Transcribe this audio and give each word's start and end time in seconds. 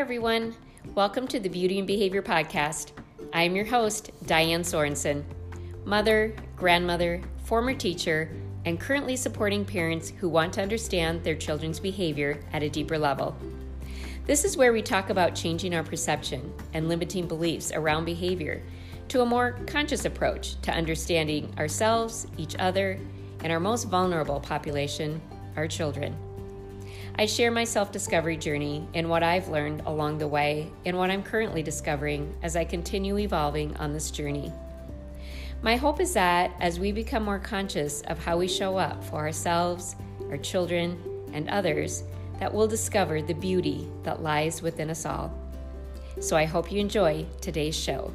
everyone. 0.00 0.54
Welcome 0.94 1.28
to 1.28 1.38
the 1.38 1.50
Beauty 1.50 1.76
and 1.76 1.86
Behavior 1.86 2.22
Podcast. 2.22 2.92
I 3.34 3.42
am 3.42 3.54
your 3.54 3.66
host, 3.66 4.10
Diane 4.24 4.62
Sorensen, 4.62 5.22
mother, 5.84 6.34
grandmother, 6.56 7.20
former 7.44 7.74
teacher, 7.74 8.34
and 8.64 8.80
currently 8.80 9.14
supporting 9.14 9.62
parents 9.62 10.08
who 10.08 10.30
want 10.30 10.54
to 10.54 10.62
understand 10.62 11.22
their 11.22 11.34
children's 11.34 11.78
behavior 11.78 12.40
at 12.54 12.62
a 12.62 12.70
deeper 12.70 12.96
level. 12.96 13.36
This 14.24 14.46
is 14.46 14.56
where 14.56 14.72
we 14.72 14.80
talk 14.80 15.10
about 15.10 15.34
changing 15.34 15.74
our 15.74 15.84
perception 15.84 16.50
and 16.72 16.88
limiting 16.88 17.28
beliefs 17.28 17.70
around 17.70 18.06
behavior 18.06 18.62
to 19.08 19.20
a 19.20 19.26
more 19.26 19.58
conscious 19.66 20.06
approach 20.06 20.58
to 20.62 20.72
understanding 20.72 21.52
ourselves, 21.58 22.26
each 22.38 22.56
other, 22.58 22.98
and 23.44 23.52
our 23.52 23.60
most 23.60 23.84
vulnerable 23.84 24.40
population, 24.40 25.20
our 25.56 25.68
children. 25.68 26.16
I 27.20 27.26
share 27.26 27.50
my 27.50 27.64
self 27.64 27.92
discovery 27.92 28.38
journey 28.38 28.88
and 28.94 29.06
what 29.06 29.22
I've 29.22 29.48
learned 29.48 29.82
along 29.84 30.16
the 30.16 30.26
way 30.26 30.72
and 30.86 30.96
what 30.96 31.10
I'm 31.10 31.22
currently 31.22 31.62
discovering 31.62 32.34
as 32.42 32.56
I 32.56 32.64
continue 32.64 33.18
evolving 33.18 33.76
on 33.76 33.92
this 33.92 34.10
journey. 34.10 34.50
My 35.60 35.76
hope 35.76 36.00
is 36.00 36.14
that 36.14 36.50
as 36.60 36.80
we 36.80 36.92
become 36.92 37.22
more 37.22 37.38
conscious 37.38 38.00
of 38.06 38.18
how 38.18 38.38
we 38.38 38.48
show 38.48 38.78
up 38.78 39.04
for 39.04 39.16
ourselves, 39.16 39.96
our 40.30 40.38
children, 40.38 40.98
and 41.34 41.46
others, 41.50 42.04
that 42.38 42.54
we'll 42.54 42.66
discover 42.66 43.20
the 43.20 43.34
beauty 43.34 43.86
that 44.02 44.22
lies 44.22 44.62
within 44.62 44.88
us 44.88 45.04
all. 45.04 45.30
So 46.20 46.38
I 46.38 46.46
hope 46.46 46.72
you 46.72 46.80
enjoy 46.80 47.26
today's 47.42 47.76
show. 47.76 48.14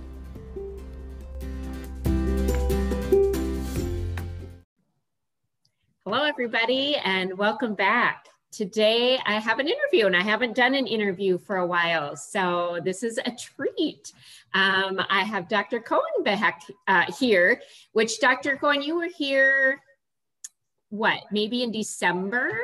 Hello, 6.03 6.23
everybody, 6.23 6.95
and 6.95 7.38
welcome 7.38 7.76
back 7.76 8.30
today 8.55 9.20
I 9.26 9.34
have 9.34 9.59
an 9.59 9.68
interview 9.68 10.06
and 10.06 10.16
I 10.16 10.23
haven't 10.23 10.56
done 10.56 10.75
an 10.75 10.88
interview 10.88 11.38
for 11.38 11.58
a 11.58 11.67
while. 11.67 12.16
So 12.16 12.80
this 12.84 13.03
is 13.03 13.20
a 13.25 13.31
treat. 13.31 14.14
Um, 14.53 15.02
I 15.09 15.23
have 15.23 15.50
Dr. 15.50 15.81
Cohen 15.81 16.23
back 16.23 16.62
uh, 16.88 17.12
here, 17.20 17.62
which 17.92 18.20
Dr. 18.20 18.56
Cohen, 18.56 18.81
you 18.81 18.95
were 18.95 19.09
here, 19.17 19.81
what, 20.89 21.20
maybe 21.31 21.64
in 21.64 21.72
December? 21.72 22.58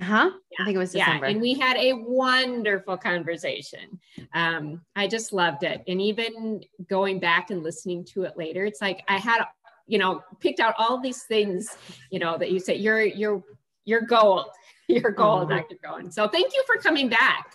Uh 0.00 0.04
huh 0.04 0.30
yeah. 0.52 0.56
I 0.60 0.64
think 0.64 0.76
it 0.76 0.78
was 0.78 0.92
December. 0.92 1.26
Yeah, 1.26 1.32
and 1.32 1.40
we 1.40 1.54
had 1.54 1.76
a 1.76 1.94
wonderful 1.94 2.96
conversation. 2.96 3.98
Um, 4.34 4.82
I 4.94 5.08
just 5.08 5.32
loved 5.32 5.64
it. 5.64 5.82
And 5.88 6.00
even 6.00 6.62
going 6.88 7.18
back 7.18 7.50
and 7.50 7.62
listening 7.62 8.04
to 8.12 8.24
it 8.24 8.36
later, 8.36 8.64
it's 8.64 8.80
like 8.80 9.02
I 9.08 9.16
had, 9.16 9.42
you 9.86 9.98
know, 9.98 10.22
picked 10.40 10.60
out 10.60 10.74
all 10.78 11.00
these 11.00 11.22
things, 11.22 11.76
you 12.10 12.18
know, 12.18 12.36
that 12.36 12.52
you 12.52 12.60
said, 12.60 12.78
your, 12.78 13.02
your, 13.02 13.42
your 13.86 14.02
goal 14.02 14.44
your 14.88 15.10
goal, 15.10 15.40
oh. 15.40 15.48
Dr. 15.48 15.76
Cohen. 15.82 16.10
So 16.10 16.28
thank 16.28 16.52
you 16.54 16.62
for 16.66 16.76
coming 16.76 17.08
back. 17.08 17.54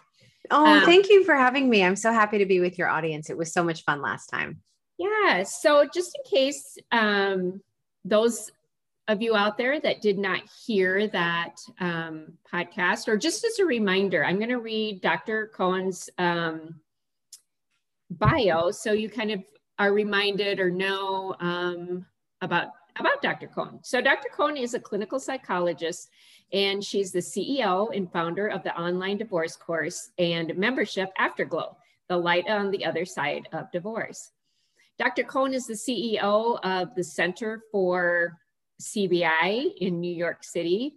Oh, 0.52 0.66
um, 0.66 0.86
thank 0.86 1.10
you 1.10 1.24
for 1.24 1.36
having 1.36 1.70
me. 1.70 1.84
I'm 1.84 1.96
so 1.96 2.12
happy 2.12 2.38
to 2.38 2.46
be 2.46 2.60
with 2.60 2.78
your 2.78 2.90
audience. 2.90 3.30
It 3.30 3.38
was 3.38 3.52
so 3.52 3.64
much 3.64 3.84
fun 3.84 4.02
last 4.02 4.28
time. 4.28 4.62
Yeah. 4.98 5.44
So 5.44 5.88
just 5.92 6.18
in 6.18 6.30
case 6.30 6.78
um, 6.92 7.62
those 8.06 8.52
of 9.08 9.22
you 9.22 9.36
out 9.36 9.58
there 9.58 9.80
that 9.80 10.02
did 10.02 10.18
not 10.18 10.42
hear 10.66 11.08
that 11.08 11.56
um, 11.80 12.34
podcast, 12.52 13.08
or 13.08 13.18
just 13.18 13.44
as 13.44 13.60
a 13.60 13.66
reminder, 13.66 14.24
I'm 14.24 14.38
going 14.38 14.50
to 14.50 14.60
read 14.60 15.02
Dr. 15.02 15.52
Cohen's 15.54 16.10
um, 16.18 16.76
bio 18.12 18.72
so 18.72 18.92
you 18.92 19.10
kind 19.10 19.32
of 19.32 19.44
are 19.80 19.92
reminded 19.92 20.60
or 20.60 20.70
know 20.70 21.36
um, 21.40 22.06
about 22.42 22.68
about 22.98 23.22
Dr. 23.22 23.48
Cohen. 23.48 23.80
So 23.84 24.02
Dr. 24.02 24.30
Cohen 24.36 24.58
is 24.58 24.74
a 24.74 24.80
clinical 24.80 25.20
psychologist 25.20 26.10
and 26.52 26.84
she's 26.84 27.12
the 27.12 27.20
CEO 27.20 27.96
and 27.96 28.12
founder 28.12 28.48
of 28.48 28.64
the 28.64 28.78
online 28.80 29.18
divorce 29.18 29.56
course 29.56 30.12
and 30.18 30.56
membership 30.56 31.12
Afterglow, 31.18 31.78
the 32.10 32.18
light 32.18 32.48
on 32.48 32.70
the 32.70 32.86
other 32.86 33.06
side 33.06 33.48
of 33.52 33.72
divorce. 33.72 34.32
Dr. 35.00 35.24
Cohen 35.24 35.54
is 35.54 35.66
the 35.66 35.74
CEO 35.74 36.60
of 36.64 36.94
the 36.96 37.04
Center 37.04 37.64
for 37.72 38.38
CBT 38.82 39.78
in 39.78 40.00
New 40.00 40.14
York 40.14 40.44
City. 40.44 40.96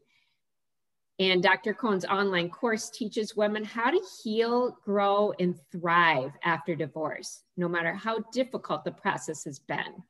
And 1.18 1.42
Dr. 1.42 1.72
Cohen's 1.72 2.04
online 2.04 2.50
course 2.50 2.90
teaches 2.90 3.34
women 3.34 3.64
how 3.64 3.90
to 3.90 4.00
heal, 4.22 4.76
grow, 4.84 5.32
and 5.40 5.54
thrive 5.72 6.32
after 6.44 6.74
divorce, 6.74 7.42
no 7.56 7.68
matter 7.68 7.94
how 7.94 8.18
difficult 8.32 8.84
the 8.84 8.92
process 8.92 9.44
has 9.44 9.58
been. 9.58 10.02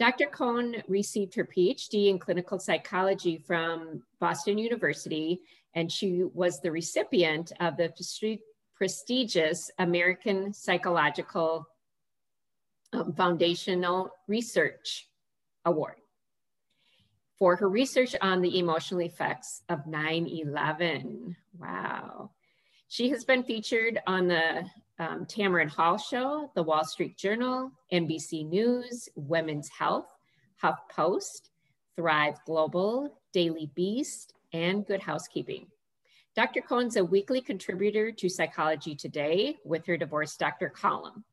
Dr. 0.00 0.28
Cohen 0.28 0.82
received 0.88 1.34
her 1.34 1.44
PhD 1.44 2.08
in 2.08 2.18
clinical 2.18 2.58
psychology 2.58 3.36
from 3.36 4.02
Boston 4.18 4.56
University, 4.56 5.42
and 5.74 5.92
she 5.92 6.24
was 6.32 6.58
the 6.58 6.72
recipient 6.72 7.52
of 7.60 7.76
the 7.76 7.92
prestigious 8.74 9.70
American 9.78 10.54
Psychological 10.54 11.66
um, 12.94 13.12
Foundational 13.12 14.10
Research 14.26 15.06
Award 15.66 15.96
for 17.38 17.56
her 17.56 17.68
research 17.68 18.16
on 18.22 18.40
the 18.40 18.58
emotional 18.58 19.02
effects 19.02 19.60
of 19.68 19.86
9 19.86 20.26
11. 20.26 21.36
Wow. 21.58 22.30
She 22.88 23.10
has 23.10 23.26
been 23.26 23.42
featured 23.42 24.00
on 24.06 24.28
the 24.28 24.64
um, 25.00 25.26
Hall 25.68 25.96
Show, 25.96 26.50
The 26.54 26.62
Wall 26.62 26.84
Street 26.84 27.16
Journal, 27.16 27.72
NBC 27.92 28.46
News, 28.46 29.08
Women's 29.16 29.68
Health, 29.70 30.06
HuffPost, 30.62 31.48
Thrive 31.96 32.36
Global, 32.44 33.18
Daily 33.32 33.70
Beast, 33.74 34.34
and 34.52 34.86
Good 34.86 35.00
Housekeeping. 35.00 35.66
Dr. 36.36 36.60
Cohen's 36.60 36.96
a 36.96 37.04
weekly 37.04 37.40
contributor 37.40 38.12
to 38.12 38.28
Psychology 38.28 38.94
Today 38.94 39.56
with 39.64 39.86
her 39.86 39.96
Divorce 39.96 40.36
Doctor 40.36 40.68
column. 40.68 41.24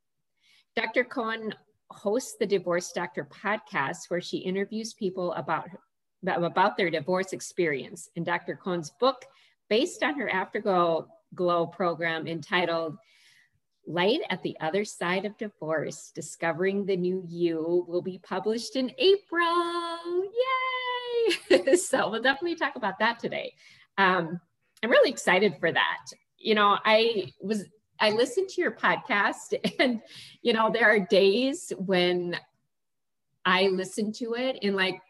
Dr. 0.76 1.04
Cohen 1.04 1.54
hosts 1.92 2.36
the 2.40 2.46
Divorce 2.46 2.92
Doctor 2.94 3.28
podcast 3.30 4.10
where 4.10 4.22
she 4.22 4.38
interviews 4.38 4.94
people 4.94 5.34
about, 5.34 5.68
about 6.26 6.78
their 6.78 6.90
divorce 6.90 7.34
experience. 7.34 8.10
And 8.16 8.26
Dr. 8.26 8.56
Cohen's 8.56 8.92
book, 8.92 9.26
based 9.70 10.04
on 10.04 10.18
her 10.18 10.30
Afterglow 10.30 11.10
Glow 11.36 11.68
program 11.68 12.28
entitled 12.28 12.98
Light 13.88 14.20
at 14.30 14.44
the 14.44 14.58
Other 14.60 14.84
Side 14.84 15.24
of 15.24 15.38
Divorce 15.38 16.12
Discovering 16.14 16.86
the 16.86 16.98
New 16.98 17.24
You 17.26 17.86
will 17.88 18.02
be 18.02 18.20
published 18.20 18.76
in 18.76 18.92
April. 18.98 20.24
Yay! 21.30 21.76
so 21.78 22.10
we'll 22.10 22.22
definitely 22.22 22.56
talk 22.56 22.76
about 22.76 23.00
that 23.00 23.18
today. 23.18 23.54
Um, 23.98 24.40
I'm 24.84 24.92
really 24.92 25.10
excited 25.10 25.56
for 25.60 25.72
that. 25.72 26.06
You 26.38 26.56
know, 26.56 26.78
I 26.84 27.32
was, 27.42 27.64
I 28.00 28.12
listened 28.12 28.50
to 28.50 28.62
your 28.62 28.72
podcast, 28.72 29.54
and, 29.80 30.02
you 30.42 30.52
know, 30.52 30.70
there 30.70 30.94
are 30.94 31.00
days 31.00 31.72
when 31.78 32.38
I 33.46 33.70
listen 33.70 34.12
to 34.14 34.36
it 34.36 34.60
and 34.62 34.76
like, 34.76 35.02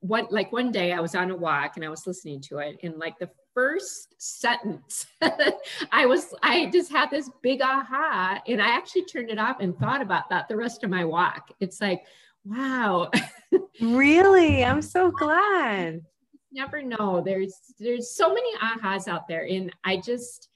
what 0.00 0.32
like 0.32 0.52
one 0.52 0.70
day 0.70 0.92
I 0.92 1.00
was 1.00 1.14
on 1.14 1.30
a 1.30 1.36
walk 1.36 1.76
and 1.76 1.84
I 1.84 1.88
was 1.88 2.06
listening 2.06 2.40
to 2.42 2.58
it 2.58 2.78
and 2.82 2.98
like 2.98 3.18
the 3.18 3.30
first 3.54 4.14
sentence, 4.18 5.06
I 5.92 6.06
was, 6.06 6.34
I 6.42 6.66
just 6.66 6.90
had 6.90 7.10
this 7.10 7.30
big 7.42 7.60
aha. 7.62 8.40
And 8.46 8.60
I 8.60 8.68
actually 8.68 9.04
turned 9.04 9.30
it 9.30 9.38
off 9.38 9.58
and 9.60 9.78
thought 9.78 10.02
about 10.02 10.28
that 10.30 10.48
the 10.48 10.56
rest 10.56 10.84
of 10.84 10.90
my 10.90 11.04
walk. 11.04 11.50
It's 11.60 11.80
like, 11.80 12.04
wow. 12.44 13.10
really? 13.80 14.64
I'm 14.64 14.82
so 14.82 15.10
glad. 15.10 16.02
Never 16.52 16.82
know. 16.82 17.22
There's 17.24 17.54
there's 17.78 18.16
so 18.16 18.34
many 18.34 18.56
ahas 18.56 19.06
out 19.06 19.28
there. 19.28 19.46
And 19.46 19.72
I 19.84 19.98
just 19.98 20.48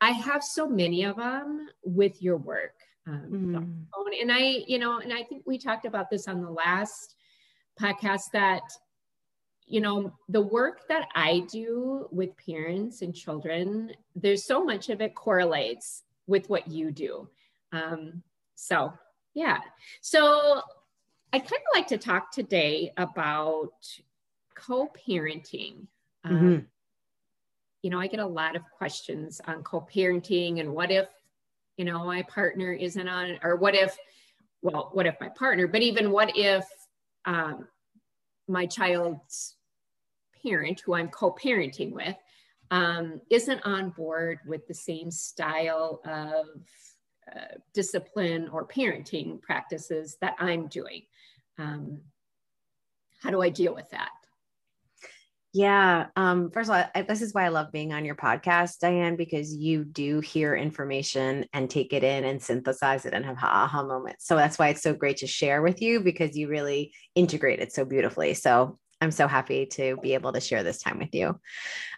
I 0.00 0.10
have 0.10 0.42
so 0.42 0.68
many 0.68 1.04
of 1.04 1.16
them 1.16 1.68
with 1.84 2.20
your 2.22 2.36
work. 2.36 2.74
Um, 3.06 3.26
mm. 3.30 4.20
And 4.20 4.32
I, 4.32 4.64
you 4.66 4.78
know, 4.78 4.98
and 4.98 5.12
I 5.12 5.22
think 5.22 5.42
we 5.46 5.58
talked 5.58 5.84
about 5.84 6.10
this 6.10 6.26
on 6.26 6.42
the 6.42 6.50
last 6.50 7.16
podcast 7.80 8.30
that 8.32 8.62
you 9.70 9.80
know, 9.80 10.12
the 10.28 10.40
work 10.40 10.88
that 10.88 11.06
I 11.14 11.44
do 11.50 12.08
with 12.10 12.30
parents 12.44 13.02
and 13.02 13.14
children, 13.14 13.92
there's 14.16 14.44
so 14.44 14.64
much 14.64 14.90
of 14.90 15.00
it 15.00 15.14
correlates 15.14 16.02
with 16.26 16.50
what 16.50 16.66
you 16.66 16.90
do. 16.90 17.28
Um, 17.70 18.24
so, 18.56 18.92
yeah. 19.32 19.58
So, 20.00 20.60
I 21.32 21.38
kind 21.38 21.52
of 21.52 21.76
like 21.76 21.86
to 21.88 21.98
talk 21.98 22.32
today 22.32 22.92
about 22.96 23.70
co 24.56 24.90
parenting. 25.08 25.86
Um, 26.24 26.34
mm-hmm. 26.34 26.58
You 27.82 27.90
know, 27.90 28.00
I 28.00 28.08
get 28.08 28.18
a 28.18 28.26
lot 28.26 28.56
of 28.56 28.62
questions 28.76 29.40
on 29.46 29.62
co 29.62 29.86
parenting 29.94 30.58
and 30.58 30.74
what 30.74 30.90
if, 30.90 31.06
you 31.76 31.84
know, 31.84 32.04
my 32.04 32.22
partner 32.22 32.72
isn't 32.72 33.08
on, 33.08 33.38
or 33.44 33.54
what 33.54 33.76
if, 33.76 33.96
well, 34.62 34.90
what 34.92 35.06
if 35.06 35.14
my 35.20 35.28
partner, 35.28 35.68
but 35.68 35.82
even 35.82 36.10
what 36.10 36.36
if 36.36 36.64
um, 37.24 37.68
my 38.50 38.66
child's 38.66 39.56
parent 40.42 40.80
who 40.80 40.94
I'm 40.94 41.08
co 41.08 41.32
parenting 41.32 41.92
with 41.92 42.16
um, 42.70 43.20
isn't 43.30 43.60
on 43.64 43.90
board 43.90 44.40
with 44.46 44.66
the 44.66 44.74
same 44.74 45.10
style 45.10 46.00
of 46.04 46.46
uh, 47.34 47.56
discipline 47.72 48.48
or 48.52 48.66
parenting 48.66 49.40
practices 49.40 50.16
that 50.20 50.34
I'm 50.38 50.66
doing. 50.68 51.02
Um, 51.58 52.00
how 53.20 53.30
do 53.30 53.42
I 53.42 53.50
deal 53.50 53.74
with 53.74 53.88
that? 53.90 54.10
Yeah. 55.52 56.06
Um, 56.14 56.50
first 56.52 56.70
of 56.70 56.76
all, 56.76 56.84
I, 56.94 57.02
this 57.02 57.22
is 57.22 57.34
why 57.34 57.44
I 57.44 57.48
love 57.48 57.72
being 57.72 57.92
on 57.92 58.04
your 58.04 58.14
podcast, 58.14 58.78
Diane, 58.78 59.16
because 59.16 59.52
you 59.52 59.84
do 59.84 60.20
hear 60.20 60.54
information 60.54 61.44
and 61.52 61.68
take 61.68 61.92
it 61.92 62.04
in 62.04 62.24
and 62.24 62.40
synthesize 62.40 63.04
it 63.04 63.14
and 63.14 63.24
have 63.24 63.36
aha 63.42 63.82
moments. 63.82 64.26
So 64.26 64.36
that's 64.36 64.60
why 64.60 64.68
it's 64.68 64.82
so 64.82 64.94
great 64.94 65.18
to 65.18 65.26
share 65.26 65.60
with 65.60 65.82
you 65.82 66.00
because 66.00 66.36
you 66.36 66.48
really 66.48 66.92
integrate 67.16 67.58
it 67.58 67.72
so 67.72 67.84
beautifully. 67.84 68.34
So 68.34 68.78
I'm 69.00 69.10
so 69.10 69.26
happy 69.26 69.66
to 69.66 69.96
be 70.02 70.14
able 70.14 70.32
to 70.34 70.40
share 70.40 70.62
this 70.62 70.80
time 70.82 70.98
with 70.98 71.14
you. 71.14 71.40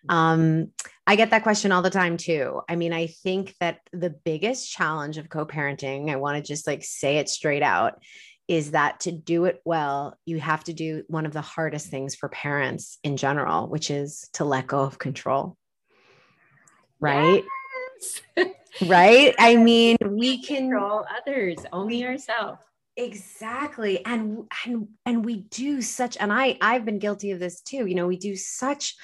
Um, 0.08 0.68
I 1.06 1.16
get 1.16 1.30
that 1.30 1.42
question 1.42 1.72
all 1.72 1.82
the 1.82 1.90
time 1.90 2.16
too. 2.16 2.60
I 2.68 2.76
mean, 2.76 2.92
I 2.92 3.08
think 3.08 3.54
that 3.60 3.80
the 3.92 4.10
biggest 4.10 4.70
challenge 4.70 5.18
of 5.18 5.28
co 5.28 5.44
parenting, 5.44 6.10
I 6.10 6.16
want 6.16 6.36
to 6.36 6.42
just 6.42 6.66
like 6.66 6.84
say 6.84 7.18
it 7.18 7.28
straight 7.28 7.62
out, 7.62 7.94
is 8.48 8.72
that 8.72 9.00
to 9.00 9.12
do 9.12 9.44
it 9.44 9.60
well, 9.64 10.18
you 10.26 10.40
have 10.40 10.64
to 10.64 10.72
do 10.72 11.04
one 11.08 11.26
of 11.26 11.32
the 11.32 11.40
hardest 11.40 11.88
things 11.88 12.14
for 12.14 12.28
parents 12.28 12.98
in 13.02 13.16
general, 13.16 13.68
which 13.68 13.90
is 13.90 14.28
to 14.34 14.44
let 14.44 14.66
go 14.66 14.80
of 14.80 14.98
control. 14.98 15.56
Right? 17.00 17.44
Yes. 18.36 18.48
right? 18.86 19.34
I 19.38 19.56
mean, 19.56 19.96
we 20.06 20.42
can 20.42 20.70
control 20.70 21.04
others, 21.20 21.58
only 21.72 22.04
ourselves. 22.04 22.60
Exactly. 22.96 24.04
And 24.04 24.44
and 24.66 24.88
and 25.06 25.24
we 25.24 25.36
do 25.36 25.80
such 25.80 26.16
and 26.20 26.32
I 26.32 26.58
I've 26.60 26.84
been 26.84 26.98
guilty 26.98 27.30
of 27.30 27.40
this 27.40 27.62
too. 27.62 27.86
You 27.86 27.94
know, 27.94 28.06
we 28.06 28.18
do 28.18 28.36
such 28.36 28.96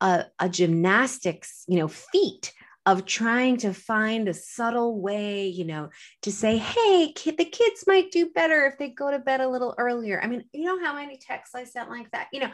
a, 0.00 0.26
a 0.38 0.48
gymnastics, 0.48 1.64
you 1.66 1.78
know, 1.78 1.88
feat 1.88 2.52
of 2.88 3.04
trying 3.04 3.58
to 3.58 3.74
find 3.74 4.28
a 4.28 4.34
subtle 4.34 4.98
way, 4.98 5.46
you 5.46 5.66
know, 5.66 5.90
to 6.22 6.32
say, 6.32 6.56
hey, 6.56 7.12
kid, 7.14 7.36
the 7.36 7.44
kids 7.44 7.84
might 7.86 8.10
do 8.10 8.30
better 8.30 8.64
if 8.64 8.78
they 8.78 8.88
go 8.88 9.10
to 9.10 9.18
bed 9.18 9.42
a 9.42 9.48
little 9.48 9.74
earlier. 9.76 10.18
I 10.22 10.26
mean, 10.26 10.44
you 10.54 10.64
know 10.64 10.82
how 10.82 10.94
many 10.94 11.18
texts 11.18 11.54
I 11.54 11.64
sent 11.64 11.90
like 11.90 12.10
that? 12.12 12.28
You 12.32 12.40
know, 12.40 12.50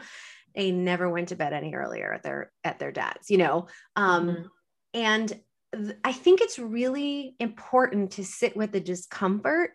they 0.53 0.73
never 0.73 1.09
went 1.09 1.29
to 1.29 1.37
bed 1.37 1.53
any 1.53 1.73
earlier 1.73 2.11
at 2.11 2.23
their 2.23 2.51
at 2.65 2.79
their 2.79 2.91
dad's, 2.91 3.29
you 3.29 3.37
know. 3.37 3.67
Um, 3.95 4.27
mm-hmm. 4.27 4.43
and 4.93 5.39
th- 5.73 5.97
I 6.03 6.11
think 6.11 6.41
it's 6.41 6.59
really 6.59 7.37
important 7.39 8.11
to 8.11 8.25
sit 8.25 8.57
with 8.57 8.73
the 8.73 8.81
discomfort 8.81 9.71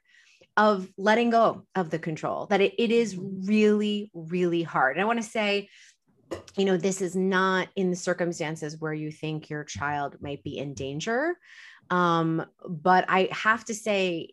of 0.58 0.90
letting 0.98 1.30
go 1.30 1.64
of 1.74 1.88
the 1.88 1.98
control, 1.98 2.44
that 2.46 2.60
it, 2.60 2.74
it 2.76 2.90
is 2.90 3.14
mm-hmm. 3.14 3.46
really, 3.46 4.10
really 4.12 4.62
hard. 4.62 4.96
And 4.96 5.02
I 5.02 5.06
want 5.06 5.22
to 5.22 5.28
say 5.28 5.70
you 6.56 6.64
know, 6.64 6.76
this 6.76 7.00
is 7.00 7.16
not 7.16 7.68
in 7.76 7.90
the 7.90 7.96
circumstances 7.96 8.78
where 8.78 8.94
you 8.94 9.10
think 9.10 9.50
your 9.50 9.64
child 9.64 10.16
might 10.20 10.42
be 10.42 10.58
in 10.58 10.74
danger. 10.74 11.36
Um, 11.90 12.44
but 12.68 13.04
I 13.08 13.28
have 13.32 13.64
to 13.66 13.74
say, 13.74 14.30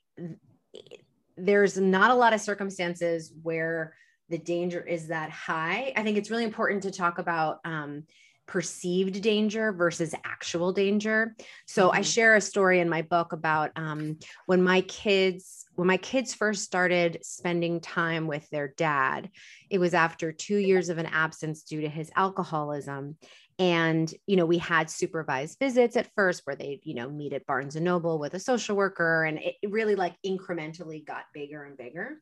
there's 1.37 1.77
not 1.77 2.11
a 2.11 2.15
lot 2.15 2.33
of 2.33 2.41
circumstances 2.41 3.31
where 3.43 3.93
the 4.29 4.37
danger 4.37 4.81
is 4.81 5.07
that 5.07 5.29
high. 5.29 5.93
I 5.95 6.03
think 6.03 6.17
it's 6.17 6.31
really 6.31 6.43
important 6.43 6.83
to 6.83 6.91
talk 6.91 7.19
about 7.19 7.59
um, 7.63 8.03
perceived 8.47 9.21
danger 9.21 9.71
versus 9.73 10.15
actual 10.23 10.71
danger. 10.71 11.35
So 11.67 11.87
mm-hmm. 11.87 11.97
I 11.97 12.01
share 12.01 12.35
a 12.35 12.41
story 12.41 12.79
in 12.79 12.89
my 12.89 13.01
book 13.01 13.33
about 13.33 13.71
um, 13.75 14.17
when 14.45 14.63
my 14.63 14.81
kids 14.81 15.65
when 15.75 15.87
my 15.87 15.97
kids 15.97 16.33
first 16.33 16.63
started 16.63 17.19
spending 17.21 17.79
time 17.81 18.25
with 18.25 18.49
their 18.49 18.69
dad. 18.69 19.29
It 19.69 19.77
was 19.77 19.93
after 19.93 20.31
2 20.31 20.55
years 20.55 20.89
of 20.89 20.97
an 20.97 21.05
absence 21.05 21.63
due 21.63 21.81
to 21.81 21.89
his 21.89 22.09
alcoholism 22.15 23.17
and 23.59 24.13
you 24.27 24.35
know 24.35 24.45
we 24.45 24.59
had 24.59 24.89
supervised 24.89 25.57
visits 25.59 25.97
at 25.97 26.13
first 26.15 26.41
where 26.45 26.55
they 26.55 26.79
you 26.83 26.93
know 26.93 27.09
meet 27.09 27.33
at 27.33 27.45
Barnes 27.45 27.75
and 27.75 27.85
Noble 27.85 28.19
with 28.19 28.33
a 28.33 28.39
social 28.39 28.75
worker 28.75 29.23
and 29.23 29.39
it 29.39 29.55
really 29.67 29.95
like 29.95 30.15
incrementally 30.25 31.05
got 31.05 31.25
bigger 31.33 31.63
and 31.63 31.77
bigger. 31.77 32.21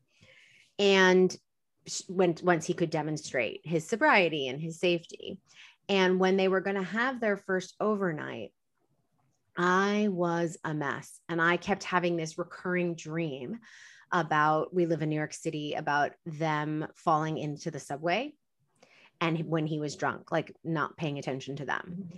And 0.78 1.34
when 2.08 2.34
once 2.42 2.66
he 2.66 2.74
could 2.74 2.90
demonstrate 2.90 3.60
his 3.64 3.86
sobriety 3.86 4.48
and 4.48 4.60
his 4.60 4.80
safety 4.80 5.40
and 5.88 6.18
when 6.18 6.36
they 6.36 6.48
were 6.48 6.60
going 6.60 6.76
to 6.76 6.82
have 6.82 7.20
their 7.20 7.36
first 7.36 7.74
overnight, 7.80 8.52
I 9.56 10.08
was 10.10 10.58
a 10.64 10.74
mess. 10.74 11.20
And 11.28 11.40
I 11.40 11.56
kept 11.56 11.84
having 11.84 12.16
this 12.16 12.38
recurring 12.38 12.94
dream 12.94 13.58
about 14.12 14.74
we 14.74 14.86
live 14.86 15.02
in 15.02 15.08
New 15.08 15.16
York 15.16 15.32
City 15.32 15.74
about 15.74 16.12
them 16.24 16.86
falling 16.94 17.38
into 17.38 17.70
the 17.70 17.80
subway 17.80 18.32
and 19.20 19.38
when 19.46 19.66
he 19.66 19.80
was 19.80 19.96
drunk, 19.96 20.30
like 20.30 20.54
not 20.62 20.96
paying 20.96 21.18
attention 21.18 21.56
to 21.56 21.64
them. 21.64 22.10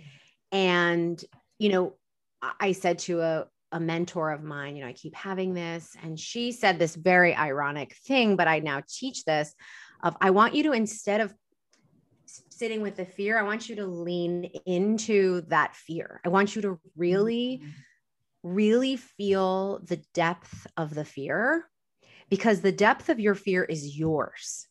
And, 0.51 1.23
you 1.57 1.69
know, 1.69 1.95
I 2.59 2.73
said 2.73 2.99
to 2.99 3.21
a, 3.21 3.45
a 3.71 3.79
mentor 3.79 4.31
of 4.31 4.43
mine, 4.43 4.75
you 4.75 4.81
know, 4.81 4.89
I 4.89 4.93
keep 4.93 5.15
having 5.15 5.53
this. 5.53 5.95
And 6.03 6.19
she 6.19 6.51
said 6.51 6.77
this 6.77 6.95
very 6.95 7.35
ironic 7.35 7.95
thing, 7.95 8.35
but 8.35 8.47
I 8.47 8.59
now 8.59 8.81
teach 8.87 9.23
this 9.25 9.53
of 10.03 10.15
I 10.21 10.31
want 10.31 10.55
you 10.55 10.63
to 10.63 10.71
instead 10.71 11.21
of 11.21 11.33
sitting 12.49 12.81
with 12.81 12.95
the 12.95 13.05
fear, 13.05 13.39
I 13.39 13.43
want 13.43 13.69
you 13.69 13.75
to 13.77 13.85
lean 13.85 14.45
into 14.65 15.41
that 15.47 15.75
fear. 15.75 16.21
I 16.25 16.29
want 16.29 16.55
you 16.55 16.61
to 16.63 16.79
really, 16.95 17.61
mm-hmm. 17.63 18.49
really 18.55 18.95
feel 18.95 19.79
the 19.85 20.01
depth 20.13 20.67
of 20.77 20.93
the 20.93 21.05
fear 21.05 21.65
because 22.29 22.61
the 22.61 22.71
depth 22.71 23.09
of 23.09 23.19
your 23.19 23.35
fear 23.35 23.63
is 23.63 23.97
yours. 23.97 24.67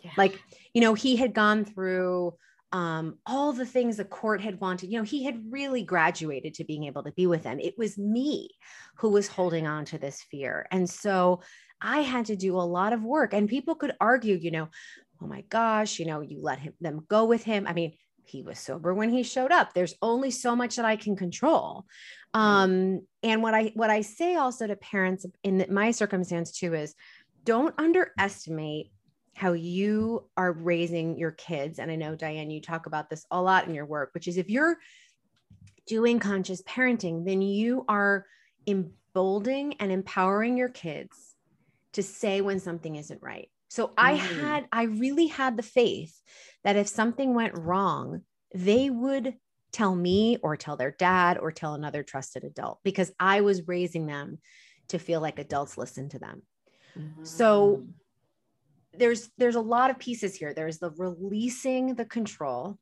Yeah. 0.00 0.12
Like, 0.16 0.40
you 0.74 0.80
know, 0.80 0.94
he 0.94 1.16
had 1.16 1.34
gone 1.34 1.64
through 1.64 2.34
um, 2.72 3.18
all 3.26 3.52
the 3.52 3.66
things 3.66 3.96
the 3.96 4.04
court 4.04 4.40
had 4.40 4.60
wanted. 4.60 4.90
You 4.90 4.98
know, 4.98 5.04
he 5.04 5.24
had 5.24 5.42
really 5.50 5.82
graduated 5.82 6.54
to 6.54 6.64
being 6.64 6.84
able 6.84 7.02
to 7.02 7.12
be 7.12 7.26
with 7.26 7.42
them. 7.42 7.58
It 7.58 7.76
was 7.76 7.98
me 7.98 8.50
who 8.96 9.10
was 9.10 9.28
holding 9.28 9.66
on 9.66 9.84
to 9.86 9.98
this 9.98 10.22
fear. 10.30 10.66
And 10.70 10.88
so 10.88 11.40
I 11.80 12.00
had 12.00 12.26
to 12.26 12.36
do 12.36 12.56
a 12.56 12.62
lot 12.62 12.92
of 12.92 13.02
work. 13.02 13.32
And 13.32 13.48
people 13.48 13.74
could 13.74 13.92
argue, 14.00 14.36
you 14.36 14.50
know, 14.50 14.68
oh 15.22 15.26
my 15.26 15.42
gosh, 15.42 15.98
you 15.98 16.06
know, 16.06 16.20
you 16.20 16.40
let 16.40 16.58
him 16.58 16.74
them 16.80 17.04
go 17.08 17.24
with 17.24 17.44
him. 17.44 17.66
I 17.66 17.72
mean, 17.72 17.94
he 18.24 18.42
was 18.42 18.58
sober 18.58 18.94
when 18.94 19.10
he 19.10 19.22
showed 19.22 19.52
up. 19.52 19.74
There's 19.74 19.94
only 20.02 20.30
so 20.30 20.54
much 20.54 20.76
that 20.76 20.84
I 20.84 20.96
can 20.96 21.16
control. 21.16 21.84
Um, 22.32 23.06
and 23.22 23.42
what 23.42 23.54
I 23.54 23.72
what 23.74 23.90
I 23.90 24.02
say 24.02 24.36
also 24.36 24.66
to 24.66 24.76
parents 24.76 25.26
in 25.42 25.66
my 25.68 25.90
circumstance 25.90 26.52
too 26.52 26.74
is 26.74 26.94
don't 27.44 27.74
underestimate 27.78 28.92
how 29.34 29.52
you 29.52 30.28
are 30.36 30.52
raising 30.52 31.18
your 31.18 31.30
kids. 31.30 31.78
And 31.78 31.90
I 31.90 31.96
know 31.96 32.14
Diane, 32.14 32.50
you 32.50 32.60
talk 32.60 32.86
about 32.86 33.08
this 33.08 33.24
a 33.30 33.40
lot 33.40 33.66
in 33.66 33.74
your 33.74 33.86
work, 33.86 34.10
which 34.12 34.28
is 34.28 34.36
if 34.36 34.50
you're 34.50 34.78
doing 35.86 36.18
conscious 36.18 36.62
parenting, 36.62 37.24
then 37.24 37.40
you 37.40 37.84
are 37.88 38.26
emboldening 38.66 39.74
and 39.80 39.90
empowering 39.90 40.56
your 40.56 40.68
kids 40.68 41.16
to 41.94 42.02
say 42.02 42.40
when 42.40 42.60
something 42.60 42.96
isn't 42.96 43.22
right 43.22 43.48
so 43.70 43.92
I 43.96 44.14
mm. 44.14 44.40
had, 44.40 44.66
I 44.72 44.82
really 44.82 45.28
had 45.28 45.56
the 45.56 45.62
faith 45.62 46.20
that 46.64 46.76
if 46.76 46.88
something 46.88 47.34
went 47.34 47.56
wrong, 47.56 48.22
they 48.52 48.90
would 48.90 49.36
tell 49.72 49.94
me 49.94 50.38
or 50.42 50.56
tell 50.56 50.76
their 50.76 50.90
dad 50.90 51.38
or 51.38 51.52
tell 51.52 51.74
another 51.74 52.02
trusted 52.02 52.42
adult 52.42 52.80
because 52.82 53.12
I 53.20 53.42
was 53.42 53.68
raising 53.68 54.06
them 54.06 54.38
to 54.88 54.98
feel 54.98 55.20
like 55.20 55.38
adults 55.38 55.78
listen 55.78 56.08
to 56.08 56.18
them. 56.18 56.42
Mm-hmm. 56.98 57.24
So 57.24 57.86
there's 58.92 59.30
there's 59.38 59.54
a 59.54 59.60
lot 59.60 59.90
of 59.90 60.00
pieces 60.00 60.34
here. 60.34 60.52
There's 60.52 60.78
the 60.78 60.90
releasing 60.90 61.94
the 61.94 62.04
control 62.04 62.76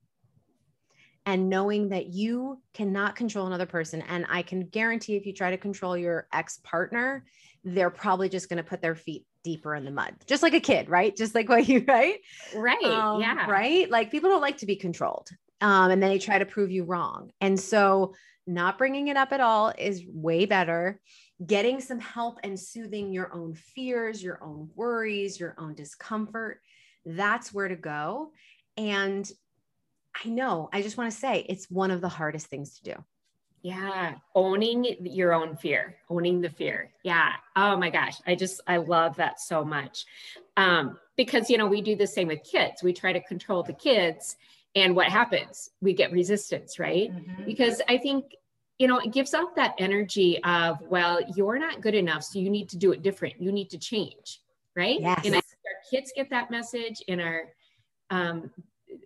and 1.26 1.50
knowing 1.50 1.90
that 1.90 2.06
you 2.06 2.62
cannot 2.72 3.14
control 3.14 3.46
another 3.46 3.66
person 3.66 4.02
and 4.08 4.24
I 4.30 4.40
can 4.40 4.68
guarantee 4.68 5.16
if 5.16 5.26
you 5.26 5.34
try 5.34 5.50
to 5.50 5.58
control 5.58 5.98
your 5.98 6.26
ex-partner, 6.32 7.26
they're 7.62 7.90
probably 7.90 8.30
just 8.30 8.48
going 8.48 8.56
to 8.56 8.62
put 8.62 8.80
their 8.80 8.94
feet 8.94 9.26
deeper 9.48 9.74
in 9.74 9.86
the 9.86 9.90
mud, 9.90 10.14
just 10.26 10.42
like 10.42 10.52
a 10.52 10.60
kid, 10.60 10.90
right? 10.90 11.16
Just 11.16 11.34
like 11.34 11.48
what 11.48 11.66
you, 11.66 11.82
right? 11.88 12.18
Right. 12.54 12.84
Um, 12.84 13.20
yeah. 13.22 13.50
Right. 13.50 13.90
Like 13.90 14.10
people 14.10 14.28
don't 14.28 14.42
like 14.42 14.58
to 14.58 14.66
be 14.66 14.76
controlled. 14.76 15.30
Um, 15.62 15.90
and 15.90 16.02
then 16.02 16.10
they 16.10 16.18
try 16.18 16.38
to 16.38 16.44
prove 16.44 16.70
you 16.70 16.84
wrong. 16.84 17.30
And 17.40 17.58
so 17.58 18.14
not 18.46 18.76
bringing 18.76 19.08
it 19.08 19.16
up 19.16 19.32
at 19.32 19.40
all 19.40 19.72
is 19.76 20.04
way 20.06 20.44
better. 20.44 21.00
Getting 21.44 21.80
some 21.80 21.98
help 21.98 22.38
and 22.44 22.60
soothing 22.60 23.10
your 23.10 23.32
own 23.32 23.54
fears, 23.54 24.22
your 24.22 24.38
own 24.44 24.68
worries, 24.74 25.40
your 25.40 25.54
own 25.58 25.74
discomfort. 25.74 26.60
That's 27.06 27.52
where 27.52 27.68
to 27.68 27.76
go. 27.76 28.32
And 28.76 29.28
I 30.24 30.28
know, 30.28 30.68
I 30.72 30.82
just 30.82 30.98
want 30.98 31.10
to 31.10 31.18
say 31.18 31.46
it's 31.48 31.70
one 31.70 31.90
of 31.90 32.02
the 32.02 32.08
hardest 32.08 32.48
things 32.48 32.78
to 32.78 32.94
do. 32.94 33.04
Yeah, 33.62 34.14
owning 34.34 34.96
your 35.00 35.32
own 35.32 35.56
fear, 35.56 35.96
owning 36.08 36.40
the 36.40 36.50
fear. 36.50 36.90
Yeah. 37.02 37.32
Oh 37.56 37.76
my 37.76 37.90
gosh, 37.90 38.16
I 38.26 38.34
just 38.34 38.60
I 38.66 38.76
love 38.76 39.16
that 39.16 39.40
so 39.40 39.64
much. 39.64 40.06
Um, 40.56 40.98
because 41.16 41.50
you 41.50 41.58
know, 41.58 41.66
we 41.66 41.82
do 41.82 41.96
the 41.96 42.06
same 42.06 42.28
with 42.28 42.44
kids. 42.44 42.82
We 42.82 42.92
try 42.92 43.12
to 43.12 43.20
control 43.20 43.62
the 43.62 43.72
kids 43.72 44.36
and 44.74 44.94
what 44.94 45.08
happens? 45.08 45.70
We 45.80 45.92
get 45.92 46.12
resistance, 46.12 46.78
right? 46.78 47.10
Mm-hmm. 47.10 47.44
Because 47.44 47.82
I 47.88 47.98
think 47.98 48.34
you 48.78 48.86
know, 48.86 48.98
it 48.98 49.12
gives 49.12 49.34
off 49.34 49.56
that 49.56 49.74
energy 49.78 50.42
of, 50.44 50.80
well, 50.82 51.18
you're 51.34 51.58
not 51.58 51.80
good 51.80 51.96
enough, 51.96 52.22
so 52.22 52.38
you 52.38 52.48
need 52.48 52.68
to 52.68 52.76
do 52.76 52.92
it 52.92 53.02
different. 53.02 53.42
You 53.42 53.50
need 53.50 53.70
to 53.70 53.78
change, 53.78 54.40
right? 54.76 55.00
Yes. 55.00 55.20
And 55.24 55.34
I 55.34 55.38
our 55.38 55.42
kids 55.90 56.12
get 56.14 56.30
that 56.30 56.50
message, 56.50 57.02
and 57.08 57.20
our 57.20 57.42
um, 58.10 58.50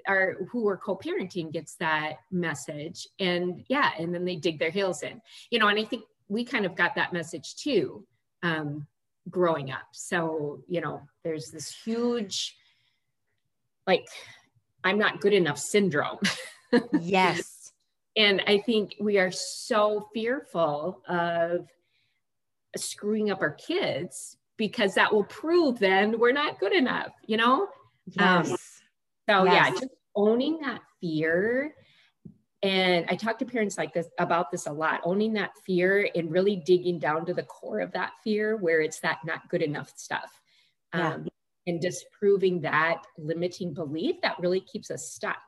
are 0.06 0.36
who 0.50 0.68
are 0.68 0.76
co-parenting 0.76 1.52
gets 1.52 1.74
that 1.76 2.16
message 2.30 3.06
and 3.18 3.64
yeah 3.68 3.90
and 3.98 4.14
then 4.14 4.24
they 4.24 4.36
dig 4.36 4.58
their 4.58 4.70
heels 4.70 5.02
in 5.02 5.20
you 5.50 5.58
know 5.58 5.68
and 5.68 5.78
i 5.78 5.84
think 5.84 6.04
we 6.28 6.44
kind 6.44 6.64
of 6.64 6.74
got 6.74 6.94
that 6.94 7.12
message 7.12 7.56
too 7.56 8.04
um, 8.42 8.86
growing 9.30 9.70
up 9.70 9.86
so 9.92 10.60
you 10.68 10.80
know 10.80 11.00
there's 11.24 11.50
this 11.50 11.74
huge 11.84 12.56
like 13.86 14.06
I'm 14.84 14.98
not 14.98 15.20
good 15.20 15.32
enough 15.32 15.58
syndrome. 15.58 16.18
yes. 17.00 17.72
and 18.16 18.42
I 18.46 18.58
think 18.58 18.96
we 19.00 19.18
are 19.18 19.30
so 19.30 20.08
fearful 20.12 21.02
of 21.08 21.68
screwing 22.76 23.30
up 23.30 23.42
our 23.42 23.52
kids 23.52 24.36
because 24.56 24.94
that 24.94 25.12
will 25.12 25.24
prove 25.24 25.78
then 25.78 26.18
we're 26.18 26.32
not 26.32 26.58
good 26.60 26.72
enough, 26.72 27.12
you 27.26 27.36
know? 27.36 27.68
Um, 28.18 28.44
yes. 28.44 28.50
Um, 28.50 28.56
so 29.28 29.44
yes. 29.44 29.52
yeah, 29.52 29.70
just 29.70 29.94
owning 30.14 30.60
that 30.60 30.80
fear. 31.00 31.74
And 32.62 33.06
I 33.08 33.16
talk 33.16 33.38
to 33.40 33.44
parents 33.44 33.76
like 33.76 33.92
this 33.92 34.08
about 34.18 34.52
this 34.52 34.66
a 34.66 34.72
lot, 34.72 35.00
owning 35.04 35.32
that 35.34 35.50
fear 35.66 36.08
and 36.14 36.30
really 36.30 36.56
digging 36.56 36.98
down 37.00 37.26
to 37.26 37.34
the 37.34 37.42
core 37.42 37.80
of 37.80 37.92
that 37.92 38.12
fear 38.22 38.56
where 38.56 38.80
it's 38.80 39.00
that 39.00 39.18
not 39.24 39.48
good 39.48 39.62
enough 39.62 39.92
stuff. 39.96 40.40
Yeah. 40.94 41.14
Um, 41.14 41.28
and 41.66 41.80
disproving 41.80 42.60
that 42.62 43.04
limiting 43.16 43.72
belief 43.72 44.16
that 44.22 44.38
really 44.40 44.60
keeps 44.60 44.90
us 44.90 45.10
stuck. 45.10 45.42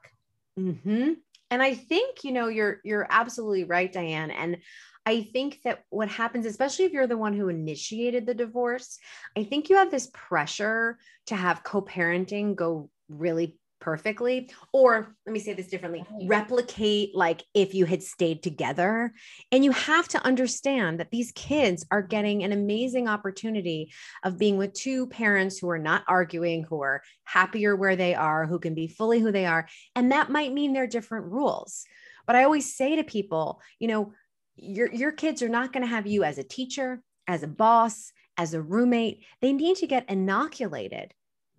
Mm-hmm. 0.58 1.14
And 1.50 1.62
I 1.62 1.74
think, 1.74 2.24
you 2.24 2.32
know, 2.32 2.48
you're 2.48 2.80
you're 2.84 3.06
absolutely 3.10 3.64
right, 3.64 3.92
Diane. 3.92 4.30
And 4.30 4.58
I 5.06 5.22
think 5.32 5.60
that 5.64 5.84
what 5.90 6.08
happens, 6.08 6.46
especially 6.46 6.86
if 6.86 6.92
you're 6.92 7.06
the 7.06 7.18
one 7.18 7.34
who 7.34 7.48
initiated 7.48 8.26
the 8.26 8.34
divorce, 8.34 8.98
I 9.36 9.44
think 9.44 9.68
you 9.68 9.76
have 9.76 9.90
this 9.90 10.10
pressure 10.12 10.98
to 11.26 11.36
have 11.36 11.62
co 11.62 11.82
parenting 11.82 12.56
go 12.56 12.90
really 13.08 13.58
perfectly. 13.84 14.50
Or 14.72 15.14
let 15.26 15.32
me 15.32 15.38
say 15.38 15.52
this 15.52 15.66
differently 15.66 16.04
replicate 16.26 17.14
like 17.14 17.42
if 17.52 17.74
you 17.74 17.84
had 17.84 18.02
stayed 18.02 18.42
together. 18.42 19.12
And 19.52 19.62
you 19.62 19.72
have 19.72 20.08
to 20.08 20.24
understand 20.24 20.98
that 20.98 21.10
these 21.10 21.32
kids 21.32 21.84
are 21.90 22.00
getting 22.00 22.42
an 22.42 22.52
amazing 22.52 23.08
opportunity 23.08 23.92
of 24.22 24.38
being 24.38 24.56
with 24.56 24.72
two 24.72 25.06
parents 25.08 25.58
who 25.58 25.68
are 25.68 25.78
not 25.78 26.02
arguing, 26.08 26.64
who 26.64 26.80
are 26.82 27.02
happier 27.24 27.76
where 27.76 27.94
they 27.94 28.14
are, 28.14 28.46
who 28.46 28.58
can 28.58 28.74
be 28.74 28.88
fully 28.88 29.20
who 29.20 29.30
they 29.30 29.44
are. 29.44 29.68
And 29.94 30.10
that 30.12 30.30
might 30.30 30.54
mean 30.54 30.72
they're 30.72 30.86
different 30.86 31.26
rules. 31.26 31.84
But 32.26 32.36
I 32.36 32.44
always 32.44 32.74
say 32.74 32.96
to 32.96 33.04
people, 33.04 33.60
you 33.78 33.88
know, 33.88 34.14
your, 34.56 34.90
your 34.92 35.12
kids 35.12 35.42
are 35.42 35.48
not 35.48 35.74
going 35.74 35.82
to 35.82 35.94
have 35.94 36.06
you 36.06 36.24
as 36.24 36.38
a 36.38 36.42
teacher, 36.42 37.02
as 37.26 37.42
a 37.42 37.48
boss, 37.48 38.12
as 38.38 38.54
a 38.54 38.62
roommate. 38.62 39.24
They 39.42 39.52
need 39.52 39.76
to 39.78 39.86
get 39.86 40.08
inoculated 40.08 41.12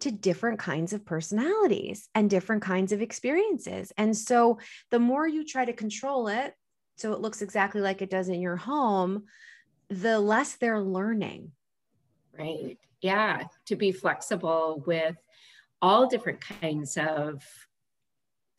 to 0.06 0.12
different 0.12 0.60
kinds 0.60 0.94
of 0.94 1.04
personalities 1.04 2.10
and 2.14 2.30
different 2.30 2.62
kinds 2.62 2.92
of 2.92 3.02
experiences. 3.02 3.92
And 3.98 4.16
so 4.16 4.60
the 4.92 5.00
more 5.00 5.28
you 5.28 5.44
try 5.44 5.66
to 5.66 5.74
control 5.74 6.28
it, 6.28 6.54
so 6.96 7.12
it 7.14 7.22
looks 7.22 7.42
exactly 7.42 7.82
like 7.82 8.04
it 8.04 8.12
does 8.12 8.30
in 8.30 8.40
your 8.40 8.56
home, 8.56 9.24
the 9.90 10.20
less 10.20 10.58
they're 10.58 10.80
learning. 10.80 11.54
Right. 12.38 12.78
Yeah. 13.02 13.46
To 13.66 13.76
be 13.76 13.92
flexible 13.92 14.84
with 14.86 15.16
all 15.82 16.06
different 16.06 16.40
kinds 16.40 16.98
of 16.98 17.44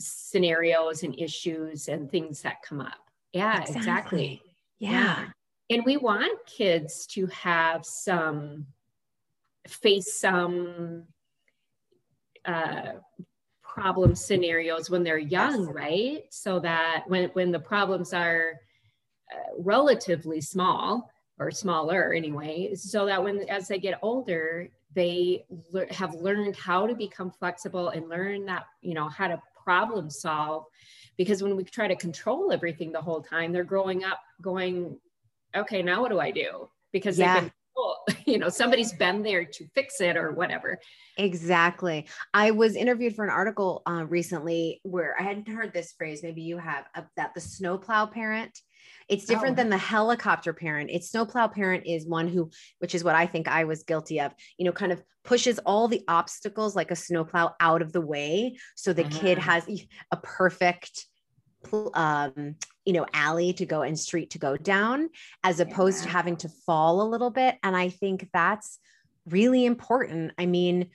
scenarios 0.01 1.05
and 1.05 1.17
issues 1.17 1.87
and 1.87 2.11
things 2.11 2.43
that 2.43 2.57
come 2.63 2.81
up. 2.81 2.99
Yeah, 3.33 3.61
exactly. 3.61 3.79
exactly. 3.79 4.43
Yeah. 4.81 4.91
yeah. 4.91 5.27
And 5.71 5.85
we 5.85 5.97
want 5.97 6.45
kids 6.45 7.07
to 7.13 7.27
have 7.27 7.85
some, 7.85 8.67
face 9.69 10.13
some 10.13 11.05
uh, 12.47 12.93
problem 13.63 14.15
scenarios 14.15 14.89
when 14.89 15.03
they're 15.03 15.19
young, 15.19 15.67
right? 15.67 16.25
So 16.31 16.61
that 16.61 17.05
when, 17.07 17.29
when 17.31 17.53
the 17.53 17.61
problems 17.61 18.13
are 18.13 18.55
uh, 19.33 19.55
relatively 19.59 20.41
small 20.41 21.11
or 21.39 21.51
smaller 21.51 22.13
anyway, 22.13 22.75
so 22.75 23.07
that 23.07 23.23
when 23.23 23.49
as 23.49 23.69
they 23.69 23.79
get 23.79 23.99
older, 24.03 24.69
they 24.95 25.45
le- 25.73 25.93
have 25.93 26.15
learned 26.15 26.57
how 26.57 26.87
to 26.87 26.95
become 26.95 27.31
flexible 27.31 27.91
and 27.91 28.09
learn 28.09 28.47
that, 28.47 28.65
you 28.81 28.95
know, 28.95 29.09
how 29.09 29.29
to 29.29 29.41
problem 29.67 30.09
solve 30.09 30.65
because 31.17 31.43
when 31.43 31.57
we 31.57 31.65
try 31.65 31.89
to 31.89 31.97
control 31.97 32.53
everything 32.53 32.93
the 32.93 33.01
whole 33.01 33.21
time 33.21 33.53
they're 33.53 33.65
growing 33.65 34.05
up 34.05 34.21
going 34.41 34.97
okay 35.57 35.83
now 35.83 36.01
what 36.01 36.11
do 36.11 36.21
i 36.21 36.31
do 36.31 36.69
because 36.93 37.19
yeah. 37.19 37.35
they've 37.35 37.43
been 37.43 37.53
you 38.27 38.39
know 38.39 38.49
somebody's 38.49 38.93
been 38.93 39.23
there 39.23 39.45
to 39.45 39.67
fix 39.75 40.01
it 40.01 40.17
or 40.17 40.33
whatever 40.33 40.79
exactly 41.17 42.07
i 42.35 42.51
was 42.51 42.77
interviewed 42.77 43.15
for 43.15 43.25
an 43.25 43.31
article 43.31 43.83
uh, 43.87 44.05
recently 44.09 44.81
where 44.83 45.15
i 45.19 45.23
hadn't 45.23 45.49
heard 45.49 45.73
this 45.73 45.93
phrase 45.93 46.23
maybe 46.23 46.43
you 46.43 46.59
have 46.59 46.85
that 47.17 47.35
the 47.35 47.41
snowplow 47.41 48.07
parent 48.07 48.61
it's 49.09 49.25
different 49.25 49.55
oh. 49.55 49.63
than 49.63 49.71
the 49.71 49.79
helicopter 49.79 50.53
parent. 50.53 50.91
It's 50.93 51.11
snowplow 51.11 51.49
parent 51.49 51.85
is 51.87 52.07
one 52.07 52.29
who, 52.29 52.51
which 52.81 52.95
is 52.95 53.05
what 53.05 53.15
I 53.15 53.27
think 53.27 53.49
I 53.49 53.65
was 53.65 53.85
guilty 53.85 54.21
of, 54.21 54.33
you 54.59 54.65
know, 54.65 54.73
kind 54.73 54.93
of 54.93 55.03
pushes 55.25 55.59
all 55.61 55.89
the 55.89 56.03
obstacles 56.09 56.75
like 56.75 56.91
a 56.91 56.97
snowplow 56.97 57.55
out 57.61 57.83
of 57.83 57.93
the 57.93 58.01
way. 58.01 58.57
So 58.75 58.93
the 58.93 59.05
mm-hmm. 59.05 59.19
kid 59.19 59.39
has 59.39 59.69
a 60.11 60.17
perfect 60.17 61.07
um, 61.95 62.57
you 62.85 62.93
know, 62.93 63.07
alley 63.13 63.53
to 63.55 63.67
go 63.67 63.83
and 63.83 63.99
street 63.99 64.31
to 64.31 64.39
go 64.39 64.57
down, 64.57 65.11
as 65.43 65.61
opposed 65.61 65.99
yeah. 65.99 66.05
to 66.05 66.13
having 66.13 66.37
to 66.37 66.49
fall 66.49 67.03
a 67.03 67.09
little 67.09 67.31
bit. 67.31 67.57
And 67.63 67.77
I 67.77 67.89
think 67.89 68.29
that's 68.33 68.79
really 69.29 69.65
important. 69.65 70.33
I 70.39 70.47
mean, 70.47 70.91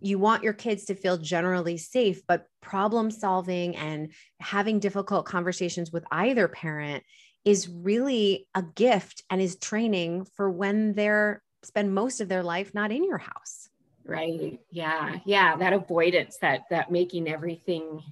you 0.00 0.18
want 0.18 0.42
your 0.42 0.54
kids 0.54 0.86
to 0.86 0.94
feel 0.94 1.18
generally 1.18 1.76
safe, 1.76 2.22
but 2.26 2.46
problem 2.62 3.10
solving 3.10 3.76
and 3.76 4.12
having 4.40 4.80
difficult 4.80 5.26
conversations 5.26 5.92
with 5.92 6.04
either 6.10 6.48
parent 6.48 7.04
is 7.44 7.68
really 7.68 8.46
a 8.54 8.62
gift 8.62 9.22
and 9.30 9.40
is 9.40 9.56
training 9.56 10.26
for 10.36 10.50
when 10.50 10.94
they're 10.94 11.42
spend 11.62 11.94
most 11.94 12.20
of 12.20 12.28
their 12.28 12.42
life 12.42 12.72
not 12.74 12.90
in 12.90 13.04
your 13.04 13.18
house 13.18 13.68
right 14.04 14.60
yeah 14.70 15.16
yeah 15.24 15.56
that 15.56 15.72
avoidance 15.72 16.38
that 16.40 16.62
that 16.70 16.90
making 16.90 17.28
everything 17.28 18.02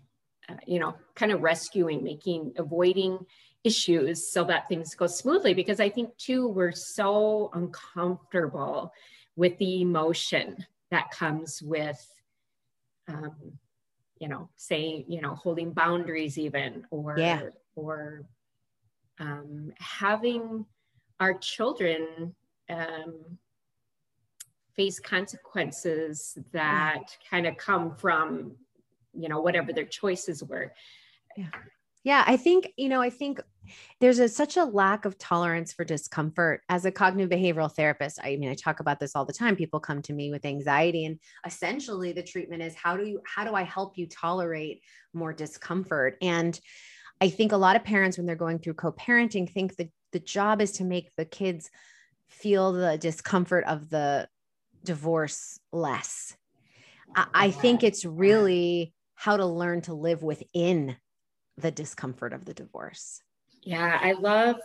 uh, 0.49 0.55
you 0.67 0.79
know 0.79 0.95
kind 1.15 1.33
of 1.33 1.43
rescuing 1.43 2.03
making 2.03 2.53
avoiding 2.57 3.19
issues 3.65 4.31
so 4.31 4.45
that 4.45 4.69
things 4.69 4.95
go 4.95 5.07
smoothly 5.07 5.55
because 5.55 5.81
i 5.81 5.89
think 5.89 6.17
too 6.17 6.49
we're 6.49 6.73
so 6.73 7.51
uncomfortable 7.55 8.93
with 9.37 9.57
the 9.59 9.83
emotion 9.83 10.57
that 10.91 11.11
comes 11.11 11.63
with 11.63 12.07
um, 13.09 13.35
you 14.19 14.29
know 14.29 14.49
say 14.57 15.05
you 15.09 15.21
know 15.21 15.35
holding 15.35 15.73
boundaries 15.73 16.39
even 16.39 16.85
or 16.91 17.17
yeah. 17.19 17.43
or 17.75 18.25
um, 19.21 19.73
having 19.79 20.65
our 21.21 21.35
children 21.35 22.35
um, 22.71 23.39
face 24.77 25.01
consequences 25.01 26.39
that 26.53 27.17
kind 27.29 27.47
of 27.47 27.57
come 27.57 27.97
from 27.97 28.53
you 29.15 29.29
know 29.29 29.41
whatever 29.41 29.73
their 29.73 29.85
choices 29.85 30.43
were. 30.43 30.73
Yeah. 31.37 31.47
Yeah 32.05 32.25
i 32.27 32.37
think 32.37 32.73
you 32.77 32.89
know 32.89 33.03
i 33.03 33.11
think 33.11 33.41
there's 34.01 34.19
a, 34.19 34.29
such 34.31 34.57
a 34.57 34.65
lack 34.65 35.05
of 35.05 35.19
tolerance 35.19 35.75
for 35.75 35.85
discomfort. 35.85 36.63
As 36.71 36.87
a 36.87 36.91
cognitive 36.91 37.31
behavioral 37.31 37.73
therapist 37.73 38.19
i 38.23 38.37
mean 38.37 38.49
i 38.49 38.55
talk 38.55 38.81
about 38.81 38.99
this 38.99 39.15
all 39.15 39.25
the 39.25 39.33
time. 39.33 39.57
People 39.57 39.81
come 39.81 40.01
to 40.03 40.13
me 40.13 40.31
with 40.31 40.45
anxiety 40.45 41.05
and 41.05 41.19
essentially 41.45 42.13
the 42.13 42.23
treatment 42.23 42.63
is 42.63 42.75
how 42.75 42.97
do 42.97 43.05
you 43.05 43.21
how 43.27 43.45
do 43.45 43.55
i 43.55 43.63
help 43.63 43.99
you 43.99 44.07
tolerate 44.07 44.83
more 45.13 45.33
discomfort? 45.33 46.17
And 46.23 46.59
i 47.21 47.29
think 47.29 47.53
a 47.53 47.57
lot 47.57 47.77
of 47.77 47.85
parents 47.85 48.17
when 48.17 48.27
they're 48.27 48.37
going 48.37 48.59
through 48.59 48.75
co-parenting 48.75 49.51
think 49.51 49.77
that 49.77 49.91
the 50.13 50.21
job 50.21 50.63
is 50.63 50.73
to 50.73 50.85
make 50.85 51.11
the 51.17 51.25
kids 51.25 51.71
feel 52.29 52.73
the 52.73 52.97
discomfort 52.99 53.65
of 53.65 53.91
the 53.91 54.29
divorce 54.85 55.59
less. 55.73 56.37
I, 57.15 57.27
I 57.35 57.51
think 57.51 57.83
it's 57.83 58.05
really 58.05 58.95
how 59.19 59.37
to 59.37 59.45
learn 59.45 59.81
to 59.81 59.95
live 59.95 60.23
within 60.23 60.97
the 61.57 61.73
discomfort 61.73 62.33
of 62.33 62.45
the 62.45 62.55
divorce. 62.55 63.21
Yeah, 63.63 63.99
I 64.01 64.13
love 64.13 64.61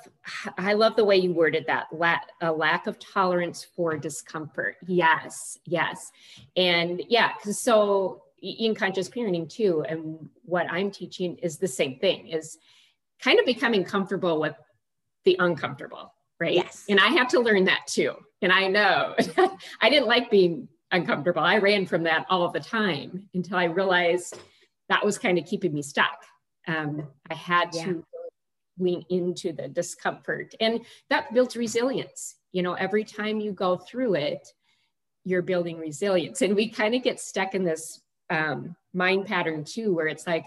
I 0.60 0.74
love 0.74 0.96
the 0.96 1.04
way 1.04 1.18
you 1.18 1.34
worded 1.34 1.66
that. 1.66 1.88
La- 1.92 2.20
a 2.40 2.52
lack 2.52 2.86
of 2.86 3.00
tolerance 3.00 3.66
for 3.76 3.98
discomfort. 3.98 4.76
Yes, 4.86 5.58
yes, 5.66 6.12
and 6.56 7.02
yeah. 7.10 7.32
So 7.42 8.22
in 8.44 8.76
conscious 8.76 9.10
parenting 9.10 9.50
too, 9.50 9.84
and 9.90 10.30
what 10.46 10.68
I'm 10.72 10.92
teaching 10.92 11.36
is 11.38 11.58
the 11.58 11.68
same 11.68 11.98
thing. 11.98 12.28
Is 12.28 12.60
kind 13.20 13.40
of 13.40 13.48
becoming 13.48 13.84
comfortable 13.84 14.40
with 14.40 14.56
the 15.26 15.36
uncomfortable, 15.40 16.14
right? 16.40 16.54
Yes. 16.54 16.86
And 16.88 17.00
I 17.00 17.08
have 17.08 17.30
to 17.30 17.40
learn 17.40 17.64
that 17.64 17.88
too. 17.88 18.14
And 18.44 18.52
I 18.52 18.68
know 18.68 19.16
I 19.82 19.90
didn't 19.90 20.08
like 20.08 20.30
being 20.30 20.68
uncomfortable. 20.94 21.42
I 21.42 21.58
ran 21.58 21.86
from 21.86 22.04
that 22.04 22.26
all 22.30 22.50
the 22.50 22.60
time 22.60 23.28
until 23.34 23.58
I 23.58 23.66
realized 23.66 24.40
that 24.90 25.04
was 25.04 25.18
kind 25.18 25.38
of 25.38 25.46
keeping 25.46 25.74
me 25.74 25.82
stuck. 25.82 26.24
Um, 26.68 27.08
I 27.30 27.34
had 27.34 27.70
yeah. 27.74 27.86
to 27.86 28.06
lean 28.80 29.04
into 29.10 29.52
the 29.52 29.68
discomfort, 29.68 30.56
and 30.62 30.82
that 31.10 31.34
builds 31.34 31.58
resilience. 31.58 32.36
You 32.54 32.64
know, 32.64 32.74
every 32.74 33.04
time 33.04 33.40
you 33.40 33.52
go 33.52 33.78
through 33.78 34.14
it, 34.16 34.48
you're 35.26 35.42
building 35.42 35.80
resilience. 35.80 36.42
And 36.42 36.56
we 36.56 36.70
kind 36.70 36.96
of 36.96 37.04
get 37.04 37.20
stuck 37.20 37.56
in 37.56 37.64
this 37.64 38.02
um, 38.30 38.76
mind 38.94 39.26
pattern 39.26 39.64
too, 39.64 39.94
where 39.94 40.08
it's 40.08 40.28
like, 40.28 40.46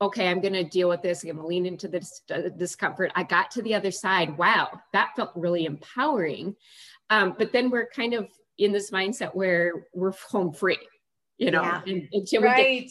okay, 0.00 0.28
I'm 0.28 0.40
going 0.40 0.54
to 0.54 0.64
deal 0.64 0.88
with 0.88 1.02
this. 1.02 1.22
I'm 1.22 1.30
going 1.30 1.42
to 1.42 1.46
lean 1.46 1.66
into 1.66 1.88
this 1.88 2.22
uh, 2.34 2.48
discomfort. 2.56 3.12
I 3.14 3.22
got 3.22 3.50
to 3.52 3.62
the 3.62 3.74
other 3.74 3.92
side. 3.92 4.36
Wow, 4.36 4.80
that 4.92 5.10
felt 5.14 5.30
really 5.36 5.64
empowering. 5.64 6.56
Um, 7.10 7.36
but 7.38 7.52
then 7.52 7.70
we're 7.70 7.86
kind 7.86 8.14
of 8.14 8.28
in 8.58 8.72
this 8.72 8.90
mindset 8.90 9.34
where 9.34 9.86
we're 9.94 10.12
home 10.30 10.52
free, 10.52 10.78
you 11.38 11.50
know, 11.50 11.62
yeah. 11.62 11.82
and, 11.86 12.08
until 12.12 12.42
we 12.42 12.48
right. 12.48 12.80
get 12.82 12.90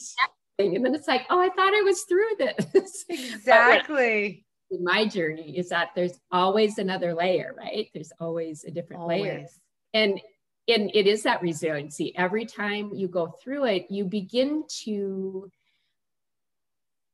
thing. 0.61 0.75
And 0.75 0.85
then 0.85 0.95
it's 0.95 1.07
like, 1.07 1.25
oh, 1.29 1.39
I 1.39 1.49
thought 1.49 1.73
I 1.73 1.81
was 1.81 2.01
through 2.03 2.35
this. 2.37 3.05
Exactly. 3.09 4.45
in 4.69 4.83
my 4.83 5.05
journey 5.05 5.57
is 5.57 5.69
that 5.69 5.89
there's 5.95 6.19
always 6.31 6.77
another 6.77 7.13
layer, 7.13 7.53
right? 7.57 7.89
There's 7.93 8.11
always 8.19 8.63
a 8.63 8.71
different 8.71 9.01
always. 9.03 9.21
layer. 9.21 9.47
And 9.93 10.21
and 10.67 10.91
it 10.93 11.07
is 11.07 11.23
that 11.23 11.41
resiliency. 11.41 12.15
Every 12.15 12.45
time 12.45 12.91
you 12.93 13.07
go 13.07 13.33
through 13.43 13.65
it, 13.65 13.87
you 13.89 14.05
begin 14.05 14.63
to 14.83 15.49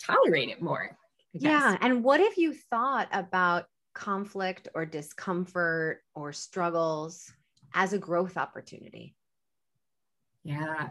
tolerate 0.04 0.50
it 0.50 0.62
more. 0.62 0.98
Yeah. 1.34 1.78
And 1.82 2.04
what 2.04 2.20
if 2.20 2.38
you 2.38 2.54
thought 2.70 3.08
about 3.12 3.66
conflict 3.96 4.68
or 4.76 4.86
discomfort 4.86 6.04
or 6.14 6.34
struggles 6.34 7.32
as 7.74 7.94
a 7.94 7.98
growth 7.98 8.38
opportunity? 8.38 9.16
Yeah, 10.44 10.90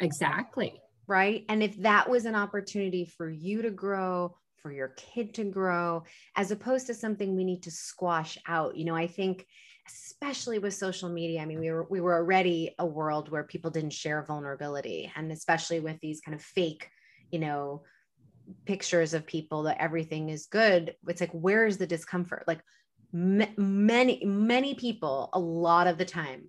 exactly. 0.00 0.80
Right. 1.06 1.44
And 1.48 1.62
if 1.62 1.76
that 1.82 2.08
was 2.08 2.24
an 2.24 2.34
opportunity 2.34 3.04
for 3.04 3.28
you 3.28 3.62
to 3.62 3.70
grow, 3.70 4.36
for 4.56 4.72
your 4.72 4.88
kid 4.96 5.34
to 5.34 5.44
grow, 5.44 6.04
as 6.36 6.50
opposed 6.50 6.86
to 6.86 6.94
something 6.94 7.36
we 7.36 7.44
need 7.44 7.62
to 7.64 7.70
squash 7.70 8.38
out, 8.46 8.76
you 8.76 8.86
know, 8.86 8.96
I 8.96 9.06
think 9.06 9.46
especially 9.86 10.58
with 10.58 10.72
social 10.72 11.08
media 11.08 11.40
i 11.40 11.44
mean 11.44 11.60
we 11.60 11.70
were 11.70 11.86
we 11.90 12.00
were 12.00 12.14
already 12.14 12.74
a 12.78 12.86
world 12.86 13.30
where 13.30 13.44
people 13.44 13.70
didn't 13.70 13.92
share 13.92 14.24
vulnerability 14.24 15.12
and 15.14 15.30
especially 15.30 15.80
with 15.80 16.00
these 16.00 16.20
kind 16.20 16.34
of 16.34 16.42
fake 16.42 16.88
you 17.30 17.38
know 17.38 17.82
pictures 18.64 19.14
of 19.14 19.26
people 19.26 19.64
that 19.64 19.80
everything 19.80 20.30
is 20.30 20.46
good 20.46 20.94
it's 21.06 21.20
like 21.20 21.32
where 21.32 21.66
is 21.66 21.76
the 21.76 21.86
discomfort 21.86 22.44
like 22.46 22.62
many 23.14 24.24
many 24.24 24.74
people 24.74 25.30
a 25.32 25.38
lot 25.38 25.86
of 25.86 25.98
the 25.98 26.04
time 26.04 26.48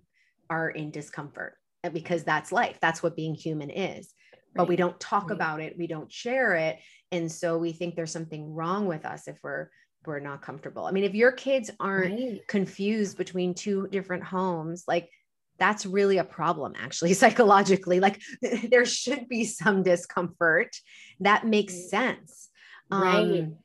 are 0.50 0.68
in 0.68 0.90
discomfort 0.90 1.54
because 1.92 2.24
that's 2.24 2.50
life. 2.50 2.78
That's 2.80 3.02
what 3.02 3.16
being 3.16 3.34
human 3.34 3.70
is. 3.70 4.12
Right. 4.32 4.62
but 4.62 4.68
we 4.68 4.76
don't 4.76 4.98
talk 4.98 5.28
right. 5.28 5.36
about 5.36 5.60
it. 5.60 5.76
We 5.76 5.86
don't 5.86 6.10
share 6.10 6.54
it. 6.54 6.78
And 7.12 7.30
so 7.30 7.58
we 7.58 7.72
think 7.72 7.94
there's 7.94 8.10
something 8.10 8.54
wrong 8.54 8.86
with 8.86 9.04
us 9.04 9.28
if 9.28 9.38
we're 9.42 9.68
we're 10.06 10.20
not 10.20 10.42
comfortable. 10.42 10.86
I 10.86 10.92
mean 10.92 11.04
if 11.04 11.14
your 11.14 11.32
kids 11.32 11.70
aren't 11.78 12.14
right. 12.14 12.48
confused 12.48 13.16
between 13.16 13.54
two 13.54 13.88
different 13.88 14.24
homes 14.24 14.84
like 14.88 15.10
that's 15.58 15.86
really 15.86 16.18
a 16.18 16.24
problem 16.24 16.74
actually 16.76 17.14
psychologically. 17.22 18.00
Like 18.00 18.20
there 18.70 18.84
should 18.84 19.28
be 19.28 19.44
some 19.44 19.82
discomfort. 19.82 20.74
That 21.20 21.46
makes 21.46 21.88
sense. 21.90 22.48
Right. 22.90 23.16
Um, 23.16 23.56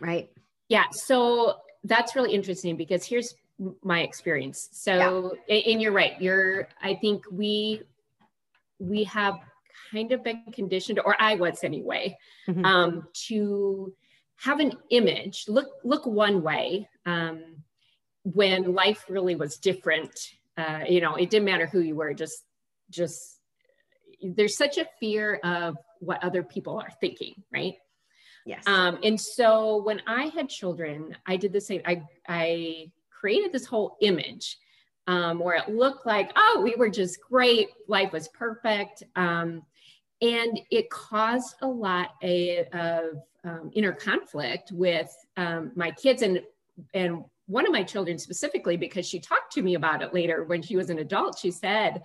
right. 0.00 0.30
Yeah. 0.68 0.84
So 0.92 1.56
that's 1.84 2.16
really 2.16 2.34
interesting 2.34 2.76
because 2.76 3.04
here's 3.04 3.34
my 3.82 4.00
experience 4.00 4.68
so 4.72 5.36
yeah. 5.48 5.56
and 5.56 5.82
you're 5.82 5.92
right 5.92 6.20
you're 6.20 6.68
i 6.82 6.94
think 6.94 7.24
we 7.30 7.82
we 8.78 9.04
have 9.04 9.34
kind 9.90 10.12
of 10.12 10.22
been 10.22 10.42
conditioned 10.52 11.00
or 11.04 11.16
i 11.20 11.34
was 11.34 11.64
anyway 11.64 12.16
mm-hmm. 12.48 12.64
um, 12.64 13.08
to 13.12 13.92
have 14.36 14.60
an 14.60 14.72
image 14.90 15.46
look 15.48 15.68
look 15.82 16.06
one 16.06 16.42
way 16.42 16.88
um, 17.06 17.42
when 18.22 18.74
life 18.74 19.04
really 19.08 19.34
was 19.34 19.56
different 19.56 20.34
uh, 20.58 20.80
you 20.88 21.00
know, 21.00 21.14
it 21.14 21.30
didn't 21.30 21.44
matter 21.44 21.66
who 21.66 21.80
you 21.80 21.94
were, 21.94 22.12
just, 22.12 22.44
just, 22.90 23.38
there's 24.20 24.56
such 24.56 24.76
a 24.76 24.86
fear 24.98 25.38
of 25.44 25.76
what 26.00 26.22
other 26.24 26.42
people 26.42 26.78
are 26.78 26.90
thinking, 27.00 27.34
right? 27.52 27.74
Yes. 28.48 28.66
Um, 28.66 28.98
and 29.02 29.20
so 29.20 29.82
when 29.82 30.00
I 30.06 30.28
had 30.28 30.48
children, 30.48 31.14
I 31.26 31.36
did 31.36 31.52
the 31.52 31.60
same. 31.60 31.82
I, 31.84 32.02
I 32.26 32.90
created 33.10 33.52
this 33.52 33.66
whole 33.66 33.98
image 34.00 34.56
um, 35.06 35.38
where 35.38 35.56
it 35.56 35.68
looked 35.68 36.06
like, 36.06 36.32
oh, 36.34 36.62
we 36.64 36.74
were 36.74 36.88
just 36.88 37.20
great, 37.20 37.68
life 37.88 38.10
was 38.10 38.28
perfect. 38.28 39.02
Um, 39.16 39.64
and 40.22 40.58
it 40.70 40.88
caused 40.88 41.56
a 41.60 41.66
lot 41.66 42.12
of, 42.22 42.66
of 42.72 43.04
um, 43.44 43.70
inner 43.74 43.92
conflict 43.92 44.72
with 44.72 45.14
um, 45.36 45.70
my 45.76 45.90
kids 45.90 46.22
and 46.22 46.40
and 46.94 47.24
one 47.46 47.66
of 47.66 47.72
my 47.72 47.82
children 47.82 48.18
specifically, 48.18 48.78
because 48.78 49.06
she 49.06 49.20
talked 49.20 49.52
to 49.52 49.62
me 49.62 49.74
about 49.74 50.00
it 50.00 50.14
later 50.14 50.44
when 50.44 50.62
she 50.62 50.76
was 50.76 50.88
an 50.88 51.00
adult, 51.00 51.38
she 51.38 51.50
said, 51.50 52.02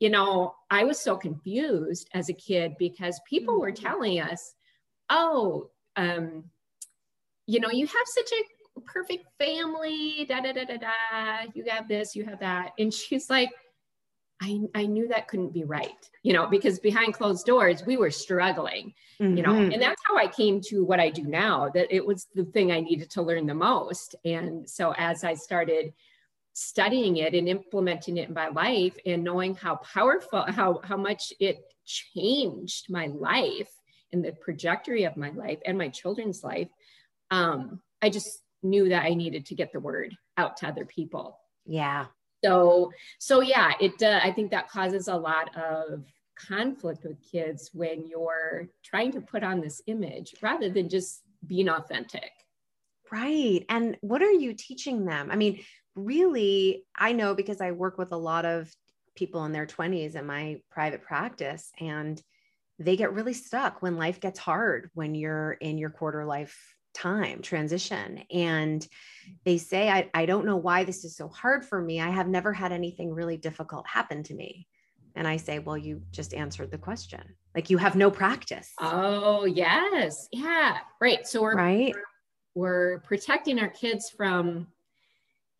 you 0.00 0.10
know, 0.10 0.54
I 0.70 0.82
was 0.84 0.98
so 0.98 1.16
confused 1.16 2.08
as 2.14 2.28
a 2.30 2.32
kid 2.32 2.74
because 2.78 3.20
people 3.28 3.60
were 3.60 3.70
mm-hmm. 3.70 3.84
telling 3.84 4.20
us, 4.20 4.54
oh, 5.10 5.70
um, 5.96 6.44
you 7.46 7.60
know, 7.60 7.70
you 7.70 7.86
have 7.86 8.06
such 8.06 8.30
a 8.32 8.80
perfect 8.80 9.26
family, 9.38 10.26
da 10.28 10.40
da 10.40 10.52
da 10.52 10.64
da 10.64 10.76
da. 10.76 11.50
You 11.54 11.64
have 11.68 11.88
this, 11.88 12.16
you 12.16 12.24
have 12.24 12.40
that. 12.40 12.72
And 12.78 12.92
she's 12.92 13.30
like, 13.30 13.50
I, 14.42 14.60
I 14.74 14.86
knew 14.86 15.08
that 15.08 15.28
couldn't 15.28 15.54
be 15.54 15.64
right, 15.64 16.10
you 16.22 16.32
know, 16.32 16.46
because 16.46 16.78
behind 16.80 17.14
closed 17.14 17.46
doors, 17.46 17.86
we 17.86 17.96
were 17.96 18.10
struggling, 18.10 18.92
mm-hmm. 19.20 19.36
you 19.36 19.42
know, 19.42 19.52
mm-hmm. 19.52 19.72
and 19.72 19.80
that's 19.80 20.02
how 20.06 20.16
I 20.16 20.26
came 20.26 20.60
to 20.62 20.84
what 20.84 21.00
I 21.00 21.08
do 21.08 21.22
now, 21.22 21.70
that 21.70 21.94
it 21.94 22.04
was 22.04 22.26
the 22.34 22.44
thing 22.44 22.72
I 22.72 22.80
needed 22.80 23.10
to 23.12 23.22
learn 23.22 23.46
the 23.46 23.54
most. 23.54 24.16
And 24.24 24.68
so 24.68 24.92
as 24.98 25.22
I 25.22 25.34
started 25.34 25.92
studying 26.52 27.18
it 27.18 27.34
and 27.34 27.48
implementing 27.48 28.16
it 28.16 28.28
in 28.28 28.34
my 28.34 28.48
life 28.48 28.96
and 29.06 29.22
knowing 29.22 29.54
how 29.54 29.76
powerful, 29.76 30.44
how, 30.48 30.80
how 30.82 30.96
much 30.96 31.32
it 31.38 31.64
changed 31.84 32.90
my 32.90 33.06
life 33.06 33.70
and 34.14 34.24
the 34.24 34.32
trajectory 34.32 35.04
of 35.04 35.16
my 35.16 35.30
life 35.30 35.58
and 35.66 35.76
my 35.76 35.88
children's 35.88 36.42
life, 36.42 36.68
um, 37.30 37.80
I 38.00 38.08
just 38.08 38.40
knew 38.62 38.88
that 38.88 39.04
I 39.04 39.14
needed 39.14 39.46
to 39.46 39.54
get 39.54 39.72
the 39.72 39.80
word 39.80 40.16
out 40.36 40.56
to 40.58 40.68
other 40.68 40.84
people. 40.84 41.38
Yeah. 41.66 42.06
So 42.42 42.92
so 43.18 43.40
yeah 43.40 43.72
it 43.80 44.02
uh, 44.02 44.20
i 44.22 44.30
think 44.30 44.50
that 44.50 44.68
causes 44.68 45.08
a 45.08 45.16
lot 45.16 45.56
of 45.56 46.04
conflict 46.36 47.02
with 47.04 47.16
kids 47.22 47.70
when 47.72 48.06
you're 48.06 48.68
trying 48.82 49.12
to 49.12 49.20
put 49.20 49.42
on 49.42 49.60
this 49.60 49.80
image 49.86 50.34
rather 50.42 50.68
than 50.68 50.88
just 50.88 51.22
being 51.46 51.68
authentic. 51.68 52.30
Right. 53.10 53.64
And 53.68 53.96
what 54.00 54.22
are 54.22 54.32
you 54.32 54.52
teaching 54.54 55.04
them? 55.04 55.30
I 55.30 55.36
mean 55.36 55.60
really 55.94 56.84
i 56.96 57.12
know 57.12 57.34
because 57.34 57.60
i 57.60 57.70
work 57.70 57.98
with 57.98 58.12
a 58.12 58.16
lot 58.16 58.44
of 58.44 58.74
people 59.14 59.44
in 59.44 59.52
their 59.52 59.66
20s 59.66 60.16
in 60.16 60.26
my 60.26 60.60
private 60.70 61.02
practice 61.02 61.70
and 61.80 62.20
they 62.78 62.96
get 62.96 63.12
really 63.12 63.34
stuck 63.34 63.82
when 63.82 63.96
life 63.96 64.20
gets 64.20 64.38
hard 64.38 64.90
when 64.94 65.14
you're 65.14 65.52
in 65.52 65.78
your 65.78 65.90
quarter 65.90 66.24
life 66.24 66.74
time 66.94 67.42
transition. 67.42 68.22
And 68.32 68.86
they 69.44 69.58
say 69.58 69.90
I, 69.90 70.10
I 70.14 70.26
don't 70.26 70.46
know 70.46 70.56
why 70.56 70.84
this 70.84 71.04
is 71.04 71.16
so 71.16 71.28
hard 71.28 71.64
for 71.64 71.80
me. 71.80 72.00
I 72.00 72.10
have 72.10 72.28
never 72.28 72.52
had 72.52 72.72
anything 72.72 73.12
really 73.12 73.36
difficult 73.36 73.86
happen 73.86 74.22
to 74.24 74.34
me. 74.34 74.66
And 75.16 75.28
i 75.28 75.36
say 75.36 75.60
well 75.60 75.78
you 75.78 76.02
just 76.10 76.34
answered 76.34 76.70
the 76.70 76.78
question. 76.78 77.22
Like 77.54 77.70
you 77.70 77.78
have 77.78 77.94
no 77.94 78.10
practice. 78.10 78.72
Oh 78.80 79.44
yes. 79.44 80.28
Yeah. 80.32 80.78
Right. 81.00 81.26
So 81.26 81.42
we're 81.42 81.54
right? 81.56 81.94
we're 82.54 83.00
protecting 83.00 83.60
our 83.60 83.68
kids 83.68 84.10
from 84.10 84.68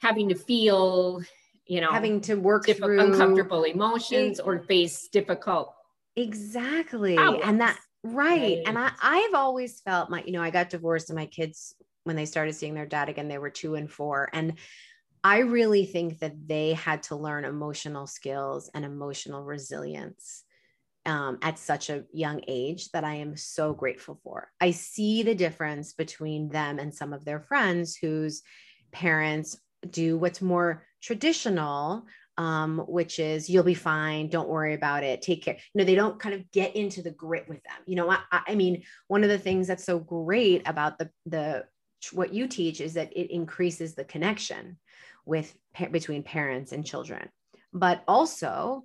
having 0.00 0.28
to 0.28 0.34
feel 0.34 1.22
you 1.66 1.80
know 1.80 1.90
having 1.90 2.20
to 2.20 2.34
work 2.34 2.66
through 2.66 3.00
uncomfortable 3.00 3.62
emotions 3.62 4.38
or 4.38 4.58
face 4.58 5.08
difficult 5.08 5.74
exactly 6.16 7.14
problems. 7.16 7.44
and 7.44 7.60
that 7.60 7.78
Right. 8.28 8.58
right. 8.58 8.62
And 8.66 8.78
I, 8.78 8.92
I've 9.00 9.34
always 9.34 9.80
felt 9.80 10.10
my, 10.10 10.22
you 10.24 10.32
know, 10.32 10.42
I 10.42 10.50
got 10.50 10.68
divorced 10.68 11.08
and 11.08 11.16
my 11.16 11.24
kids, 11.26 11.74
when 12.04 12.16
they 12.16 12.26
started 12.26 12.52
seeing 12.52 12.74
their 12.74 12.84
dad 12.84 13.08
again, 13.08 13.28
they 13.28 13.38
were 13.38 13.48
two 13.48 13.76
and 13.76 13.90
four. 13.90 14.28
And 14.34 14.58
I 15.24 15.38
really 15.38 15.86
think 15.86 16.18
that 16.18 16.34
they 16.46 16.74
had 16.74 17.04
to 17.04 17.16
learn 17.16 17.46
emotional 17.46 18.06
skills 18.06 18.70
and 18.74 18.84
emotional 18.84 19.42
resilience 19.42 20.44
um, 21.06 21.38
at 21.42 21.58
such 21.58 21.90
a 21.90 22.04
young 22.12 22.42
age 22.48 22.90
that 22.90 23.04
I 23.04 23.16
am 23.16 23.36
so 23.36 23.74
grateful 23.74 24.20
for. 24.22 24.50
I 24.60 24.72
see 24.72 25.22
the 25.22 25.34
difference 25.34 25.94
between 25.94 26.48
them 26.50 26.78
and 26.78 26.94
some 26.94 27.12
of 27.12 27.24
their 27.24 27.40
friends 27.40 27.96
whose 27.96 28.42
parents 28.92 29.58
do 29.88 30.18
what's 30.18 30.42
more 30.42 30.86
traditional 31.02 32.04
um, 32.36 32.78
which 32.88 33.18
is 33.18 33.48
you'll 33.48 33.62
be 33.62 33.74
fine. 33.74 34.28
Don't 34.28 34.48
worry 34.48 34.74
about 34.74 35.04
it. 35.04 35.22
Take 35.22 35.44
care. 35.44 35.54
You 35.54 35.78
know, 35.78 35.84
they 35.84 35.94
don't 35.94 36.18
kind 36.18 36.34
of 36.34 36.50
get 36.50 36.74
into 36.76 37.02
the 37.02 37.10
grit 37.10 37.48
with 37.48 37.62
them. 37.62 37.76
You 37.86 37.96
know, 37.96 38.10
I, 38.10 38.18
I 38.30 38.54
mean, 38.54 38.82
one 39.08 39.22
of 39.22 39.30
the 39.30 39.38
things 39.38 39.66
that's 39.66 39.84
so 39.84 39.98
great 39.98 40.66
about 40.66 40.98
the 40.98 41.10
the 41.26 41.64
what 42.12 42.34
you 42.34 42.46
teach 42.46 42.80
is 42.80 42.94
that 42.94 43.12
it 43.16 43.32
increases 43.32 43.94
the 43.94 44.04
connection 44.04 44.78
with 45.24 45.56
between 45.90 46.22
parents 46.22 46.72
and 46.72 46.84
children, 46.84 47.28
but 47.72 48.02
also 48.06 48.84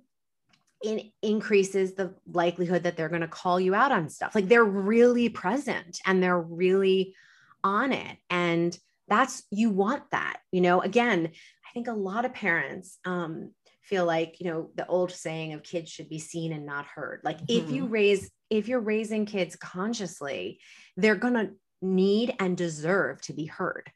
it 0.82 1.12
increases 1.22 1.92
the 1.92 2.14
likelihood 2.32 2.84
that 2.84 2.96
they're 2.96 3.10
going 3.10 3.20
to 3.20 3.28
call 3.28 3.60
you 3.60 3.74
out 3.74 3.92
on 3.92 4.08
stuff. 4.08 4.34
Like 4.34 4.48
they're 4.48 4.64
really 4.64 5.28
present 5.28 6.00
and 6.06 6.22
they're 6.22 6.40
really 6.40 7.14
on 7.62 7.92
it. 7.92 8.16
And 8.30 8.76
that's 9.10 9.42
you 9.50 9.70
want 9.70 10.04
that 10.12 10.38
you 10.52 10.60
know 10.60 10.80
again 10.80 11.30
I 11.70 11.72
think 11.72 11.88
a 11.88 11.92
lot 11.92 12.24
of 12.24 12.34
parents 12.34 12.98
um, 13.04 13.52
feel 13.82 14.04
like, 14.04 14.40
you 14.40 14.50
know, 14.50 14.70
the 14.74 14.86
old 14.86 15.12
saying 15.12 15.52
of 15.52 15.62
kids 15.62 15.90
should 15.90 16.08
be 16.08 16.18
seen 16.18 16.52
and 16.52 16.66
not 16.66 16.84
heard. 16.84 17.20
Like 17.22 17.38
mm-hmm. 17.38 17.64
if 17.66 17.70
you 17.70 17.84
mm-hmm. 17.84 17.92
raise, 17.92 18.30
if 18.50 18.66
you're 18.66 18.80
raising 18.80 19.24
kids 19.24 19.54
consciously, 19.54 20.58
they're 20.96 21.14
going 21.14 21.34
to 21.34 21.50
need 21.80 22.34
and 22.40 22.56
deserve 22.56 23.20
to 23.22 23.32
be 23.32 23.46
heard. 23.46 23.90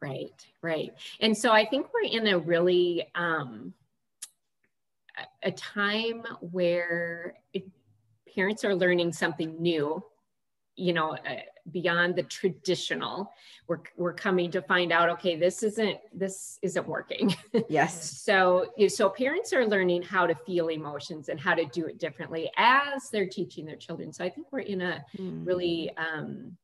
Right, 0.00 0.30
right. 0.62 0.92
And 1.20 1.36
so 1.36 1.50
I 1.50 1.66
think 1.66 1.88
we're 1.92 2.08
in 2.08 2.28
a 2.28 2.38
really, 2.38 3.08
um, 3.14 3.74
a 5.42 5.50
time 5.50 6.22
where 6.40 7.34
it, 7.52 7.64
parents 8.34 8.64
are 8.64 8.74
learning 8.74 9.12
something 9.12 9.60
new 9.60 10.02
you 10.76 10.92
know 10.92 11.12
uh, 11.12 11.36
beyond 11.70 12.16
the 12.16 12.22
traditional 12.24 13.32
we're, 13.68 13.80
we're 13.96 14.14
coming 14.14 14.50
to 14.50 14.62
find 14.62 14.90
out 14.92 15.08
okay 15.08 15.36
this 15.36 15.62
isn't 15.62 15.98
this 16.12 16.58
isn't 16.62 16.86
working. 16.86 17.34
Yes. 17.68 18.20
So 18.20 18.66
so 18.88 19.08
parents 19.08 19.52
are 19.52 19.66
learning 19.66 20.02
how 20.02 20.26
to 20.26 20.34
feel 20.34 20.68
emotions 20.68 21.28
and 21.28 21.38
how 21.38 21.54
to 21.54 21.64
do 21.66 21.86
it 21.86 21.98
differently 21.98 22.50
as 22.56 23.10
they're 23.10 23.28
teaching 23.28 23.64
their 23.64 23.76
children. 23.76 24.12
So 24.12 24.24
i 24.24 24.30
think 24.30 24.48
we're 24.50 24.60
in 24.60 24.80
a 24.82 25.04
mm. 25.16 25.46
really 25.46 25.90
um 25.96 26.56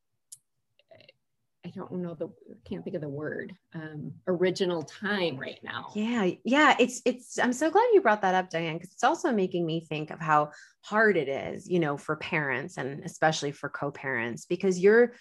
I 1.67 1.71
don't 1.71 1.91
know 1.91 2.15
the 2.15 2.29
can't 2.65 2.85
think 2.85 2.95
of 2.95 3.03
the 3.03 3.09
word 3.09 3.53
um, 3.75 4.13
original 4.29 4.85
time 4.85 5.37
right 5.37 5.59
now. 5.65 5.91
Yeah, 5.97 6.31
yeah, 6.45 6.77
it's 6.79 7.03
it's. 7.05 7.41
I'm 7.41 7.53
so 7.53 7.71
glad 7.73 7.89
you 7.93 8.01
brought 8.01 8.23
that 8.23 8.37
up, 8.37 8.51
Diane, 8.51 8.75
because 8.75 8.93
it's 8.93 9.03
also 9.03 9.33
making 9.33 9.67
me 9.67 9.81
think 9.81 10.11
of 10.11 10.21
how 10.21 10.53
hard 10.83 11.17
it 11.17 11.29
is, 11.29 11.69
you 11.69 11.81
know, 11.81 11.97
for 11.97 12.15
parents 12.15 12.79
and 12.79 13.03
especially 13.05 13.51
for 13.51 13.69
co-parents, 13.69 14.47
because 14.47 14.79
you're 14.79 15.15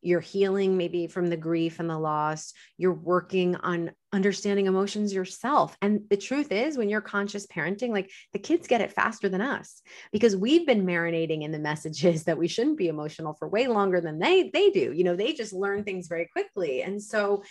you're 0.00 0.20
healing 0.20 0.76
maybe 0.76 1.06
from 1.06 1.28
the 1.28 1.36
grief 1.36 1.80
and 1.80 1.90
the 1.90 1.98
loss. 1.98 2.52
You're 2.76 2.92
working 2.92 3.56
on 3.56 3.90
understanding 4.12 4.66
emotions 4.66 5.12
yourself. 5.12 5.76
And 5.82 6.02
the 6.08 6.16
truth 6.16 6.52
is 6.52 6.78
when 6.78 6.88
you're 6.88 7.00
conscious 7.00 7.46
parenting 7.46 7.90
like 7.90 8.10
the 8.32 8.38
kids 8.38 8.68
get 8.68 8.80
it 8.80 8.92
faster 8.92 9.28
than 9.28 9.40
us 9.40 9.82
because 10.12 10.36
we've 10.36 10.66
been 10.66 10.86
marinating 10.86 11.42
in 11.42 11.52
the 11.52 11.58
messages 11.58 12.24
that 12.24 12.38
we 12.38 12.48
shouldn't 12.48 12.78
be 12.78 12.88
emotional 12.88 13.34
for 13.34 13.48
way 13.48 13.66
longer 13.66 14.00
than 14.00 14.18
they 14.18 14.50
they 14.52 14.70
do. 14.70 14.92
You 14.92 15.04
know 15.04 15.16
they 15.16 15.32
just 15.32 15.52
learn 15.52 15.84
things 15.84 16.06
very 16.08 16.28
quickly. 16.32 16.82
And 16.82 17.02
so 17.02 17.42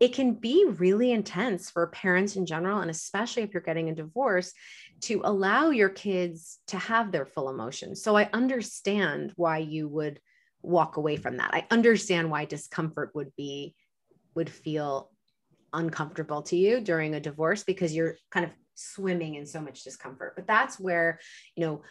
it 0.00 0.14
can 0.14 0.34
be 0.34 0.66
really 0.78 1.12
intense 1.12 1.70
for 1.70 1.86
parents 1.86 2.34
in 2.34 2.44
general 2.44 2.80
and 2.80 2.90
especially 2.90 3.44
if 3.44 3.54
you're 3.54 3.62
getting 3.62 3.88
a 3.88 3.94
divorce 3.94 4.52
to 5.02 5.20
allow 5.22 5.70
your 5.70 5.90
kids 5.90 6.58
to 6.66 6.78
have 6.78 7.12
their 7.12 7.26
full 7.26 7.48
emotions. 7.48 8.02
So 8.02 8.16
i 8.16 8.28
understand 8.32 9.32
why 9.36 9.58
you 9.58 9.88
would 9.88 10.18
walk 10.62 10.96
away 10.96 11.16
from 11.16 11.36
that. 11.38 11.50
I 11.52 11.66
understand 11.70 12.30
why 12.30 12.44
discomfort 12.44 13.10
would 13.14 13.34
be 13.36 13.74
would 14.34 14.48
feel 14.50 15.10
uncomfortable 15.72 16.42
to 16.42 16.56
you 16.56 16.80
during 16.80 17.14
a 17.14 17.20
divorce 17.20 17.64
because 17.64 17.94
you're 17.94 18.16
kind 18.30 18.46
of 18.46 18.52
swimming 18.74 19.34
in 19.34 19.46
so 19.46 19.60
much 19.60 19.84
discomfort. 19.84 20.34
But 20.36 20.46
that's 20.46 20.78
where, 20.78 21.20
you 21.56 21.64
know, 21.64 21.82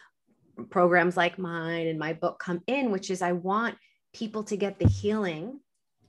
programs 0.70 1.16
like 1.16 1.38
mine 1.38 1.86
and 1.86 1.98
my 1.98 2.12
book 2.12 2.38
come 2.38 2.60
in, 2.66 2.90
which 2.90 3.10
is 3.10 3.22
I 3.22 3.32
want 3.32 3.76
people 4.12 4.44
to 4.44 4.56
get 4.56 4.78
the 4.78 4.88
healing 4.88 5.60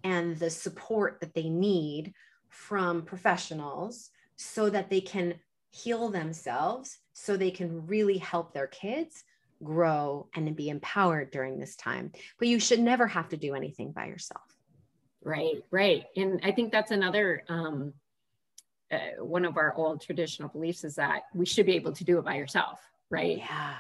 and 0.04 0.38
the 0.38 0.49
support 0.49 1.19
that 1.21 1.34
they 1.34 1.49
need 1.49 2.13
from 2.49 3.04
professionals 3.04 4.10
so 4.36 4.69
that 4.69 4.89
they 4.89 5.02
can 5.02 5.36
heal 5.71 6.10
themselves 6.10 6.99
so 7.13 7.36
they 7.36 7.52
can 7.52 7.88
really 7.88 8.17
help 8.17 8.54
their 8.54 8.67
kids 8.67 9.23
grow 9.63 10.28
and 10.36 10.56
be 10.56 10.69
empowered 10.69 11.32
during 11.32 11.60
this 11.60 11.76
time. 11.76 12.12
But 12.39 12.47
you 12.47 12.60
should 12.60 12.80
never 12.80 13.08
have 13.08 13.30
to 13.30 13.38
do 13.38 13.56
anything 13.56 13.91
by 13.91 14.08
yourself. 14.08 14.43
Right, 15.23 15.63
right. 15.71 16.04
And 16.15 16.41
I 16.43 16.52
think 16.52 16.71
that's 16.71 16.91
another 16.91 17.43
um, 17.47 17.93
uh, 18.91 19.23
one 19.23 19.45
of 19.45 19.58
our 19.58 19.73
old 19.76 20.02
traditional 20.02 20.49
beliefs 20.49 20.84
is 20.84 20.95
that 20.95 21.23
we 21.34 21.45
should 21.45 21.65
be 21.65 21.76
able 21.76 21.93
to 21.93 22.04
do 22.04 22.19
it 22.19 22.26
by 22.26 22.36
yourself, 22.36 22.80
right? 23.10 23.38
Yeah. 23.38 23.78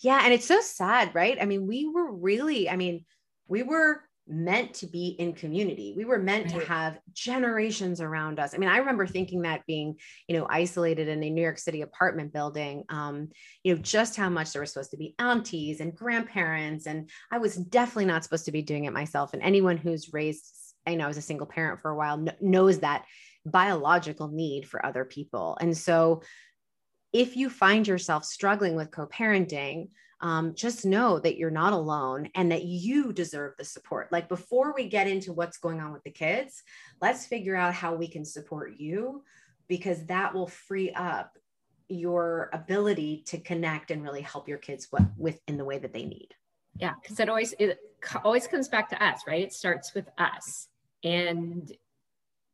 Yeah. 0.00 0.20
And 0.22 0.32
it's 0.32 0.46
so 0.46 0.60
sad, 0.60 1.14
right? 1.14 1.38
I 1.40 1.44
mean, 1.44 1.66
we 1.66 1.88
were 1.88 2.12
really, 2.12 2.70
I 2.70 2.76
mean, 2.76 3.04
we 3.48 3.64
were 3.64 4.02
meant 4.28 4.74
to 4.74 4.86
be 4.86 5.16
in 5.18 5.32
community. 5.32 5.94
We 5.96 6.04
were 6.04 6.18
meant 6.18 6.52
right. 6.52 6.60
to 6.60 6.66
have 6.66 6.98
generations 7.12 8.00
around 8.00 8.38
us. 8.38 8.54
I 8.54 8.58
mean, 8.58 8.68
I 8.68 8.78
remember 8.78 9.06
thinking 9.06 9.42
that 9.42 9.64
being, 9.66 9.96
you 10.28 10.36
know, 10.36 10.46
isolated 10.50 11.08
in 11.08 11.22
a 11.22 11.30
New 11.30 11.42
York 11.42 11.58
City 11.58 11.82
apartment 11.82 12.32
building, 12.32 12.84
um, 12.88 13.28
you 13.64 13.74
know, 13.74 13.80
just 13.80 14.16
how 14.16 14.28
much 14.28 14.52
there 14.52 14.60
was 14.60 14.72
supposed 14.72 14.90
to 14.90 14.96
be 14.96 15.14
aunties 15.18 15.80
and 15.80 15.94
grandparents. 15.94 16.86
And 16.86 17.10
I 17.30 17.38
was 17.38 17.56
definitely 17.56 18.06
not 18.06 18.24
supposed 18.24 18.44
to 18.44 18.52
be 18.52 18.62
doing 18.62 18.84
it 18.84 18.92
myself. 18.92 19.32
And 19.32 19.42
anyone 19.42 19.76
who's 19.76 20.12
raised, 20.12 20.46
I 20.86 20.94
know, 20.94 21.08
as 21.08 21.16
a 21.16 21.22
single 21.22 21.46
parent 21.46 21.80
for 21.80 21.90
a 21.90 21.96
while 21.96 22.24
knows 22.40 22.80
that 22.80 23.04
biological 23.46 24.28
need 24.28 24.68
for 24.68 24.84
other 24.84 25.04
people. 25.04 25.56
And 25.60 25.76
so 25.76 26.22
if 27.12 27.36
you 27.36 27.48
find 27.48 27.86
yourself 27.86 28.24
struggling 28.24 28.76
with 28.76 28.90
co 28.90 29.06
parenting, 29.06 29.88
um, 30.20 30.54
just 30.54 30.84
know 30.84 31.18
that 31.20 31.36
you're 31.36 31.50
not 31.50 31.72
alone 31.72 32.28
and 32.34 32.50
that 32.50 32.64
you 32.64 33.12
deserve 33.12 33.54
the 33.56 33.64
support. 33.64 34.10
Like 34.10 34.28
before 34.28 34.74
we 34.74 34.88
get 34.88 35.06
into 35.06 35.32
what's 35.32 35.58
going 35.58 35.80
on 35.80 35.92
with 35.92 36.02
the 36.02 36.10
kids, 36.10 36.62
let's 37.00 37.26
figure 37.26 37.54
out 37.54 37.74
how 37.74 37.94
we 37.94 38.08
can 38.08 38.24
support 38.24 38.74
you 38.78 39.22
because 39.68 40.04
that 40.06 40.34
will 40.34 40.48
free 40.48 40.90
up 40.92 41.38
your 41.88 42.50
ability 42.52 43.22
to 43.26 43.38
connect 43.38 43.90
and 43.90 44.02
really 44.02 44.20
help 44.20 44.48
your 44.48 44.58
kids 44.58 44.88
with, 44.92 45.06
with 45.16 45.40
in 45.46 45.56
the 45.56 45.64
way 45.64 45.78
that 45.78 45.92
they 45.92 46.04
need. 46.04 46.28
Yeah, 46.76 46.94
because 47.02 47.18
it 47.18 47.28
always 47.28 47.54
it 47.58 47.78
always 48.24 48.46
comes 48.46 48.68
back 48.68 48.88
to 48.90 49.04
us, 49.04 49.22
right? 49.26 49.42
It 49.42 49.52
starts 49.52 49.94
with 49.94 50.08
us, 50.16 50.68
and 51.02 51.70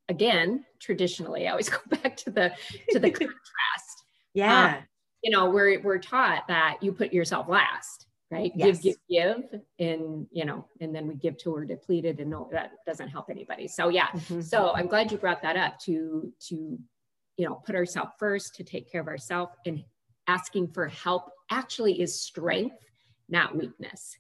again, 0.09 0.65
traditionally, 0.81 1.47
I 1.47 1.51
always 1.51 1.69
go 1.71 1.79
back 1.91 2.17
to 2.19 2.31
the 2.31 2.53
to 2.91 2.99
the 2.99 3.11
contrast. 3.11 4.05
Yeah. 4.33 4.77
Um, 4.77 4.83
you 5.25 5.31
know, 5.31 5.49
we're 5.49 5.81
we're 5.81 5.99
taught 5.99 6.47
that 6.49 6.77
you 6.83 6.93
put 6.93 7.13
yourself 7.13 7.49
last, 7.49 8.07
right? 8.31 8.53
Yes. 8.55 8.81
Give, 8.81 8.95
give, 9.09 9.51
give, 9.51 9.61
and 9.79 10.27
you 10.31 10.45
know, 10.45 10.67
and 10.81 10.95
then 10.95 11.09
we 11.09 11.15
give 11.15 11.39
to 11.39 11.51
we're 11.51 11.65
depleted, 11.65 12.21
and 12.21 12.31
no, 12.31 12.49
that 12.53 12.73
doesn't 12.87 13.09
help 13.09 13.31
anybody. 13.31 13.67
So 13.67 13.89
yeah, 13.89 14.09
mm-hmm. 14.09 14.43
so 14.43 14.73
I'm 14.75 14.87
glad 14.87 15.11
you 15.11 15.17
brought 15.17 15.41
that 15.41 15.57
up 15.57 15.79
to 15.81 16.31
to 16.49 16.79
you 17.39 17.49
know 17.49 17.55
put 17.65 17.75
ourselves 17.75 18.11
first, 18.19 18.55
to 18.57 18.65
take 18.65 18.93
care 18.93 19.01
of 19.01 19.09
ourselves, 19.09 19.53
and 19.65 19.83
asking 20.27 20.69
for 20.69 20.89
help 20.89 21.31
actually 21.51 22.03
is 22.03 22.21
strength, 22.21 22.77
not 23.31 23.57
weakness. 23.57 24.19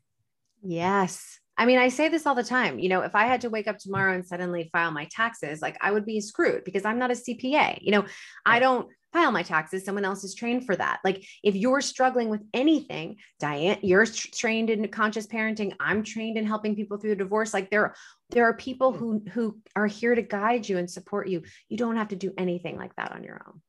Yes. 0.62 1.38
I 1.56 1.66
mean, 1.66 1.78
I 1.78 1.88
say 1.88 2.08
this 2.08 2.26
all 2.26 2.34
the 2.34 2.42
time. 2.42 2.78
You 2.78 2.88
know, 2.88 3.02
if 3.02 3.14
I 3.14 3.26
had 3.26 3.42
to 3.42 3.50
wake 3.50 3.68
up 3.68 3.78
tomorrow 3.78 4.14
and 4.14 4.26
suddenly 4.26 4.70
file 4.72 4.90
my 4.90 5.06
taxes, 5.10 5.62
like 5.62 5.76
I 5.80 5.92
would 5.92 6.04
be 6.04 6.20
screwed 6.20 6.64
because 6.64 6.84
I'm 6.84 6.98
not 6.98 7.12
a 7.12 7.14
CPA. 7.14 7.78
You 7.80 7.92
know, 7.92 8.04
I 8.44 8.58
don't 8.58 8.88
file 9.14 9.30
my 9.30 9.42
taxes. 9.42 9.84
Someone 9.84 10.04
else 10.04 10.24
is 10.24 10.34
trained 10.34 10.66
for 10.66 10.76
that. 10.76 11.00
Like 11.04 11.24
if 11.42 11.54
you're 11.54 11.80
struggling 11.80 12.28
with 12.28 12.42
anything, 12.52 13.16
Diane, 13.38 13.78
you're 13.80 14.04
trained 14.04 14.68
in 14.68 14.86
conscious 14.88 15.26
parenting. 15.26 15.72
I'm 15.80 16.02
trained 16.02 16.36
in 16.36 16.44
helping 16.44 16.74
people 16.74 16.98
through 16.98 17.10
the 17.10 17.16
divorce. 17.16 17.54
Like 17.54 17.70
there, 17.70 17.94
there 18.30 18.44
are 18.44 18.54
people 18.54 18.92
hmm. 18.92 18.98
who 18.98 19.22
who 19.30 19.58
are 19.76 19.86
here 19.86 20.14
to 20.14 20.22
guide 20.22 20.68
you 20.68 20.76
and 20.78 20.90
support 20.90 21.28
you. 21.28 21.42
You 21.68 21.78
don't 21.78 21.96
have 21.96 22.08
to 22.08 22.16
do 22.16 22.34
anything 22.36 22.76
like 22.76 22.94
that 22.96 23.12
on 23.12 23.22
your 23.22 23.40
own. 23.46 23.62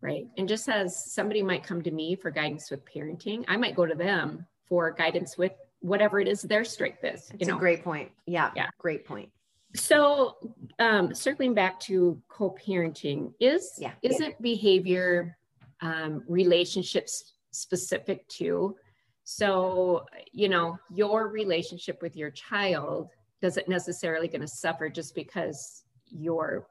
Right. 0.00 0.26
And 0.38 0.48
just 0.48 0.68
as 0.68 1.12
somebody 1.12 1.42
might 1.42 1.64
come 1.64 1.82
to 1.82 1.90
me 1.90 2.16
for 2.16 2.30
guidance 2.30 2.70
with 2.70 2.84
parenting, 2.84 3.44
I 3.46 3.56
might 3.56 3.76
go 3.76 3.86
to 3.86 3.94
them 3.94 4.46
for 4.68 4.90
guidance 4.90 5.36
with 5.36 5.52
whatever 5.80 6.20
it 6.20 6.28
is 6.28 6.42
their 6.42 6.64
strength 6.64 7.04
is. 7.04 7.30
It's 7.38 7.48
know? 7.48 7.56
a 7.56 7.58
great 7.58 7.84
point. 7.84 8.10
Yeah. 8.26 8.50
Yeah. 8.56 8.68
Great 8.78 9.04
point. 9.04 9.30
So, 9.74 10.36
um, 10.78 11.14
circling 11.14 11.54
back 11.54 11.80
to 11.80 12.20
co-parenting, 12.28 13.32
is 13.40 13.72
yeah. 13.78 13.92
isn't 14.02 14.40
behavior 14.42 15.36
um, 15.80 16.22
relationships 16.28 17.32
specific 17.52 18.28
to? 18.28 18.76
So, 19.24 20.04
you 20.32 20.48
know, 20.48 20.78
your 20.92 21.28
relationship 21.28 22.02
with 22.02 22.16
your 22.16 22.30
child 22.30 23.08
doesn't 23.40 23.68
necessarily 23.68 24.28
going 24.28 24.40
to 24.42 24.48
suffer 24.48 24.88
just 24.88 25.14
because 25.14 25.84
your 26.10 26.66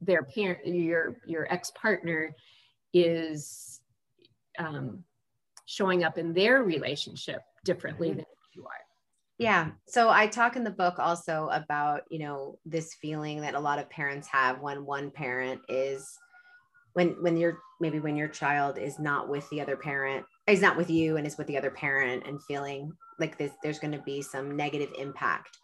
their 0.00 0.22
parent, 0.22 0.66
your 0.66 1.16
your 1.26 1.52
ex 1.52 1.70
partner, 1.72 2.34
is 2.92 3.80
um, 4.58 5.04
showing 5.66 6.04
up 6.04 6.18
in 6.18 6.32
their 6.32 6.62
relationship 6.64 7.42
differently 7.64 8.08
mm-hmm. 8.08 8.18
than 8.18 8.26
you 8.54 8.64
are. 8.64 8.89
Yeah. 9.40 9.70
So 9.86 10.10
I 10.10 10.26
talk 10.26 10.56
in 10.56 10.64
the 10.64 10.70
book 10.70 10.98
also 10.98 11.48
about, 11.50 12.02
you 12.10 12.18
know, 12.18 12.58
this 12.66 12.92
feeling 13.00 13.40
that 13.40 13.54
a 13.54 13.58
lot 13.58 13.78
of 13.78 13.88
parents 13.88 14.28
have 14.28 14.60
when 14.60 14.84
one 14.84 15.10
parent 15.10 15.62
is 15.66 16.06
when 16.92 17.16
when 17.22 17.38
you're 17.38 17.58
maybe 17.80 18.00
when 18.00 18.16
your 18.16 18.28
child 18.28 18.76
is 18.76 18.98
not 18.98 19.30
with 19.30 19.48
the 19.48 19.62
other 19.62 19.78
parent, 19.78 20.26
is 20.46 20.60
not 20.60 20.76
with 20.76 20.90
you 20.90 21.16
and 21.16 21.26
is 21.26 21.38
with 21.38 21.46
the 21.46 21.56
other 21.56 21.70
parent 21.70 22.26
and 22.26 22.44
feeling 22.44 22.92
like 23.18 23.38
this 23.38 23.52
there's 23.62 23.78
going 23.78 23.92
to 23.92 24.02
be 24.02 24.20
some 24.20 24.58
negative 24.58 24.90
impact. 24.98 25.56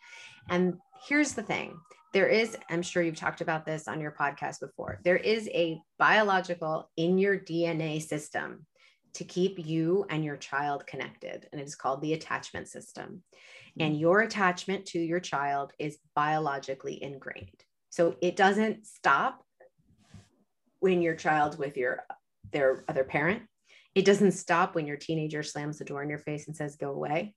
And 0.48 0.78
here's 1.06 1.34
the 1.34 1.42
thing. 1.42 1.78
There 2.14 2.28
is, 2.28 2.56
I'm 2.70 2.80
sure 2.80 3.02
you've 3.02 3.16
talked 3.16 3.42
about 3.42 3.66
this 3.66 3.88
on 3.88 4.00
your 4.00 4.12
podcast 4.12 4.60
before. 4.60 5.00
There 5.04 5.18
is 5.18 5.50
a 5.52 5.78
biological 5.98 6.88
in 6.96 7.18
your 7.18 7.38
DNA 7.38 8.00
system 8.00 8.64
to 9.16 9.24
keep 9.24 9.66
you 9.66 10.06
and 10.10 10.24
your 10.24 10.36
child 10.36 10.86
connected, 10.86 11.46
and 11.52 11.60
it 11.60 11.64
is 11.64 11.74
called 11.74 12.00
the 12.00 12.14
attachment 12.14 12.68
system 12.68 13.22
and 13.78 13.94
mm. 13.94 14.00
your 14.00 14.20
attachment 14.20 14.86
to 14.86 14.98
your 14.98 15.20
child 15.20 15.72
is 15.78 15.98
biologically 16.14 17.02
ingrained. 17.02 17.64
So 17.90 18.16
it 18.20 18.36
doesn't 18.36 18.86
stop 18.86 19.42
when 20.80 21.02
your 21.02 21.14
child's 21.14 21.56
with 21.56 21.76
your 21.76 22.04
their 22.52 22.84
other 22.88 23.04
parent. 23.04 23.42
It 23.94 24.04
doesn't 24.04 24.32
stop 24.32 24.74
when 24.74 24.86
your 24.86 24.96
teenager 24.96 25.42
slams 25.42 25.78
the 25.78 25.84
door 25.84 26.02
in 26.02 26.10
your 26.10 26.18
face 26.18 26.46
and 26.46 26.56
says 26.56 26.76
go 26.76 26.90
away. 26.90 27.34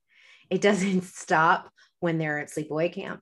It 0.49 0.61
doesn't 0.61 1.03
stop 1.23 1.71
when 1.99 2.17
they're 2.17 2.39
at 2.39 2.49
sleepaway 2.49 2.91
camp. 2.91 3.21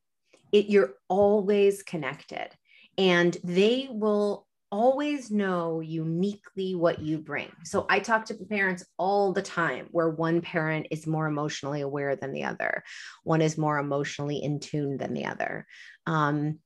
It 0.51 0.67
you're 0.67 0.95
always 1.07 1.83
connected 1.83 2.49
and 2.97 3.37
they 3.43 3.87
will 3.91 4.46
always 4.71 5.31
know 5.31 5.79
uniquely 5.79 6.75
what 6.75 6.99
you 6.99 7.17
bring. 7.17 7.51
So 7.63 7.85
I 7.89 7.99
talk 7.99 8.25
to 8.25 8.35
parents 8.35 8.85
all 8.97 9.33
the 9.33 9.41
time 9.41 9.87
where 9.91 10.09
one 10.09 10.41
parent 10.41 10.87
is 10.91 11.07
more 11.07 11.27
emotionally 11.27 11.81
aware 11.81 12.15
than 12.15 12.33
the 12.33 12.43
other, 12.43 12.83
one 13.23 13.41
is 13.41 13.57
more 13.57 13.77
emotionally 13.77 14.37
in 14.37 14.59
tune 14.59 14.97
than 14.97 15.13
the 15.13 15.25
other. 15.25 15.65
Um, 16.05 16.59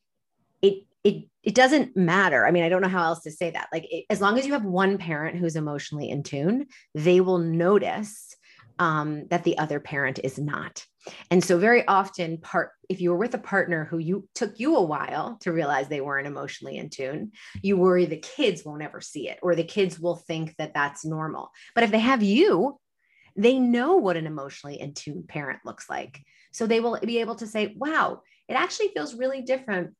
it 0.62 0.86
it 1.04 1.26
it 1.44 1.56
doesn't 1.56 1.98
matter. 1.98 2.46
I 2.46 2.52
mean, 2.52 2.64
I 2.64 2.70
don't 2.70 2.82
know 2.82 2.88
how 2.88 3.04
else 3.04 3.24
to 3.24 3.32
say 3.32 3.50
that. 3.52 3.70
Like, 3.74 3.88
it, 3.90 4.06
as 4.10 4.22
long 4.22 4.38
as 4.38 4.46
you 4.46 4.54
have 4.54 4.64
one 4.64 4.98
parent 4.98 5.38
who's 5.38 5.56
emotionally 5.56 6.10
in 6.10 6.24
tune, 6.24 6.68
they 6.94 7.22
will 7.22 7.40
notice 7.40 8.36
um, 8.80 9.28
that 9.30 9.44
the 9.44 9.58
other 9.58 9.80
parent 9.80 10.20
is 10.24 10.38
not. 10.38 10.86
And 11.30 11.44
so 11.44 11.58
very 11.58 11.88
often 11.88 12.38
part 12.38 12.72
if 12.90 13.02
you 13.02 13.12
were 13.12 13.18
with 13.18 13.34
a 13.34 13.40
partner 13.40 13.86
who 13.86 13.98
you 13.98 14.28
took 14.36 14.60
you 14.60 14.76
a 14.76 14.82
while 14.84 15.38
to 15.42 15.52
realize 15.52 15.88
they 15.88 16.02
weren't 16.02 16.28
emotionally 16.28 16.78
in 16.78 16.90
tune, 16.90 17.32
you 17.62 17.78
worry 17.78 18.06
the 18.06 18.18
kids 18.18 18.64
won't 18.64 18.84
ever 18.84 19.02
see 19.02 19.30
it 19.30 19.40
or 19.42 19.56
the 19.56 19.64
kids 19.64 20.00
will 20.00 20.16
think 20.16 20.56
that 20.58 20.74
that's 20.74 21.06
normal. 21.06 21.52
But 21.74 21.84
if 21.84 21.92
they 21.92 22.00
have 22.00 22.22
you, 22.22 22.80
they 23.36 23.58
know 23.58 23.96
what 23.96 24.18
an 24.18 24.28
emotionally 24.28 24.80
in 24.80 24.94
tune 24.94 25.24
parent 25.28 25.60
looks 25.66 25.90
like. 25.90 26.22
So 26.52 26.68
they 26.68 26.82
will 26.82 27.00
be 27.02 27.20
able 27.20 27.36
to 27.36 27.48
say, 27.48 27.74
"Wow, 27.78 28.22
it 28.48 28.54
actually 28.56 28.90
feels 28.90 29.16
really 29.16 29.42
different 29.42 29.96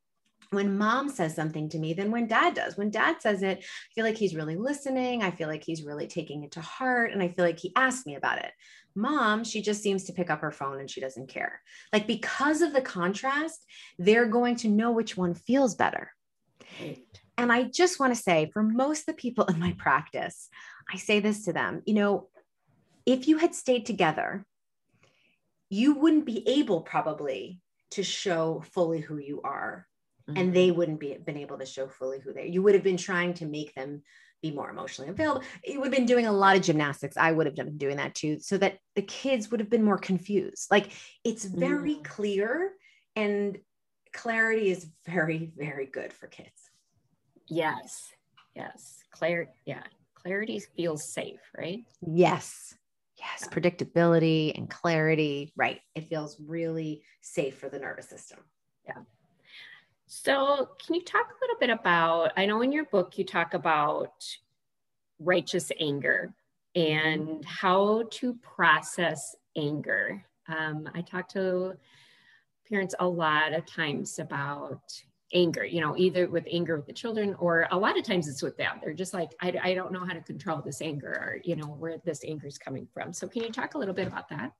when 0.52 0.78
mom 0.78 1.10
says 1.10 1.34
something 1.34 1.70
to 1.70 1.80
me 1.80 1.94
than 1.94 2.12
when 2.12 2.28
dad 2.28 2.54
does. 2.54 2.78
When 2.78 2.90
dad 2.90 3.22
says 3.22 3.42
it, 3.42 3.60
I 3.60 3.94
feel 3.96 4.04
like 4.04 4.18
he's 4.18 4.36
really 4.36 4.58
listening. 4.58 5.24
I 5.24 5.32
feel 5.32 5.48
like 5.48 5.64
he's 5.64 5.84
really 5.84 6.08
taking 6.08 6.44
it 6.44 6.52
to 6.52 6.62
heart. 6.62 7.12
And 7.12 7.24
I 7.24 7.30
feel 7.30 7.46
like 7.46 7.60
he 7.60 7.72
asked 7.76 8.06
me 8.06 8.16
about 8.16 8.40
it. 8.40 8.52
Mom, 8.94 9.46
she 9.46 9.62
just 9.62 9.82
seems 9.82 10.04
to 10.04 10.14
pick 10.14 10.30
up 10.30 10.42
her 10.42 10.52
phone 10.52 10.82
and 10.82 10.92
she 10.92 11.00
doesn't 11.00 11.30
care. 11.30 11.62
Like 11.94 12.06
because 12.06 12.62
of 12.62 12.74
the 12.74 12.82
contrast, 12.82 13.66
they're 13.98 14.26
going 14.26 14.58
to 14.58 14.68
know 14.68 14.92
which 14.92 15.16
one 15.16 15.34
feels 15.34 15.76
better. 15.76 16.12
And 17.38 17.52
I 17.52 17.64
just 17.64 18.00
want 18.00 18.14
to 18.14 18.22
say 18.22 18.50
for 18.52 18.62
most 18.62 19.02
of 19.02 19.06
the 19.06 19.14
people 19.14 19.46
in 19.46 19.58
my 19.58 19.74
practice, 19.78 20.50
I 20.92 20.98
say 20.98 21.22
this 21.22 21.46
to 21.46 21.54
them, 21.54 21.82
you 21.86 21.94
know, 21.94 22.28
if 23.06 23.30
you 23.30 23.38
had 23.38 23.56
stayed 23.56 23.86
together, 23.86 24.46
you 25.70 25.96
wouldn't 25.96 26.26
be 26.26 26.48
able 26.48 26.82
probably 26.82 27.62
to 27.92 28.04
show 28.04 28.64
fully 28.74 29.00
who 29.00 29.18
you 29.18 29.42
are 29.44 29.88
mm-hmm. 30.30 30.38
and 30.38 30.54
they 30.54 30.72
wouldn't 30.72 31.00
be 31.00 31.18
been 31.26 31.38
able 31.38 31.58
to 31.58 31.66
show 31.66 31.88
fully 31.88 32.20
who 32.20 32.34
they. 32.34 32.48
You 32.48 32.62
would 32.62 32.74
have 32.74 32.84
been 32.84 32.98
trying 32.98 33.34
to 33.36 33.46
make 33.46 33.74
them 33.76 34.04
be 34.42 34.52
more 34.52 34.70
emotionally 34.70 35.10
available. 35.10 35.44
You 35.64 35.80
would 35.80 35.88
have 35.88 35.96
been 35.96 36.06
doing 36.06 36.26
a 36.26 36.32
lot 36.32 36.56
of 36.56 36.64
gymnastics. 36.64 37.18
I 37.18 37.32
would 37.32 37.46
have 37.46 37.56
been 37.56 37.78
doing 37.78 37.98
that 37.98 38.16
too, 38.16 38.40
so 38.40 38.58
that 38.58 38.80
the 38.96 39.02
kids 39.02 39.52
would 39.52 39.60
have 39.60 39.70
been 39.70 39.84
more 39.84 39.98
confused. 39.98 40.68
Like 40.72 40.92
it's 41.24 41.46
very 41.46 41.96
mm. 41.96 42.04
clear, 42.04 42.74
and 43.16 43.58
clarity 44.14 44.72
is 44.72 44.88
very, 45.06 45.52
very 45.56 45.86
good 45.86 46.12
for 46.12 46.28
kids. 46.28 46.70
Yes, 47.48 48.10
yes, 48.56 49.00
clarity. 49.12 49.52
Yeah, 49.66 49.84
clarity 50.16 50.62
feels 50.76 51.04
safe, 51.04 51.42
right? 51.56 51.84
Yes, 52.02 52.74
yes, 53.20 53.44
yeah. 53.44 53.48
predictability 53.50 54.58
and 54.58 54.70
clarity. 54.70 55.54
Right, 55.56 55.82
it 55.96 56.10
feels 56.10 56.38
really 56.40 57.04
safe 57.22 57.58
for 57.58 57.70
the 57.70 57.80
nervous 57.80 58.10
system. 58.10 58.40
Yeah. 58.88 59.04
So, 60.14 60.72
can 60.86 60.96
you 60.96 61.04
talk 61.04 61.30
a 61.30 61.40
little 61.42 61.56
bit 61.58 61.70
about? 61.70 62.34
I 62.36 62.46
know 62.46 62.62
in 62.64 62.74
your 62.74 62.84
book 62.84 63.18
you 63.18 63.24
talk 63.24 63.54
about 63.54 64.26
righteous 65.20 65.72
anger 65.80 66.34
and 66.76 67.46
how 67.46 68.04
to 68.12 68.34
process 68.34 69.38
anger. 69.56 70.22
Um, 70.50 70.90
I 70.94 71.00
talk 71.00 71.30
to 71.30 71.78
parents 72.70 72.94
a 73.00 73.08
lot 73.08 73.54
of 73.54 73.66
times 73.66 74.20
about 74.20 75.02
anger, 75.34 75.64
you 75.64 75.82
know, 75.82 75.96
either 75.98 76.28
with 76.28 76.46
anger 76.52 76.76
with 76.76 76.86
the 76.86 76.94
children 76.94 77.36
or 77.40 77.68
a 77.72 77.78
lot 77.78 77.98
of 77.98 78.04
times 78.04 78.28
it's 78.28 78.42
with 78.42 78.58
them. 78.58 78.80
They're 78.84 78.94
just 78.94 79.14
like, 79.14 79.32
I, 79.42 79.54
I 79.62 79.74
don't 79.74 79.92
know 79.92 80.06
how 80.06 80.14
to 80.14 80.22
control 80.22 80.62
this 80.62 80.82
anger 80.82 81.10
or, 81.10 81.38
you 81.44 81.56
know, 81.56 81.68
where 81.68 81.98
this 82.06 82.24
anger 82.26 82.48
is 82.48 82.58
coming 82.58 82.88
from. 82.94 83.14
So, 83.14 83.28
can 83.28 83.44
you 83.44 83.52
talk 83.52 83.76
a 83.76 83.78
little 83.78 83.94
bit 83.94 84.08
about 84.08 84.30
that? 84.30 84.52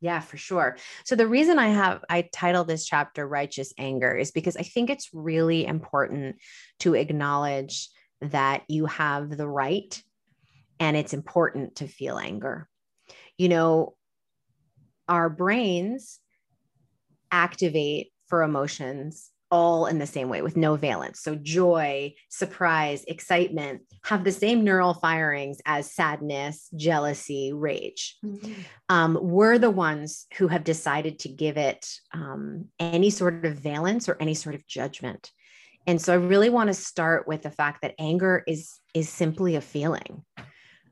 Yeah, 0.00 0.20
for 0.20 0.36
sure. 0.36 0.76
So 1.04 1.14
the 1.14 1.26
reason 1.26 1.58
I 1.58 1.68
have 1.68 2.04
I 2.08 2.28
titled 2.32 2.68
this 2.68 2.86
chapter 2.86 3.26
righteous 3.26 3.72
anger 3.78 4.16
is 4.16 4.30
because 4.30 4.56
I 4.56 4.62
think 4.62 4.90
it's 4.90 5.10
really 5.12 5.66
important 5.66 6.36
to 6.80 6.94
acknowledge 6.94 7.88
that 8.20 8.62
you 8.68 8.86
have 8.86 9.36
the 9.36 9.48
right 9.48 10.02
and 10.78 10.96
it's 10.96 11.12
important 11.12 11.76
to 11.76 11.86
feel 11.86 12.18
anger. 12.18 12.68
You 13.38 13.48
know, 13.48 13.94
our 15.08 15.28
brains 15.28 16.20
activate 17.30 18.12
for 18.26 18.42
emotions 18.42 19.29
all 19.50 19.86
in 19.86 19.98
the 19.98 20.06
same 20.06 20.28
way 20.28 20.42
with 20.42 20.56
no 20.56 20.76
valence. 20.76 21.20
So, 21.20 21.34
joy, 21.34 22.14
surprise, 22.28 23.04
excitement 23.08 23.82
have 24.04 24.24
the 24.24 24.32
same 24.32 24.64
neural 24.64 24.94
firings 24.94 25.58
as 25.66 25.90
sadness, 25.90 26.68
jealousy, 26.76 27.52
rage. 27.52 28.16
Mm-hmm. 28.24 28.52
Um, 28.88 29.18
we're 29.20 29.58
the 29.58 29.70
ones 29.70 30.26
who 30.36 30.48
have 30.48 30.64
decided 30.64 31.18
to 31.20 31.28
give 31.28 31.56
it 31.56 31.86
um, 32.12 32.66
any 32.78 33.10
sort 33.10 33.44
of 33.44 33.54
valence 33.54 34.08
or 34.08 34.16
any 34.20 34.34
sort 34.34 34.54
of 34.54 34.66
judgment. 34.66 35.30
And 35.86 36.00
so, 36.00 36.12
I 36.12 36.16
really 36.16 36.50
want 36.50 36.68
to 36.68 36.74
start 36.74 37.26
with 37.26 37.42
the 37.42 37.50
fact 37.50 37.82
that 37.82 37.94
anger 37.98 38.42
is 38.46 38.78
is 38.94 39.08
simply 39.08 39.56
a 39.56 39.60
feeling 39.60 40.24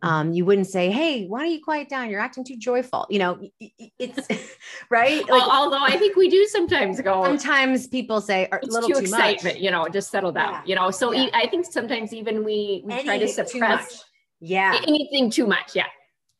um, 0.03 0.33
you 0.33 0.45
wouldn't 0.45 0.69
say, 0.69 0.91
"Hey, 0.91 1.27
why 1.27 1.41
don't 1.43 1.53
you 1.53 1.63
quiet 1.63 1.89
down? 1.89 2.11
You're 2.11 2.21
acting 2.21 2.45
too 2.45 2.57
joyful." 2.57 3.07
You 3.11 3.19
know, 3.19 3.51
it's 3.99 4.29
right. 4.91 5.29
Like, 5.29 5.43
Although 5.43 5.83
I 5.83 5.97
think 5.97 6.17
we 6.17 6.29
do 6.29 6.47
sometimes 6.47 7.01
go. 7.01 7.25
Sometimes 7.25 7.89
people 7.89 8.21
say, 8.21 8.49
"A 8.51 8.59
little 8.67 8.89
too, 8.89 8.95
too 8.95 9.01
excitement," 9.01 9.57
much. 9.57 9.63
you 9.63 9.71
know, 9.71 9.89
just 9.89 10.11
settle 10.11 10.33
down. 10.33 10.53
Yeah. 10.53 10.63
You 10.67 10.75
know, 10.77 10.91
so 10.91 11.13
yeah. 11.13 11.29
I 11.35 11.49
think 11.49 11.67
sometimes 11.67 12.13
even 12.13 12.45
we 12.45 12.83
we 12.85 13.03
try 13.03 13.19
to 13.19 13.29
suppress. 13.29 14.05
Yeah, 14.41 14.81
anything 14.87 15.31
too 15.31 15.47
much. 15.47 15.75
Yeah, 15.75 15.87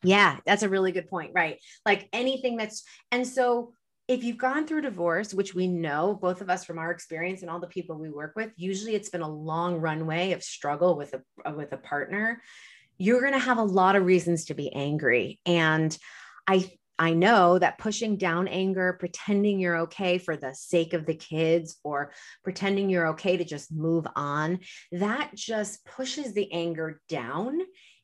yeah, 0.03 0.37
that's 0.45 0.63
a 0.63 0.69
really 0.69 0.93
good 0.93 1.09
point. 1.09 1.31
Right, 1.35 1.59
like 1.85 2.07
anything 2.13 2.55
that's 2.55 2.83
and 3.11 3.27
so 3.27 3.73
if 4.07 4.23
you've 4.23 4.37
gone 4.37 4.65
through 4.65 4.81
divorce, 4.81 5.35
which 5.35 5.53
we 5.53 5.67
know 5.67 6.17
both 6.19 6.41
of 6.41 6.49
us 6.49 6.63
from 6.65 6.79
our 6.79 6.89
experience 6.89 7.41
and 7.41 7.51
all 7.51 7.59
the 7.59 7.67
people 7.67 7.95
we 7.95 8.09
work 8.09 8.33
with, 8.35 8.51
usually 8.55 8.95
it's 8.95 9.09
been 9.09 9.21
a 9.21 9.29
long 9.29 9.75
runway 9.75 10.31
of 10.31 10.41
struggle 10.41 10.95
with 10.95 11.13
a 11.13 11.51
with 11.53 11.73
a 11.73 11.77
partner 11.77 12.41
you're 12.99 13.21
going 13.21 13.33
to 13.33 13.39
have 13.39 13.57
a 13.57 13.63
lot 13.63 13.95
of 13.95 14.05
reasons 14.05 14.45
to 14.45 14.53
be 14.53 14.71
angry. 14.71 15.39
And 15.45 15.97
I 16.47 16.69
I 16.99 17.13
know 17.13 17.57
that 17.57 17.77
pushing 17.77 18.17
down 18.17 18.49
anger, 18.49 18.97
pretending 18.99 19.57
you're 19.57 19.77
okay 19.77 20.17
for 20.17 20.35
the 20.35 20.53
sake 20.53 20.93
of 20.93 21.05
the 21.05 21.15
kids, 21.15 21.77
or 21.81 22.11
pretending 22.43 22.89
you're 22.89 23.07
okay 23.07 23.37
to 23.37 23.45
just 23.45 23.71
move 23.71 24.05
on, 24.17 24.59
that 24.91 25.31
just 25.33 25.85
pushes 25.85 26.33
the 26.33 26.51
anger 26.51 27.01
down 27.07 27.57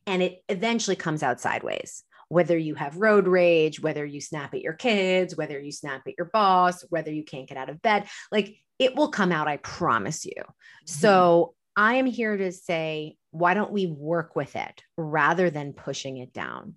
and 0.08 0.24
it 0.24 0.42
eventually 0.48 0.96
comes 0.96 1.24
out 1.24 1.42
sideways. 1.42 2.04
Whether 2.30 2.58
you 2.58 2.76
have 2.76 2.96
road 2.96 3.28
rage, 3.28 3.82
whether 3.82 4.06
you 4.06 4.22
snap 4.22 4.54
at 4.54 4.62
your 4.62 4.74
kids, 4.74 5.36
whether 5.36 5.60
you 5.60 5.74
snap 5.74 6.04
at 6.08 6.14
your 6.18 6.30
boss, 6.32 6.86
whether 6.90 7.12
you 7.12 7.26
can't 7.26 7.50
get 7.50 7.58
out 7.58 7.70
of 7.70 7.82
bed, 7.82 8.08
like 8.32 8.56
it 8.80 8.96
will 8.96 9.10
come 9.10 9.32
out, 9.32 9.48
I 9.48 9.58
promise 9.58 10.26
you. 10.26 10.34
Mm-hmm. 10.38 10.88
So 10.88 11.54
I 11.76 11.96
am 11.96 12.06
here 12.06 12.38
to 12.38 12.52
say, 12.52 13.18
why 13.36 13.54
don't 13.54 13.72
we 13.72 13.86
work 13.86 14.36
with 14.36 14.56
it 14.56 14.82
rather 14.98 15.50
than 15.50 15.74
pushing 15.74 16.18
it 16.18 16.34
down? 16.34 16.76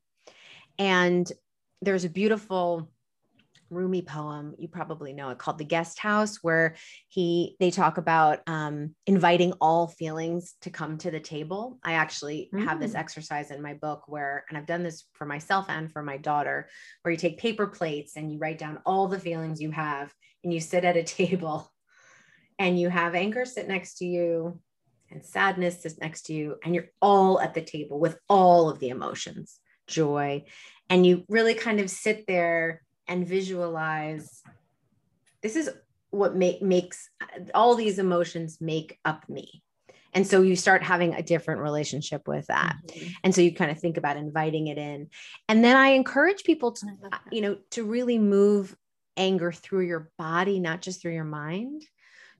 And 0.79 1.31
there's 1.83 2.05
a 2.05 2.11
beautiful 2.11 2.91
Rumi 3.71 4.01
poem 4.01 4.55
you 4.59 4.67
probably 4.67 5.13
know 5.13 5.29
it 5.29 5.37
called 5.37 5.59
the 5.59 5.65
guest 5.65 5.99
house 5.99 6.39
where 6.41 6.77
he 7.09 7.55
they 7.61 7.71
talk 7.71 7.99
about 7.99 8.41
um, 8.47 8.95
inviting 9.07 9.53
all 9.61 9.89
feelings 9.89 10.55
to 10.63 10.71
come 10.71 10.97
to 10.99 11.11
the 11.11 11.21
table 11.21 11.79
i 11.85 11.93
actually 11.93 12.49
mm. 12.55 12.65
have 12.65 12.81
this 12.81 12.95
mm. 12.95 12.99
exercise 12.99 13.51
in 13.51 13.61
my 13.61 13.75
book 13.75 14.05
where 14.07 14.45
and 14.49 14.57
i've 14.57 14.67
done 14.67 14.83
this 14.83 15.05
for 15.13 15.27
myself 15.27 15.67
and 15.69 15.93
for 15.93 16.03
my 16.03 16.17
daughter 16.17 16.69
where 17.03 17.13
you 17.13 17.19
take 17.19 17.39
paper 17.39 17.67
plates 17.67 18.17
and 18.17 18.33
you 18.33 18.39
write 18.39 18.59
down 18.59 18.79
all 18.87 19.07
the 19.07 19.21
feelings 19.21 19.61
you 19.61 19.71
have 19.71 20.13
and 20.45 20.53
you 20.55 20.61
sit 20.61 20.85
at 20.85 20.97
a 20.97 21.03
table 21.05 21.71
and 22.59 22.81
you 22.81 22.89
have 22.89 23.15
anger 23.15 23.45
sit 23.45 23.69
next 23.69 23.99
to 23.99 24.07
you 24.07 24.59
and 25.11 25.25
sadness 25.25 25.85
is 25.85 25.99
next 25.99 26.27
to 26.27 26.35
you 26.35 26.57
and 26.65 26.75
you're 26.75 26.91
all 27.01 27.41
at 27.41 27.55
the 27.55 27.63
table 27.63 27.99
with 27.99 28.19
all 28.29 28.69
of 28.69 28.79
the 28.79 28.89
emotions 28.89 29.59
joy. 29.89 30.45
And 30.89 31.05
you 31.05 31.25
really 31.29 31.55
kind 31.55 31.81
of 31.81 31.91
sit 31.91 32.27
there 32.27 32.83
and 33.09 33.27
visualize 33.27 34.43
this 35.43 35.57
is 35.57 35.71
what 36.11 36.37
make, 36.37 36.63
makes 36.63 37.11
all 37.55 37.75
these 37.75 37.99
emotions 37.99 38.59
make 38.61 38.99
up 39.05 39.29
me. 39.29 39.63
And 40.15 40.27
so 40.27 40.43
you 40.43 40.57
start 40.57 40.83
having 40.83 41.15
a 41.15 41.23
different 41.23 41.61
relationship 41.61 42.27
with 42.27 42.47
that. 42.47 42.77
Mm-hmm. 42.87 43.09
and 43.25 43.35
so 43.35 43.41
you 43.41 43.55
kind 43.55 43.71
of 43.71 43.79
think 43.79 43.97
about 43.97 44.17
inviting 44.17 44.69
it 44.69 44.79
in. 44.79 45.09
And 45.49 45.63
then 45.63 45.77
i 45.77 45.89
encourage 45.89 46.45
people 46.45 46.73
to 46.73 46.87
you 47.31 47.41
know 47.41 47.59
to 47.73 47.85
really 47.85 48.19
move 48.19 48.75
anger 49.17 49.53
through 49.53 49.87
your 49.87 50.11
body 50.17 50.61
not 50.61 50.81
just 50.81 51.03
through 51.03 51.15
your 51.15 51.25
mind. 51.25 51.83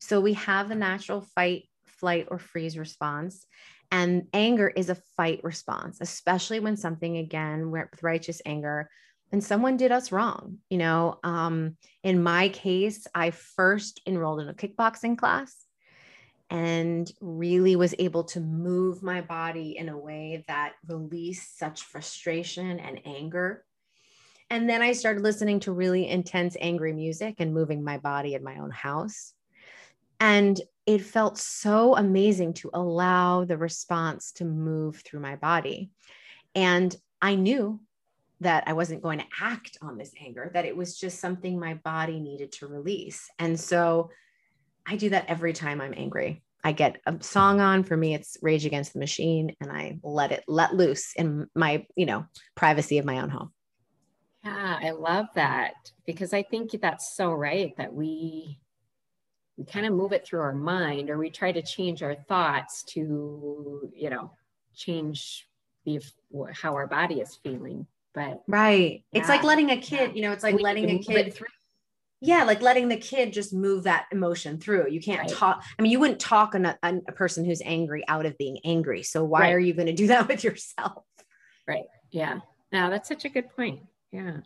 So 0.01 0.21
we 0.21 0.35
have 0.35 0.69
the 0.69 0.77
natural 0.77 1.23
fight 1.35 1.68
flight, 1.99 2.29
or 2.31 2.39
freeze 2.39 2.79
response. 2.79 3.47
And 3.91 4.27
anger 4.33 4.69
is 4.69 4.91
a 4.91 5.03
fight 5.17 5.41
response, 5.43 5.99
especially 6.01 6.61
when 6.61 6.77
something, 6.77 7.17
again, 7.17 7.71
with 7.71 8.03
righteous 8.03 8.43
anger, 8.45 8.91
when 9.31 9.41
someone 9.41 9.77
did 9.77 9.93
us 9.93 10.13
wrong. 10.13 10.59
You 10.69 10.79
know, 10.79 11.19
um, 11.25 11.77
in 12.03 12.23
my 12.23 12.51
case, 12.51 13.07
I 13.15 13.31
first 13.31 14.01
enrolled 14.07 14.41
in 14.41 14.49
a 14.49 14.55
kickboxing 14.55 15.17
class 15.17 15.55
and 16.51 17.11
really 17.21 17.77
was 17.77 17.95
able 17.99 18.25
to 18.25 18.41
move 18.41 19.03
my 19.03 19.21
body 19.21 19.77
in 19.77 19.89
a 19.89 19.99
way 19.99 20.45
that 20.49 20.75
released 20.87 21.59
such 21.59 21.83
frustration 21.83 22.81
and 22.81 23.01
anger. 23.05 23.65
And 24.51 24.69
then 24.69 24.81
I 24.81 24.93
started 24.93 25.23
listening 25.23 25.61
to 25.61 25.73
really 25.73 26.09
intense, 26.09 26.57
angry 26.59 26.95
music 26.95 27.37
and 27.39 27.53
moving 27.53 27.85
my 27.85 27.99
body 27.99 28.35
in 28.35 28.43
my 28.43 28.59
own 28.59 28.71
house. 28.71 29.35
And 30.21 30.59
it 30.89 31.03
felt 31.03 31.37
so 31.37 31.95
amazing 31.97 32.55
to 32.55 32.71
allow 32.73 33.45
the 33.45 33.59
response 33.59 34.33
to 34.33 34.47
move 34.47 35.03
through 35.05 35.21
my 35.21 35.37
body. 35.37 35.91
And 36.55 36.97
I 37.21 37.35
knew 37.35 37.79
that 38.41 38.65
I 38.67 38.73
wasn't 38.73 39.03
going 39.03 39.19
to 39.19 39.27
act 39.39 39.77
on 39.83 39.99
this 39.99 40.13
anger, 40.19 40.51
that 40.55 40.65
it 40.65 40.75
was 40.75 40.99
just 40.99 41.21
something 41.21 41.61
my 41.61 41.75
body 41.75 42.21
needed 42.21 42.53
to 42.53 42.69
release. 42.69 43.29
And 43.39 43.61
so 43.61 44.09
I 44.87 44.97
do 44.97 45.11
that 45.11 45.27
every 45.29 45.53
time 45.53 45.83
I'm 45.83 45.93
angry. 45.95 46.43
I 46.65 46.73
get 46.73 47.03
a 47.05 47.17
song 47.21 47.61
on 47.61 47.85
for 47.85 47.97
me 47.97 48.15
it's 48.15 48.39
Rage 48.41 48.65
Against 48.65 48.95
the 48.95 48.99
Machine 48.99 49.55
and 49.61 49.71
I 49.71 49.99
let 50.03 50.33
it 50.33 50.43
let 50.49 50.75
loose 50.75 51.13
in 51.17 51.49
my, 51.55 51.87
you 51.97 52.07
know, 52.07 52.25
privacy 52.55 52.97
of 52.97 53.05
my 53.05 53.21
own 53.21 53.29
home. 53.29 53.53
Yeah, 54.43 54.79
I 54.83 54.93
love 54.93 55.27
that 55.35 55.75
because 56.07 56.33
I 56.33 56.45
think 56.45 56.71
that's 56.81 57.15
so 57.15 57.31
right 57.31 57.77
that 57.77 57.93
we 57.93 58.59
we 59.59 59.65
kind 59.65 59.85
of 59.85 59.93
move 59.93 60.13
it 60.13 60.25
through 60.25 60.41
our 60.41 60.55
mind 60.55 61.11
or 61.11 61.19
we 61.19 61.29
try 61.29 61.51
to 61.51 61.61
change 61.61 62.03
our 62.03 62.15
thoughts 62.15 62.85
to 62.85 63.91
you 63.95 64.09
know 64.09 64.31
change 64.75 65.47
the 65.85 66.01
how 66.55 66.75
our 66.75 66.87
body 66.87 67.21
is 67.21 67.35
feeling 67.43 67.87
but 68.15 68.43
right. 68.47 69.05
Yeah. 69.13 69.21
it's 69.21 69.29
like 69.29 69.43
letting 69.43 69.71
a 69.71 69.77
kid 69.77 70.17
you 70.17 70.23
know 70.23 70.33
it's 70.33 70.45
like 70.45 70.55
we 70.55 70.63
letting 70.63 70.89
a 70.89 70.99
kid 70.99 71.35
through. 71.35 71.49
Yeah 72.21 72.45
like 72.45 72.63
letting 72.63 72.89
the 72.89 72.97
kid 72.97 73.33
just 73.33 73.53
move 73.53 73.85
that 73.85 74.07
emotion 74.13 74.59
through. 74.59 74.89
You 74.91 75.01
can't 75.01 75.21
right. 75.21 75.31
talk 75.31 75.63
i 75.79 75.83
mean 75.83 75.93
you 75.93 76.01
wouldn't 76.01 76.21
talk 76.21 76.55
a, 76.55 76.79
a, 76.83 77.13
person 77.13 77.45
who's 77.45 77.63
angry 77.65 78.03
out 78.09 78.27
of 78.27 78.39
being 78.39 78.59
angry. 78.65 79.03
So 79.03 79.25
why 79.25 79.41
right. 79.41 79.53
are 79.55 79.59
you 79.59 79.75
going 79.75 79.87
to 79.87 79.93
do 79.93 80.07
that 80.09 80.29
with 80.29 80.45
yourself? 80.45 81.05
Right. 81.67 81.85
Yeah. 82.11 82.41
Now 82.73 82.91
that's 82.91 83.09
such 83.09 83.25
a 83.25 83.29
good 83.29 83.51
point. 83.55 83.83
Yeah. 84.13 84.39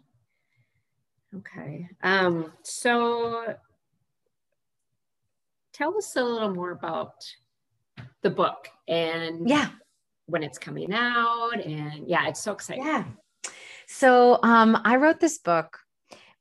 Okay. 1.35 1.89
Um 2.03 2.53
so 2.63 3.57
tell 5.73 5.97
us 5.97 6.17
a 6.17 6.23
little 6.23 6.55
more 6.55 6.71
about 6.71 7.15
the 8.23 8.31
book 8.31 8.69
and 8.89 9.49
yeah. 9.49 9.69
when 10.27 10.43
it's 10.43 10.59
coming 10.59 10.93
out 10.93 11.61
and 11.65 12.09
yeah 12.09 12.29
it's 12.29 12.43
so 12.43 12.53
exciting. 12.53 12.85
Yeah. 12.85 13.05
So 13.87 14.39
um, 14.43 14.81
i 14.85 14.97
wrote 14.97 15.21
this 15.21 15.39
book 15.39 15.79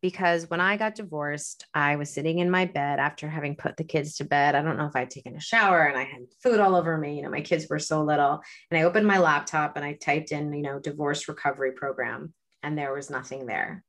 because 0.01 0.49
when 0.49 0.61
i 0.61 0.77
got 0.77 0.95
divorced 0.95 1.65
i 1.73 1.95
was 1.95 2.09
sitting 2.09 2.39
in 2.39 2.49
my 2.49 2.65
bed 2.65 2.99
after 2.99 3.29
having 3.29 3.55
put 3.55 3.77
the 3.77 3.83
kids 3.83 4.15
to 4.15 4.23
bed. 4.23 4.55
I 4.55 4.61
don't 4.61 4.77
know 4.77 4.87
if 4.87 4.95
i'd 4.95 5.09
taken 5.09 5.35
a 5.35 5.41
shower 5.41 5.85
and 5.85 5.97
i 5.97 6.03
had 6.03 6.21
food 6.41 6.59
all 6.59 6.75
over 6.75 6.97
me. 6.97 7.15
You 7.17 7.23
know 7.23 7.29
my 7.29 7.41
kids 7.41 7.67
were 7.69 7.79
so 7.79 8.03
little. 8.03 8.41
And 8.69 8.79
i 8.79 8.83
opened 8.83 9.07
my 9.07 9.17
laptop 9.17 9.75
and 9.75 9.85
i 9.85 9.93
typed 9.93 10.31
in 10.31 10.53
you 10.53 10.61
know 10.61 10.79
divorce 10.79 11.27
recovery 11.27 11.73
program 11.73 12.33
and 12.63 12.77
there 12.77 12.93
was 12.93 13.09
nothing 13.09 13.45
there. 13.45 13.83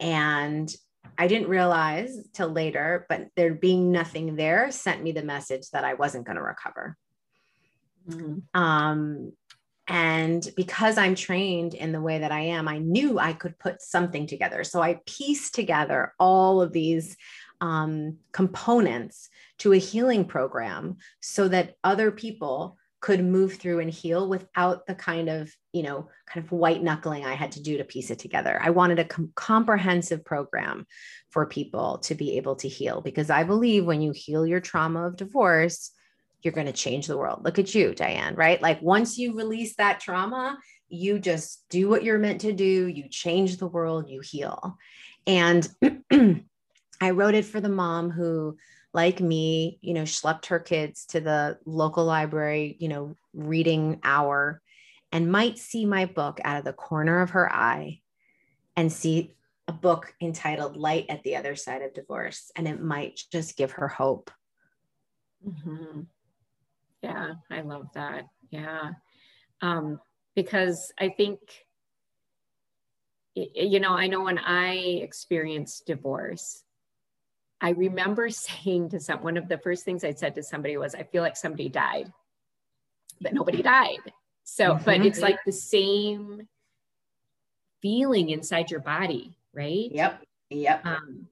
And 0.00 0.72
I 1.16 1.28
didn't 1.28 1.48
realize 1.48 2.18
till 2.32 2.48
later, 2.48 3.06
but 3.08 3.28
there 3.36 3.54
being 3.54 3.92
nothing 3.92 4.36
there 4.36 4.70
sent 4.70 5.02
me 5.02 5.12
the 5.12 5.22
message 5.22 5.70
that 5.70 5.84
I 5.84 5.94
wasn't 5.94 6.26
going 6.26 6.36
to 6.36 6.42
recover. 6.42 6.96
Mm-hmm. 8.08 8.60
Um, 8.60 9.32
and 9.86 10.48
because 10.56 10.96
I'm 10.96 11.14
trained 11.14 11.74
in 11.74 11.92
the 11.92 12.00
way 12.00 12.18
that 12.18 12.32
I 12.32 12.40
am, 12.40 12.68
I 12.68 12.78
knew 12.78 13.18
I 13.18 13.34
could 13.34 13.58
put 13.58 13.82
something 13.82 14.26
together. 14.26 14.64
So 14.64 14.80
I 14.80 15.00
pieced 15.06 15.54
together 15.54 16.14
all 16.18 16.62
of 16.62 16.72
these 16.72 17.16
um, 17.60 18.18
components 18.32 19.28
to 19.58 19.72
a 19.72 19.78
healing 19.78 20.24
program 20.24 20.96
so 21.20 21.48
that 21.48 21.76
other 21.84 22.10
people 22.10 22.78
could 23.04 23.22
move 23.22 23.56
through 23.56 23.80
and 23.80 23.90
heal 23.90 24.26
without 24.30 24.86
the 24.86 24.94
kind 24.94 25.28
of 25.28 25.54
you 25.74 25.82
know 25.82 26.08
kind 26.24 26.42
of 26.42 26.50
white 26.50 26.82
knuckling 26.82 27.22
i 27.26 27.34
had 27.34 27.52
to 27.52 27.62
do 27.62 27.76
to 27.76 27.84
piece 27.84 28.10
it 28.10 28.18
together. 28.18 28.58
I 28.62 28.70
wanted 28.70 28.98
a 28.98 29.04
com- 29.04 29.30
comprehensive 29.34 30.24
program 30.24 30.86
for 31.28 31.44
people 31.44 31.98
to 31.98 32.14
be 32.14 32.38
able 32.38 32.56
to 32.56 32.68
heal 32.68 33.02
because 33.02 33.28
i 33.28 33.44
believe 33.44 33.84
when 33.84 34.00
you 34.00 34.12
heal 34.12 34.46
your 34.46 34.60
trauma 34.60 35.06
of 35.06 35.16
divorce 35.16 35.90
you're 36.40 36.54
going 36.54 36.66
to 36.66 36.72
change 36.72 37.06
the 37.06 37.16
world. 37.18 37.44
Look 37.44 37.58
at 37.58 37.74
you 37.74 37.94
diane 37.94 38.36
right? 38.36 38.60
Like 38.62 38.80
once 38.80 39.18
you 39.18 39.36
release 39.36 39.76
that 39.76 40.00
trauma 40.00 40.58
you 40.88 41.18
just 41.18 41.62
do 41.68 41.90
what 41.90 42.04
you're 42.04 42.18
meant 42.18 42.40
to 42.40 42.54
do 42.54 42.88
you 42.88 43.10
change 43.10 43.58
the 43.58 43.66
world 43.66 44.08
you 44.08 44.20
heal. 44.20 44.78
And 45.26 45.68
i 47.02 47.10
wrote 47.10 47.34
it 47.34 47.44
for 47.44 47.60
the 47.60 47.76
mom 47.82 48.10
who 48.10 48.56
like 48.94 49.20
me, 49.20 49.78
you 49.82 49.92
know, 49.92 50.02
schlepped 50.02 50.46
her 50.46 50.60
kids 50.60 51.04
to 51.06 51.20
the 51.20 51.58
local 51.66 52.04
library, 52.04 52.76
you 52.78 52.88
know, 52.88 53.16
reading 53.34 54.00
hour 54.04 54.62
and 55.12 55.30
might 55.30 55.58
see 55.58 55.84
my 55.84 56.06
book 56.06 56.40
out 56.44 56.58
of 56.58 56.64
the 56.64 56.72
corner 56.72 57.20
of 57.20 57.30
her 57.30 57.52
eye 57.52 58.00
and 58.76 58.92
see 58.92 59.34
a 59.66 59.72
book 59.72 60.14
entitled 60.20 60.76
Light 60.76 61.06
at 61.08 61.22
the 61.22 61.36
Other 61.36 61.56
Side 61.56 61.82
of 61.82 61.94
Divorce. 61.94 62.50
And 62.56 62.68
it 62.68 62.80
might 62.80 63.20
just 63.32 63.56
give 63.56 63.72
her 63.72 63.88
hope. 63.88 64.30
Mm-hmm. 65.46 66.00
Yeah, 67.02 67.34
I 67.50 67.60
love 67.60 67.88
that. 67.94 68.24
Yeah. 68.50 68.92
Um, 69.60 70.00
because 70.34 70.92
I 70.98 71.10
think, 71.10 71.38
you 73.34 73.80
know, 73.80 73.92
I 73.92 74.06
know 74.06 74.22
when 74.22 74.38
I 74.38 74.74
experienced 74.74 75.86
divorce, 75.86 76.63
I 77.60 77.70
remember 77.70 78.30
saying 78.30 78.90
to 78.90 79.00
some, 79.00 79.22
one 79.22 79.36
of 79.36 79.48
the 79.48 79.58
first 79.58 79.84
things 79.84 80.04
I 80.04 80.12
said 80.12 80.34
to 80.34 80.42
somebody 80.42 80.76
was, 80.76 80.94
I 80.94 81.02
feel 81.04 81.22
like 81.22 81.36
somebody 81.36 81.68
died, 81.68 82.12
but 83.20 83.34
nobody 83.34 83.62
died. 83.62 84.12
So, 84.44 84.74
mm-hmm. 84.74 84.84
but 84.84 85.06
it's 85.06 85.20
like 85.20 85.38
the 85.44 85.52
same 85.52 86.46
feeling 87.80 88.30
inside 88.30 88.70
your 88.70 88.80
body, 88.80 89.36
right? 89.54 89.90
Yep. 89.90 90.22
Yep. 90.50 90.86
Um, 90.86 91.26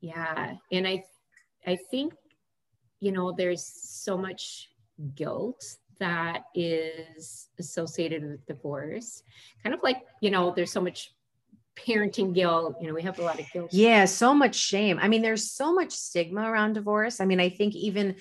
yeah. 0.00 0.54
And 0.72 0.86
I, 0.86 1.04
I 1.66 1.76
think, 1.90 2.14
you 3.00 3.12
know, 3.12 3.32
there's 3.32 3.64
so 3.64 4.16
much 4.16 4.70
guilt 5.14 5.64
that 5.98 6.44
is 6.54 7.48
associated 7.58 8.22
with 8.22 8.46
divorce. 8.46 9.22
Kind 9.62 9.74
of 9.74 9.82
like, 9.82 10.02
you 10.20 10.30
know, 10.30 10.52
there's 10.54 10.72
so 10.72 10.80
much 10.80 11.12
parenting 11.76 12.34
guilt 12.34 12.76
you 12.80 12.88
know 12.88 12.94
we 12.94 13.02
have 13.02 13.18
a 13.18 13.22
lot 13.22 13.38
of 13.38 13.46
guilt. 13.52 13.72
Yeah 13.72 14.04
so 14.06 14.34
much 14.34 14.54
shame. 14.54 14.98
I 15.00 15.08
mean 15.08 15.22
there's 15.22 15.52
so 15.52 15.74
much 15.74 15.92
stigma 15.92 16.50
around 16.50 16.74
divorce. 16.74 17.20
I 17.20 17.26
mean 17.26 17.40
i 17.40 17.48
think 17.48 17.74
even 17.74 18.16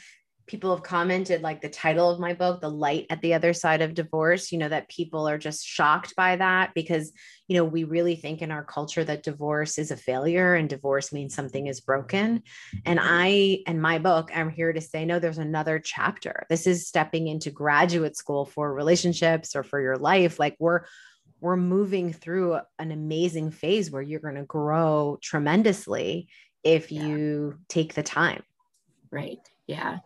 people 0.47 0.75
have 0.75 0.83
commented 0.83 1.41
like 1.41 1.61
the 1.61 1.69
title 1.69 2.09
of 2.09 2.19
my 2.19 2.33
book 2.33 2.61
the 2.61 2.69
light 2.69 3.07
at 3.09 3.19
the 3.21 3.33
other 3.33 3.51
side 3.51 3.81
of 3.81 3.95
divorce 3.95 4.51
you 4.51 4.59
know 4.59 4.69
that 4.69 4.87
people 4.89 5.27
are 5.27 5.39
just 5.39 5.65
shocked 5.65 6.15
by 6.15 6.35
that 6.35 6.71
because 6.75 7.11
you 7.47 7.57
know 7.57 7.63
we 7.63 7.83
really 7.83 8.15
think 8.15 8.41
in 8.41 8.51
our 8.51 8.63
culture 8.63 9.03
that 9.03 9.23
divorce 9.23 9.77
is 9.77 9.89
a 9.89 9.97
failure 9.97 10.53
and 10.53 10.69
divorce 10.69 11.11
means 11.11 11.33
something 11.33 11.67
is 11.67 11.81
broken. 11.81 12.43
And 12.85 12.99
i 13.01 13.59
and 13.67 13.81
my 13.81 13.97
book 13.99 14.29
i'm 14.35 14.49
here 14.49 14.71
to 14.73 14.81
say 14.81 15.05
no 15.05 15.19
there's 15.19 15.37
another 15.37 15.79
chapter. 15.79 16.45
This 16.49 16.67
is 16.67 16.87
stepping 16.87 17.27
into 17.27 17.51
graduate 17.51 18.15
school 18.15 18.45
for 18.45 18.73
relationships 18.73 19.55
or 19.55 19.63
for 19.63 19.81
your 19.81 19.97
life. 19.97 20.39
Like 20.39 20.55
we're 20.59 20.81
we're 21.45 21.55
moving 21.55 22.11
through 22.11 22.59
an 22.79 22.91
amazing 22.91 23.51
phase 23.51 23.91
where 23.91 24.01
you're 24.01 24.19
going 24.19 24.33
to 24.33 24.45
grow 24.45 25.19
tremendously 25.21 26.27
if 26.63 26.91
yeah. 26.91 27.05
you 27.05 27.59
take 27.69 27.93
the 27.93 28.01
time. 28.01 28.41
Right. 29.11 29.47
Yeah. 29.67 29.99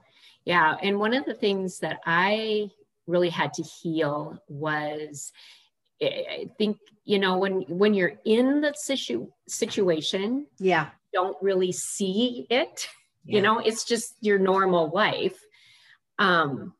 Yeah. 0.43 0.75
And 0.83 0.99
one 0.99 1.13
of 1.13 1.23
the 1.23 1.33
things 1.33 1.79
that 1.79 2.01
I 2.05 2.71
really 3.07 3.29
had 3.29 3.53
to 3.53 3.63
heal 3.63 4.37
was 4.49 5.31
I 6.03 6.49
think, 6.57 6.77
you 7.05 7.19
know, 7.19 7.37
when 7.37 7.61
when 7.69 7.93
you're 7.93 8.19
in 8.25 8.59
the 8.59 8.73
situ- 8.75 9.31
situation, 9.47 10.45
yeah, 10.59 10.89
don't 11.13 11.37
really 11.41 11.71
see 11.71 12.47
it. 12.49 12.89
Yeah. 13.23 13.35
You 13.37 13.41
know, 13.43 13.59
it's 13.59 13.85
just 13.85 14.15
your 14.19 14.39
normal 14.39 14.89
life. 14.89 15.39
Um, 16.17 16.73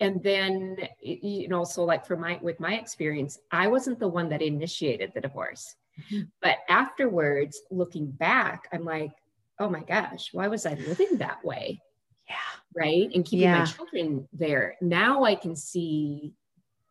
and 0.00 0.22
then 0.22 0.76
you 1.00 1.48
know 1.48 1.64
so 1.64 1.84
like 1.84 2.06
for 2.06 2.16
my 2.16 2.38
with 2.42 2.58
my 2.58 2.74
experience 2.74 3.38
i 3.52 3.66
wasn't 3.66 3.98
the 3.98 4.08
one 4.08 4.28
that 4.28 4.42
initiated 4.42 5.12
the 5.14 5.20
divorce. 5.20 5.76
Mm-hmm. 6.00 6.22
but 6.40 6.58
afterwards 6.68 7.60
looking 7.70 8.10
back 8.10 8.68
i'm 8.72 8.84
like 8.84 9.12
oh 9.58 9.68
my 9.68 9.80
gosh 9.80 10.30
why 10.32 10.48
was 10.48 10.64
i 10.66 10.74
living 10.74 11.18
that 11.18 11.44
way? 11.44 11.82
Yeah. 12.28 12.36
Right? 12.74 13.10
And 13.12 13.24
keeping 13.24 13.40
yeah. 13.40 13.58
my 13.58 13.64
children 13.64 14.28
there. 14.32 14.76
Now 14.80 15.24
i 15.24 15.34
can 15.34 15.56
see 15.56 16.32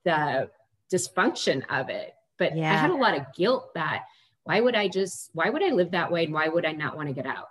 the 0.03 0.49
dysfunction 0.93 1.63
of 1.69 1.89
it. 1.89 2.13
But 2.37 2.55
yeah. 2.55 2.73
i 2.73 2.75
had 2.75 2.91
a 2.91 2.95
lot 2.95 3.17
of 3.17 3.33
guilt 3.35 3.73
that 3.73 4.03
why 4.43 4.59
would 4.59 4.75
i 4.75 4.87
just 4.87 5.29
why 5.33 5.49
would 5.49 5.63
i 5.63 5.69
live 5.69 5.91
that 5.91 6.11
way 6.11 6.25
and 6.25 6.33
why 6.33 6.47
would 6.47 6.65
i 6.65 6.71
not 6.71 6.95
want 6.95 7.07
to 7.07 7.13
get 7.13 7.27
out 7.27 7.49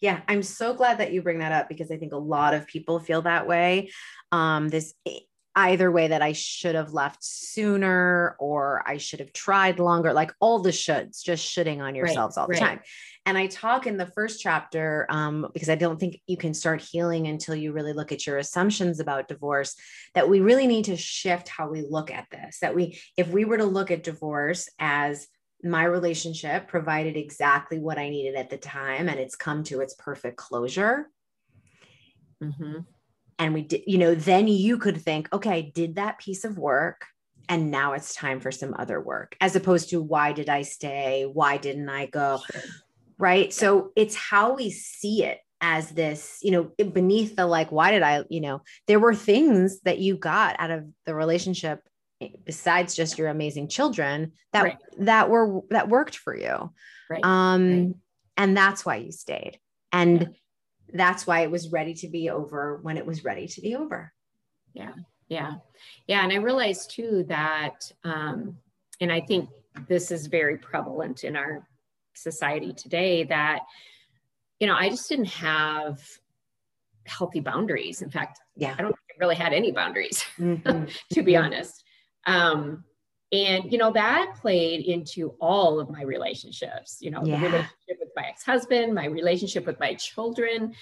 yeah, 0.00 0.20
I'm 0.28 0.42
so 0.42 0.74
glad 0.74 0.98
that 0.98 1.12
you 1.12 1.22
bring 1.22 1.38
that 1.38 1.52
up 1.52 1.68
because 1.68 1.90
I 1.90 1.96
think 1.96 2.12
a 2.12 2.18
lot 2.18 2.54
of 2.54 2.66
people 2.66 3.00
feel 3.00 3.22
that 3.22 3.46
way. 3.46 3.90
Um, 4.30 4.68
this 4.68 4.94
either 5.56 5.90
way 5.90 6.08
that 6.08 6.20
I 6.20 6.32
should 6.32 6.74
have 6.74 6.92
left 6.92 7.24
sooner 7.24 8.36
or 8.38 8.82
I 8.86 8.98
should 8.98 9.20
have 9.20 9.32
tried 9.32 9.78
longer, 9.78 10.12
like 10.12 10.30
all 10.38 10.58
the 10.58 10.70
shoulds, 10.70 11.22
just 11.22 11.42
shooting 11.42 11.80
on 11.80 11.94
yourselves 11.94 12.36
right, 12.36 12.42
all 12.42 12.46
the 12.46 12.52
right. 12.52 12.60
time. 12.60 12.80
And 13.24 13.38
I 13.38 13.46
talk 13.46 13.86
in 13.86 13.96
the 13.96 14.06
first 14.06 14.40
chapter 14.40 15.06
um, 15.08 15.46
because 15.54 15.70
I 15.70 15.74
don't 15.74 15.98
think 15.98 16.20
you 16.26 16.36
can 16.36 16.52
start 16.52 16.82
healing 16.82 17.26
until 17.26 17.56
you 17.56 17.72
really 17.72 17.94
look 17.94 18.12
at 18.12 18.26
your 18.26 18.36
assumptions 18.36 19.00
about 19.00 19.28
divorce. 19.28 19.74
That 20.14 20.28
we 20.28 20.40
really 20.40 20.66
need 20.66 20.84
to 20.84 20.96
shift 20.96 21.48
how 21.48 21.70
we 21.70 21.82
look 21.82 22.10
at 22.10 22.26
this. 22.30 22.58
That 22.60 22.74
we, 22.74 23.00
if 23.16 23.28
we 23.28 23.46
were 23.46 23.56
to 23.56 23.64
look 23.64 23.90
at 23.90 24.04
divorce 24.04 24.68
as 24.78 25.26
my 25.62 25.84
relationship 25.84 26.68
provided 26.68 27.16
exactly 27.16 27.78
what 27.78 27.98
I 27.98 28.10
needed 28.10 28.34
at 28.34 28.50
the 28.50 28.58
time 28.58 29.08
and 29.08 29.18
it's 29.18 29.36
come 29.36 29.64
to 29.64 29.80
its 29.80 29.94
perfect 29.94 30.36
closure. 30.36 31.08
Mm-hmm 32.42 32.80
and 33.38 33.54
we 33.54 33.62
did 33.62 33.82
you 33.86 33.98
know 33.98 34.14
then 34.14 34.48
you 34.48 34.78
could 34.78 35.00
think 35.00 35.28
okay 35.32 35.50
I 35.50 35.60
did 35.74 35.96
that 35.96 36.18
piece 36.18 36.44
of 36.44 36.58
work 36.58 37.06
and 37.48 37.70
now 37.70 37.92
it's 37.92 38.14
time 38.14 38.40
for 38.40 38.50
some 38.50 38.74
other 38.78 39.00
work 39.00 39.36
as 39.40 39.56
opposed 39.56 39.90
to 39.90 40.02
why 40.02 40.32
did 40.32 40.48
i 40.48 40.62
stay 40.62 41.28
why 41.32 41.56
didn't 41.56 41.88
i 41.88 42.06
go 42.06 42.40
sure. 42.50 42.62
right 43.18 43.52
so 43.52 43.92
it's 43.96 44.16
how 44.16 44.54
we 44.54 44.70
see 44.70 45.24
it 45.24 45.38
as 45.60 45.90
this 45.90 46.38
you 46.42 46.50
know 46.50 46.70
beneath 46.92 47.36
the 47.36 47.46
like 47.46 47.72
why 47.72 47.90
did 47.90 48.02
i 48.02 48.24
you 48.28 48.40
know 48.40 48.60
there 48.86 49.00
were 49.00 49.14
things 49.14 49.80
that 49.82 49.98
you 49.98 50.16
got 50.16 50.56
out 50.58 50.70
of 50.70 50.84
the 51.06 51.14
relationship 51.14 51.80
besides 52.44 52.94
just 52.94 53.18
your 53.18 53.28
amazing 53.28 53.68
children 53.68 54.32
that 54.52 54.62
right. 54.62 54.78
that 54.98 55.28
were 55.28 55.60
that 55.70 55.88
worked 55.88 56.16
for 56.16 56.34
you 56.36 56.72
right. 57.10 57.24
um 57.24 57.86
right. 57.86 57.94
and 58.38 58.56
that's 58.56 58.86
why 58.86 58.96
you 58.96 59.12
stayed 59.12 59.58
and 59.92 60.20
yeah 60.20 60.26
that's 60.92 61.26
why 61.26 61.40
it 61.40 61.50
was 61.50 61.72
ready 61.72 61.94
to 61.94 62.08
be 62.08 62.30
over 62.30 62.78
when 62.82 62.96
it 62.96 63.06
was 63.06 63.24
ready 63.24 63.46
to 63.48 63.60
be 63.60 63.74
over. 63.74 64.12
Yeah. 64.72 64.92
Yeah. 65.28 65.54
Yeah. 66.06 66.22
And 66.22 66.32
I 66.32 66.36
realized 66.36 66.90
too 66.90 67.24
that, 67.28 67.90
um, 68.04 68.58
and 69.00 69.12
I 69.12 69.20
think 69.20 69.48
this 69.88 70.10
is 70.10 70.26
very 70.26 70.56
prevalent 70.58 71.24
in 71.24 71.36
our 71.36 71.66
society 72.14 72.72
today 72.72 73.24
that, 73.24 73.60
you 74.60 74.66
know, 74.66 74.76
I 74.76 74.88
just 74.88 75.08
didn't 75.08 75.26
have 75.26 76.00
healthy 77.04 77.40
boundaries. 77.40 78.02
In 78.02 78.10
fact, 78.10 78.40
yeah, 78.54 78.74
I 78.78 78.82
don't 78.82 78.96
really 79.18 79.34
had 79.34 79.52
any 79.52 79.72
boundaries, 79.72 80.24
mm-hmm. 80.38 80.84
to 81.12 81.22
be 81.22 81.36
honest. 81.36 81.84
Um, 82.26 82.84
and 83.32 83.72
you 83.72 83.78
know 83.78 83.92
that 83.92 84.34
played 84.40 84.84
into 84.86 85.34
all 85.40 85.80
of 85.80 85.90
my 85.90 86.02
relationships 86.02 86.98
you 87.00 87.10
know 87.10 87.24
yeah. 87.24 87.40
the 87.40 87.46
relationship 87.46 87.98
with 87.98 88.08
my 88.14 88.22
ex-husband 88.28 88.94
my 88.94 89.06
relationship 89.06 89.66
with 89.66 89.78
my 89.80 89.94
children 89.94 90.72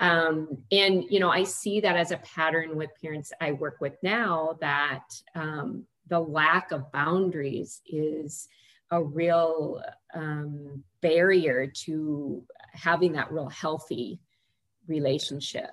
um, 0.00 0.48
and 0.70 1.04
you 1.08 1.18
know 1.18 1.30
i 1.30 1.42
see 1.42 1.80
that 1.80 1.96
as 1.96 2.10
a 2.10 2.18
pattern 2.18 2.76
with 2.76 2.90
parents 3.00 3.32
i 3.40 3.52
work 3.52 3.76
with 3.80 3.94
now 4.02 4.56
that 4.60 5.04
um, 5.34 5.84
the 6.08 6.20
lack 6.20 6.72
of 6.72 6.92
boundaries 6.92 7.80
is 7.86 8.48
a 8.90 9.02
real 9.02 9.82
um, 10.14 10.84
barrier 11.00 11.66
to 11.66 12.42
having 12.72 13.12
that 13.12 13.32
real 13.32 13.48
healthy 13.48 14.20
relationship 14.86 15.70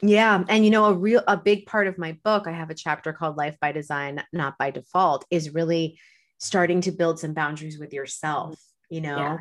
yeah. 0.00 0.44
And 0.48 0.64
you 0.64 0.70
know, 0.70 0.86
a 0.86 0.94
real 0.94 1.22
a 1.26 1.36
big 1.36 1.66
part 1.66 1.88
of 1.88 1.98
my 1.98 2.16
book, 2.24 2.46
I 2.46 2.52
have 2.52 2.70
a 2.70 2.74
chapter 2.74 3.12
called 3.12 3.36
Life 3.36 3.56
by 3.60 3.72
Design, 3.72 4.22
Not 4.32 4.56
by 4.58 4.70
Default, 4.70 5.24
is 5.30 5.54
really 5.54 5.98
starting 6.38 6.80
to 6.82 6.92
build 6.92 7.18
some 7.18 7.34
boundaries 7.34 7.78
with 7.78 7.92
yourself. 7.92 8.60
You 8.90 9.00
know, 9.00 9.18
yeah. 9.18 9.38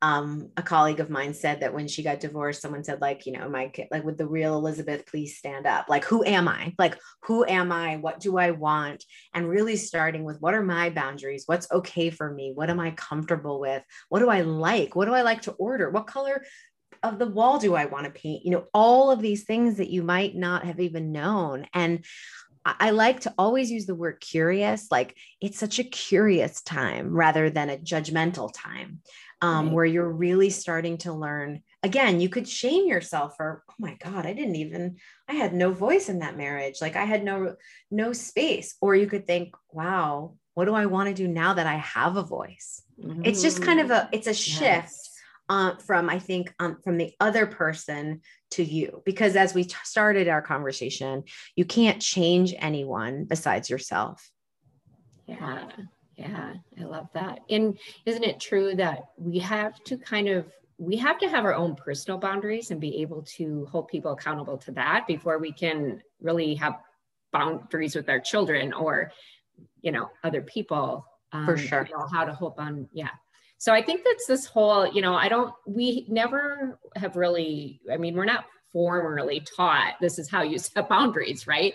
um, 0.00 0.50
a 0.56 0.62
colleague 0.62 1.00
of 1.00 1.10
mine 1.10 1.34
said 1.34 1.60
that 1.60 1.74
when 1.74 1.88
she 1.88 2.04
got 2.04 2.20
divorced, 2.20 2.62
someone 2.62 2.84
said, 2.84 3.00
like, 3.00 3.26
you 3.26 3.32
know, 3.32 3.48
my 3.48 3.72
like 3.90 4.04
with 4.04 4.16
the 4.16 4.28
real 4.28 4.56
Elizabeth, 4.56 5.06
please 5.06 5.36
stand 5.36 5.66
up. 5.66 5.86
Like, 5.88 6.04
who 6.04 6.24
am 6.24 6.46
I? 6.46 6.72
Like, 6.78 6.96
who 7.24 7.44
am 7.44 7.72
I? 7.72 7.96
What 7.96 8.20
do 8.20 8.38
I 8.38 8.52
want? 8.52 9.04
And 9.34 9.48
really 9.48 9.76
starting 9.76 10.22
with 10.22 10.40
what 10.40 10.54
are 10.54 10.62
my 10.62 10.88
boundaries? 10.90 11.42
What's 11.46 11.70
okay 11.72 12.10
for 12.10 12.32
me? 12.32 12.52
What 12.54 12.70
am 12.70 12.78
I 12.78 12.92
comfortable 12.92 13.58
with? 13.58 13.82
What 14.08 14.20
do 14.20 14.28
I 14.28 14.42
like? 14.42 14.94
What 14.94 15.06
do 15.06 15.14
I 15.14 15.22
like 15.22 15.42
to 15.42 15.52
order? 15.52 15.90
What 15.90 16.06
color 16.06 16.44
of 17.02 17.18
the 17.18 17.26
wall 17.26 17.58
do 17.58 17.74
I 17.74 17.86
want 17.86 18.04
to 18.04 18.10
paint? 18.10 18.44
You 18.44 18.52
know, 18.52 18.66
all 18.72 19.10
of 19.10 19.20
these 19.20 19.44
things 19.44 19.76
that 19.76 19.90
you 19.90 20.02
might 20.02 20.34
not 20.34 20.64
have 20.64 20.80
even 20.80 21.12
known. 21.12 21.66
And 21.72 22.04
I 22.64 22.90
like 22.90 23.20
to 23.20 23.34
always 23.38 23.70
use 23.70 23.86
the 23.86 23.94
word 23.94 24.20
curious, 24.20 24.88
like 24.90 25.16
it's 25.40 25.58
such 25.58 25.78
a 25.78 25.84
curious 25.84 26.62
time 26.62 27.14
rather 27.14 27.48
than 27.48 27.70
a 27.70 27.76
judgmental 27.76 28.50
time 28.52 29.02
um, 29.40 29.66
right. 29.66 29.74
where 29.74 29.84
you're 29.84 30.10
really 30.10 30.50
starting 30.50 30.98
to 30.98 31.12
learn. 31.12 31.62
Again, 31.84 32.20
you 32.20 32.28
could 32.28 32.48
shame 32.48 32.88
yourself 32.88 33.36
for, 33.36 33.62
oh 33.70 33.74
my 33.78 33.96
God, 34.02 34.26
I 34.26 34.32
didn't 34.32 34.56
even, 34.56 34.96
I 35.28 35.34
had 35.34 35.54
no 35.54 35.70
voice 35.70 36.08
in 36.08 36.18
that 36.18 36.36
marriage. 36.36 36.80
Like 36.80 36.96
I 36.96 37.04
had 37.04 37.22
no, 37.22 37.54
no 37.92 38.12
space. 38.12 38.74
Or 38.80 38.96
you 38.96 39.06
could 39.06 39.28
think, 39.28 39.54
wow, 39.70 40.34
what 40.54 40.64
do 40.64 40.74
I 40.74 40.86
want 40.86 41.08
to 41.08 41.14
do 41.14 41.28
now 41.28 41.54
that 41.54 41.68
I 41.68 41.76
have 41.76 42.16
a 42.16 42.22
voice? 42.22 42.82
Mm-hmm. 43.00 43.26
It's 43.26 43.42
just 43.42 43.62
kind 43.62 43.78
of 43.78 43.92
a, 43.92 44.08
it's 44.10 44.26
a 44.26 44.34
shift 44.34 44.62
yes 44.62 45.15
uh, 45.48 45.76
from 45.76 46.10
I 46.10 46.18
think 46.18 46.52
um, 46.58 46.78
from 46.82 46.98
the 46.98 47.14
other 47.20 47.46
person 47.46 48.20
to 48.52 48.64
you 48.64 49.02
because 49.04 49.36
as 49.36 49.54
we 49.54 49.64
t- 49.64 49.74
started 49.84 50.28
our 50.28 50.42
conversation, 50.42 51.24
you 51.54 51.64
can't 51.64 52.00
change 52.00 52.54
anyone 52.58 53.24
besides 53.24 53.70
yourself. 53.70 54.30
Yeah, 55.26 55.68
yeah, 56.16 56.54
I 56.80 56.84
love 56.84 57.08
that. 57.14 57.40
And 57.50 57.78
isn't 58.06 58.24
it 58.24 58.40
true 58.40 58.74
that 58.76 59.06
we 59.16 59.38
have 59.40 59.82
to 59.84 59.96
kind 59.96 60.28
of 60.28 60.46
we 60.78 60.96
have 60.96 61.18
to 61.18 61.28
have 61.28 61.44
our 61.44 61.54
own 61.54 61.74
personal 61.74 62.18
boundaries 62.18 62.70
and 62.70 62.80
be 62.80 63.00
able 63.00 63.22
to 63.22 63.66
hold 63.70 63.88
people 63.88 64.12
accountable 64.12 64.58
to 64.58 64.72
that 64.72 65.06
before 65.06 65.38
we 65.38 65.52
can 65.52 66.02
really 66.20 66.54
have 66.54 66.74
boundaries 67.32 67.94
with 67.94 68.08
our 68.08 68.20
children 68.20 68.72
or 68.72 69.10
you 69.80 69.90
know 69.90 70.10
other 70.22 70.42
people 70.42 71.06
um, 71.32 71.46
for 71.46 71.56
sure 71.56 71.86
you 71.88 71.96
know, 71.96 72.06
how 72.12 72.24
to 72.24 72.32
hold 72.32 72.54
on 72.58 72.88
yeah 72.92 73.08
so 73.58 73.72
i 73.72 73.82
think 73.82 74.02
that's 74.04 74.26
this 74.26 74.46
whole 74.46 74.86
you 74.92 75.02
know 75.02 75.14
i 75.14 75.28
don't 75.28 75.52
we 75.66 76.06
never 76.08 76.78
have 76.94 77.16
really 77.16 77.80
i 77.92 77.96
mean 77.96 78.14
we're 78.14 78.24
not 78.24 78.44
formally 78.72 79.40
taught 79.56 79.94
this 80.00 80.18
is 80.18 80.28
how 80.28 80.42
you 80.42 80.58
set 80.60 80.88
boundaries 80.88 81.46
right 81.46 81.74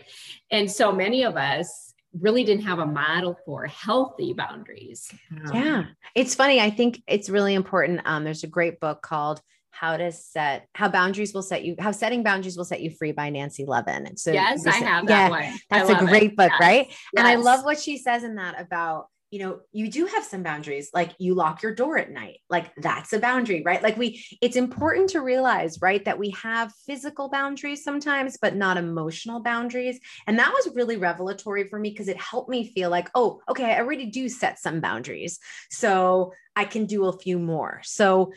and 0.51 0.69
so 0.69 0.91
many 0.91 1.23
of 1.23 1.35
us 1.37 1.93
really 2.19 2.43
didn't 2.43 2.65
have 2.65 2.79
a 2.79 2.85
model 2.85 3.37
for 3.45 3.65
healthy 3.65 4.33
boundaries 4.33 5.09
um, 5.45 5.55
yeah 5.55 5.83
it's 6.15 6.35
funny 6.35 6.59
i 6.59 6.69
think 6.69 7.01
it's 7.07 7.29
really 7.29 7.53
important 7.53 8.01
um, 8.05 8.23
there's 8.23 8.43
a 8.43 8.47
great 8.47 8.79
book 8.79 9.01
called 9.01 9.41
how 9.71 9.97
to 9.97 10.11
set 10.11 10.67
how 10.75 10.87
boundaries 10.87 11.33
will 11.33 11.41
set 11.41 11.63
you 11.63 11.75
how 11.79 11.91
setting 11.91 12.21
boundaries 12.21 12.55
will 12.55 12.65
set 12.65 12.81
you 12.81 12.91
free 12.91 13.13
by 13.13 13.31
Nancy 13.31 13.65
Levin. 13.65 14.15
So 14.15 14.31
yes, 14.31 14.67
I 14.67 14.75
have 14.75 15.07
that 15.07 15.23
yeah, 15.23 15.29
one. 15.29 15.59
That's 15.71 15.89
a 15.89 16.05
great 16.05 16.33
it. 16.33 16.37
book, 16.37 16.51
yes. 16.51 16.61
right? 16.61 16.87
Yes. 16.87 16.97
And 17.17 17.27
I 17.27 17.35
love 17.35 17.65
what 17.65 17.79
she 17.79 17.97
says 17.97 18.23
in 18.23 18.35
that 18.35 18.61
about 18.61 19.07
you 19.31 19.39
know, 19.39 19.61
you 19.71 19.89
do 19.89 20.05
have 20.05 20.25
some 20.25 20.43
boundaries, 20.43 20.89
like 20.93 21.13
you 21.17 21.33
lock 21.33 21.63
your 21.63 21.73
door 21.73 21.97
at 21.97 22.11
night. 22.11 22.39
Like 22.49 22.75
that's 22.75 23.13
a 23.13 23.19
boundary, 23.19 23.63
right? 23.65 23.81
Like 23.81 23.95
we, 23.95 24.23
it's 24.41 24.57
important 24.57 25.09
to 25.11 25.21
realize, 25.21 25.79
right, 25.81 26.03
that 26.03 26.19
we 26.19 26.31
have 26.31 26.73
physical 26.85 27.29
boundaries 27.29 27.81
sometimes, 27.81 28.37
but 28.41 28.57
not 28.57 28.75
emotional 28.75 29.41
boundaries. 29.41 29.99
And 30.27 30.37
that 30.37 30.51
was 30.51 30.75
really 30.75 30.97
revelatory 30.97 31.69
for 31.69 31.79
me 31.79 31.91
because 31.91 32.09
it 32.09 32.19
helped 32.19 32.49
me 32.49 32.73
feel 32.73 32.89
like, 32.89 33.09
oh, 33.15 33.39
okay, 33.47 33.73
I 33.73 33.79
already 33.79 34.07
do 34.07 34.27
set 34.27 34.59
some 34.59 34.81
boundaries. 34.81 35.39
So 35.69 36.33
I 36.57 36.65
can 36.65 36.85
do 36.85 37.05
a 37.05 37.17
few 37.17 37.39
more. 37.39 37.79
So 37.85 38.33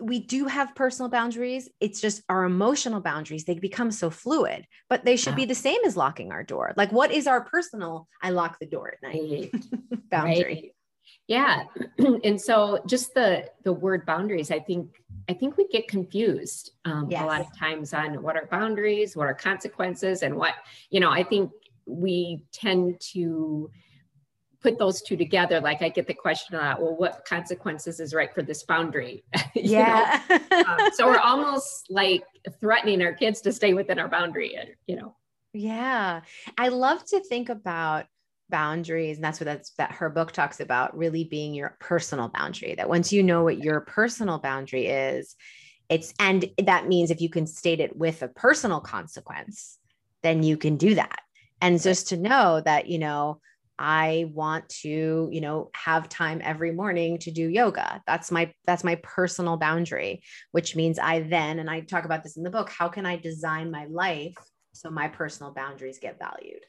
we 0.00 0.20
do 0.20 0.46
have 0.46 0.74
personal 0.74 1.10
boundaries. 1.10 1.68
It's 1.80 2.00
just 2.00 2.22
our 2.28 2.44
emotional 2.44 3.00
boundaries. 3.00 3.44
They 3.44 3.54
become 3.54 3.90
so 3.90 4.10
fluid, 4.10 4.66
but 4.88 5.04
they 5.04 5.16
should 5.16 5.36
be 5.36 5.44
the 5.44 5.54
same 5.54 5.80
as 5.84 5.96
locking 5.96 6.32
our 6.32 6.42
door. 6.42 6.72
Like, 6.76 6.92
what 6.92 7.10
is 7.10 7.26
our 7.26 7.42
personal? 7.42 8.08
I 8.22 8.30
lock 8.30 8.58
the 8.58 8.66
door 8.66 8.94
at 8.94 9.02
night 9.02 9.50
boundary. 10.10 10.44
Right. 10.44 10.72
Yeah, 11.26 11.64
and 12.24 12.40
so 12.40 12.82
just 12.86 13.14
the 13.14 13.48
the 13.64 13.72
word 13.72 14.06
boundaries. 14.06 14.50
I 14.50 14.60
think 14.60 15.02
I 15.28 15.34
think 15.34 15.56
we 15.56 15.68
get 15.68 15.86
confused 15.86 16.72
um, 16.84 17.08
yes. 17.10 17.22
a 17.22 17.26
lot 17.26 17.40
of 17.42 17.56
times 17.56 17.92
on 17.92 18.22
what 18.22 18.36
are 18.36 18.48
boundaries, 18.50 19.14
what 19.14 19.26
are 19.26 19.34
consequences, 19.34 20.22
and 20.22 20.34
what 20.34 20.54
you 20.90 21.00
know. 21.00 21.10
I 21.10 21.22
think 21.22 21.50
we 21.86 22.44
tend 22.52 23.00
to 23.12 23.70
put 24.60 24.78
those 24.78 25.02
two 25.02 25.16
together, 25.16 25.60
like 25.60 25.82
I 25.82 25.88
get 25.88 26.06
the 26.06 26.14
question 26.14 26.56
a 26.56 26.58
lot, 26.58 26.82
well, 26.82 26.96
what 26.96 27.24
consequences 27.24 28.00
is 28.00 28.12
right 28.12 28.32
for 28.34 28.42
this 28.42 28.64
boundary? 28.64 29.24
yeah. 29.54 30.20
um, 30.50 30.90
so 30.92 31.06
we're 31.06 31.18
almost 31.24 31.86
like 31.90 32.24
threatening 32.60 33.02
our 33.02 33.12
kids 33.12 33.40
to 33.42 33.52
stay 33.52 33.74
within 33.74 33.98
our 33.98 34.08
boundary, 34.08 34.56
you 34.86 34.96
know? 34.96 35.14
Yeah. 35.52 36.22
I 36.56 36.68
love 36.68 37.04
to 37.06 37.20
think 37.20 37.48
about 37.48 38.06
boundaries 38.50 39.18
and 39.18 39.24
that's 39.24 39.40
what 39.40 39.44
that's 39.44 39.70
that 39.72 39.92
her 39.92 40.08
book 40.08 40.32
talks 40.32 40.60
about 40.60 40.96
really 40.96 41.24
being 41.24 41.52
your 41.52 41.76
personal 41.80 42.28
boundary 42.28 42.74
that 42.74 42.88
once 42.88 43.12
you 43.12 43.22
know 43.22 43.44
what 43.44 43.58
your 43.58 43.80
personal 43.80 44.38
boundary 44.38 44.86
is 44.86 45.36
it's 45.90 46.14
and 46.18 46.50
that 46.64 46.88
means 46.88 47.10
if 47.10 47.20
you 47.20 47.28
can 47.28 47.46
state 47.46 47.78
it 47.78 47.94
with 47.96 48.22
a 48.22 48.28
personal 48.28 48.80
consequence 48.80 49.78
then 50.22 50.42
you 50.42 50.56
can 50.56 50.78
do 50.78 50.94
that 50.94 51.20
and 51.60 51.82
just 51.82 52.08
to 52.08 52.16
know 52.16 52.62
that 52.64 52.86
you 52.86 52.98
know 52.98 53.38
I 53.78 54.30
want 54.34 54.68
to, 54.80 55.28
you 55.30 55.40
know, 55.40 55.70
have 55.74 56.08
time 56.08 56.40
every 56.42 56.72
morning 56.72 57.18
to 57.20 57.30
do 57.30 57.48
yoga. 57.48 58.02
That's 58.06 58.30
my 58.30 58.52
that's 58.66 58.84
my 58.84 58.96
personal 58.96 59.56
boundary, 59.56 60.22
which 60.52 60.74
means 60.74 60.98
I 60.98 61.20
then 61.20 61.58
and 61.58 61.70
I 61.70 61.80
talk 61.80 62.04
about 62.04 62.22
this 62.22 62.36
in 62.36 62.42
the 62.42 62.50
book, 62.50 62.70
how 62.70 62.88
can 62.88 63.06
I 63.06 63.16
design 63.16 63.70
my 63.70 63.86
life 63.86 64.34
so 64.72 64.90
my 64.90 65.08
personal 65.08 65.52
boundaries 65.52 65.98
get 65.98 66.18
valued? 66.18 66.64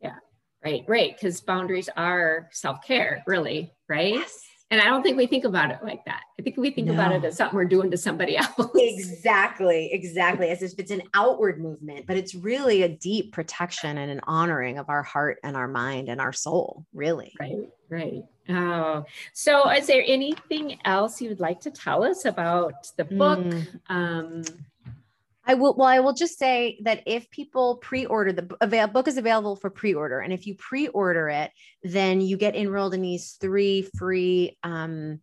Yeah. 0.00 0.16
Right. 0.64 0.84
Right. 0.88 1.14
Because 1.14 1.40
boundaries 1.40 1.88
are 1.96 2.48
self 2.52 2.78
care, 2.86 3.22
really. 3.26 3.72
Right. 3.88 4.14
Yes. 4.14 4.45
And 4.70 4.80
I 4.80 4.86
don't 4.86 5.02
think 5.02 5.16
we 5.16 5.28
think 5.28 5.44
about 5.44 5.70
it 5.70 5.78
like 5.84 6.04
that. 6.06 6.22
I 6.38 6.42
think 6.42 6.56
we 6.56 6.70
think 6.70 6.88
no. 6.88 6.94
about 6.94 7.12
it 7.12 7.24
as 7.24 7.36
something 7.36 7.56
we're 7.56 7.66
doing 7.66 7.90
to 7.92 7.96
somebody 7.96 8.36
else. 8.58 8.70
Exactly, 8.74 9.90
exactly. 9.92 10.48
As 10.48 10.62
if 10.62 10.74
it's 10.78 10.90
an 10.90 11.02
outward 11.14 11.60
movement, 11.60 12.06
but 12.06 12.16
it's 12.16 12.34
really 12.34 12.82
a 12.82 12.88
deep 12.88 13.32
protection 13.32 13.98
and 13.98 14.10
an 14.10 14.20
honoring 14.24 14.78
of 14.78 14.88
our 14.88 15.04
heart 15.04 15.38
and 15.44 15.56
our 15.56 15.68
mind 15.68 16.08
and 16.08 16.20
our 16.20 16.32
soul, 16.32 16.84
really. 16.92 17.32
Right, 17.38 17.68
right. 17.88 18.24
Oh, 18.48 19.04
so 19.32 19.70
is 19.70 19.86
there 19.86 20.04
anything 20.06 20.78
else 20.84 21.20
you 21.20 21.28
would 21.28 21.40
like 21.40 21.60
to 21.60 21.70
tell 21.70 22.02
us 22.02 22.24
about 22.24 22.90
the 22.96 23.04
book? 23.04 23.40
Mm. 23.40 23.80
Um, 23.88 24.42
I 25.46 25.54
will. 25.54 25.74
Well, 25.74 25.88
I 25.88 26.00
will 26.00 26.12
just 26.12 26.38
say 26.38 26.78
that 26.82 27.02
if 27.06 27.30
people 27.30 27.76
pre-order 27.76 28.32
the 28.32 28.56
avail, 28.60 28.88
book 28.88 29.08
is 29.08 29.16
available 29.16 29.56
for 29.56 29.70
pre-order, 29.70 30.20
and 30.20 30.32
if 30.32 30.46
you 30.46 30.54
pre-order 30.56 31.28
it, 31.28 31.50
then 31.82 32.20
you 32.20 32.36
get 32.36 32.56
enrolled 32.56 32.94
in 32.94 33.02
these 33.02 33.36
three 33.40 33.88
free 33.96 34.58
um, 34.62 35.20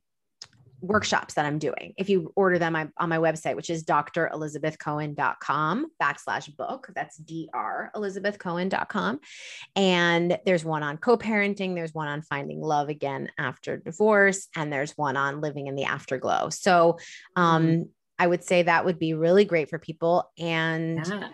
workshops 0.83 1.33
that 1.35 1.45
I'm 1.45 1.59
doing. 1.59 1.93
If 1.97 2.09
you 2.09 2.33
order 2.35 2.59
them 2.59 2.75
on 2.75 3.09
my 3.09 3.17
website, 3.17 3.55
which 3.55 3.69
is 3.69 3.85
drelizabethcohen.com 3.85 5.87
backslash 6.01 6.53
book, 6.55 6.89
that's 6.93 7.17
dr 7.17 7.91
elizabethcohen.com. 7.95 9.19
And 9.75 10.37
there's 10.45 10.65
one 10.65 10.83
on 10.83 10.97
co-parenting. 10.97 11.73
There's 11.75 11.93
one 11.93 12.09
on 12.09 12.21
finding 12.21 12.61
love 12.61 12.89
again 12.89 13.29
after 13.37 13.77
divorce. 13.77 14.49
And 14.55 14.71
there's 14.71 14.95
one 14.97 15.17
on 15.17 15.41
living 15.41 15.67
in 15.67 15.75
the 15.75 15.85
afterglow. 15.85 16.49
So, 16.49 16.99
um, 17.35 17.65
mm-hmm. 17.65 17.81
I 18.19 18.27
would 18.27 18.43
say 18.43 18.63
that 18.63 18.85
would 18.85 18.99
be 18.99 19.13
really 19.13 19.45
great 19.45 19.69
for 19.69 19.79
people 19.79 20.31
and 20.37 21.05
yeah. 21.05 21.29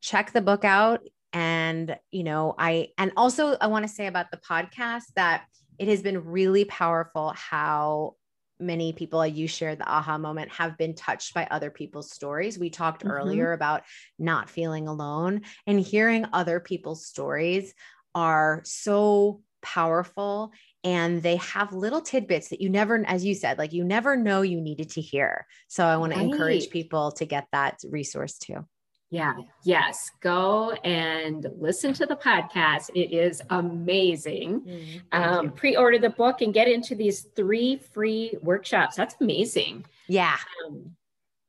check 0.00 0.32
the 0.32 0.40
book 0.40 0.64
out. 0.64 1.00
And, 1.32 1.96
you 2.10 2.22
know, 2.22 2.54
I, 2.58 2.88
and 2.98 3.12
also 3.16 3.56
I 3.60 3.66
want 3.66 3.84
to 3.86 3.92
say 3.92 4.06
about 4.06 4.30
the 4.30 4.36
podcast 4.36 5.04
that 5.16 5.44
it 5.78 5.88
has 5.88 6.02
been 6.02 6.24
really 6.24 6.64
powerful 6.64 7.32
how 7.34 8.14
many 8.60 8.92
people 8.92 9.26
you 9.26 9.48
shared 9.48 9.78
the 9.78 9.88
aha 9.88 10.16
moment 10.16 10.50
have 10.52 10.78
been 10.78 10.94
touched 10.94 11.34
by 11.34 11.46
other 11.50 11.70
people's 11.70 12.12
stories 12.12 12.58
we 12.58 12.70
talked 12.70 13.02
mm-hmm. 13.02 13.10
earlier 13.10 13.52
about 13.52 13.82
not 14.18 14.48
feeling 14.48 14.86
alone 14.86 15.42
and 15.66 15.80
hearing 15.80 16.24
other 16.32 16.60
people's 16.60 17.04
stories 17.04 17.74
are 18.14 18.62
so 18.64 19.40
powerful 19.60 20.52
and 20.84 21.22
they 21.22 21.36
have 21.36 21.72
little 21.72 22.00
tidbits 22.00 22.48
that 22.48 22.60
you 22.60 22.68
never 22.68 23.04
as 23.06 23.24
you 23.24 23.34
said 23.34 23.58
like 23.58 23.72
you 23.72 23.82
never 23.82 24.16
know 24.16 24.42
you 24.42 24.60
needed 24.60 24.90
to 24.90 25.00
hear. 25.00 25.46
So 25.68 25.84
i 25.84 25.96
want 25.96 26.14
right. 26.14 26.22
to 26.22 26.30
encourage 26.30 26.70
people 26.70 27.12
to 27.12 27.24
get 27.24 27.46
that 27.52 27.80
resource 27.90 28.38
too. 28.38 28.66
Yeah 29.10 29.34
yes 29.64 30.10
go 30.20 30.72
and 30.84 31.46
listen 31.58 31.92
to 31.94 32.06
the 32.06 32.16
podcast. 32.16 32.90
It 32.94 33.12
is 33.12 33.42
amazing. 33.50 34.60
Mm, 34.60 35.18
um, 35.18 35.50
pre-order 35.52 35.98
the 35.98 36.10
book 36.10 36.42
and 36.42 36.54
get 36.54 36.68
into 36.68 36.94
these 36.94 37.26
three 37.34 37.78
free 37.92 38.36
workshops. 38.42 38.96
That's 38.96 39.16
amazing. 39.20 39.86
Yeah. 40.06 40.36
Um, 40.66 40.94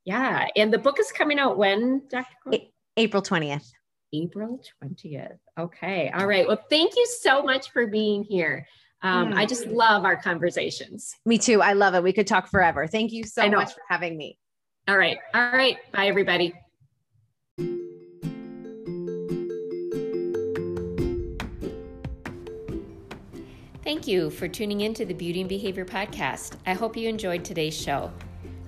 yeah 0.06 0.48
and 0.56 0.72
the 0.72 0.78
book 0.78 1.00
is 1.00 1.12
coming 1.12 1.40
out 1.40 1.58
when 1.58 2.04
dr 2.10 2.26
a- 2.54 2.72
april 2.96 3.22
20th 3.22 3.72
april 4.14 4.62
20th 4.84 5.38
okay 5.60 6.12
all 6.16 6.28
right. 6.28 6.48
Well 6.48 6.64
thank 6.70 6.96
you 6.96 7.06
so 7.20 7.44
much 7.44 7.72
for 7.72 7.88
being 7.88 8.24
here 8.24 8.66
um, 9.06 9.34
mm. 9.34 9.36
I 9.36 9.46
just 9.46 9.68
love 9.68 10.04
our 10.04 10.16
conversations. 10.16 11.14
Me 11.28 11.38
too. 11.38 11.62
I 11.62 11.74
love 11.74 11.94
it. 11.94 12.02
We 12.02 12.12
could 12.12 12.26
talk 12.26 12.50
forever. 12.50 12.88
Thank 12.88 13.12
you 13.12 13.24
so 13.24 13.48
much 13.50 13.72
for 13.72 13.82
having 13.88 14.18
me. 14.18 14.40
All 14.88 14.98
right. 14.98 15.20
All 15.36 15.52
right. 15.52 15.78
Bye, 15.94 16.08
everybody. 16.08 16.54
Thank 23.84 24.08
you 24.08 24.32
for 24.32 24.48
tuning 24.48 24.82
in 24.82 24.96
to 24.96 25.06
the 25.06 25.14
Beauty 25.14 25.42
and 25.42 25.50
Behavior 25.50 25.86
Podcast. 25.86 26.56
I 26.66 26.74
hope 26.74 26.98
you 26.98 27.08
enjoyed 27.08 27.46
today's 27.46 27.80
show. 27.80 28.12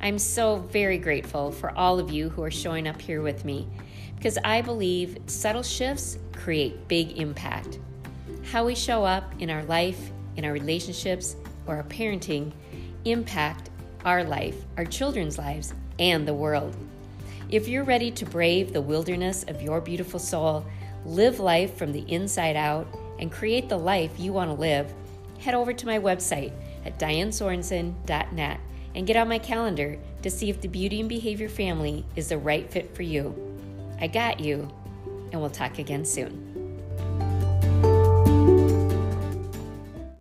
I'm 0.01 0.19
so 0.19 0.57
very 0.57 0.99
grateful 0.99 1.51
for 1.51 1.75
all 1.75 1.97
of 1.97 2.11
you 2.11 2.29
who 2.29 2.43
are 2.43 2.51
showing 2.51 2.87
up 2.87 3.01
here 3.01 3.23
with 3.23 3.43
me 3.43 3.67
because 4.15 4.37
I 4.43 4.61
believe 4.61 5.17
subtle 5.25 5.63
shifts 5.63 6.19
create 6.33 6.87
big 6.87 7.17
impact. 7.17 7.79
How 8.43 8.65
we 8.65 8.75
show 8.75 9.03
up 9.03 9.33
in 9.39 9.49
our 9.49 9.63
life 9.63 10.11
in 10.37 10.45
our 10.45 10.53
relationships 10.53 11.35
or 11.65 11.75
our 11.75 11.83
parenting 11.83 12.51
impact 13.05 13.69
our 14.05 14.23
life, 14.23 14.55
our 14.77 14.85
children's 14.85 15.37
lives, 15.37 15.73
and 15.99 16.27
the 16.27 16.33
world. 16.33 16.75
If 17.49 17.67
you're 17.67 17.83
ready 17.83 18.11
to 18.11 18.25
brave 18.25 18.71
the 18.71 18.81
wilderness 18.81 19.43
of 19.47 19.61
your 19.61 19.81
beautiful 19.81 20.19
soul, 20.19 20.65
live 21.05 21.39
life 21.39 21.75
from 21.75 21.91
the 21.91 22.09
inside 22.11 22.55
out, 22.55 22.87
and 23.19 23.31
create 23.31 23.67
the 23.67 23.77
life 23.77 24.11
you 24.17 24.31
want 24.31 24.49
to 24.49 24.53
live, 24.53 24.93
head 25.39 25.55
over 25.55 25.73
to 25.73 25.85
my 25.85 25.99
website 25.99 26.53
at 26.85 26.99
dianesorensen.net 26.99 28.59
and 28.95 29.07
get 29.07 29.17
on 29.17 29.27
my 29.27 29.39
calendar 29.39 29.97
to 30.23 30.29
see 30.29 30.49
if 30.49 30.61
the 30.61 30.67
Beauty 30.67 30.99
and 30.99 31.09
Behavior 31.09 31.49
family 31.49 32.05
is 32.15 32.29
the 32.29 32.37
right 32.37 32.69
fit 32.71 32.95
for 32.95 33.03
you. 33.03 33.35
I 33.99 34.07
got 34.07 34.39
you, 34.39 34.69
and 35.31 35.41
we'll 35.41 35.49
talk 35.49 35.79
again 35.79 36.05
soon. 36.05 36.46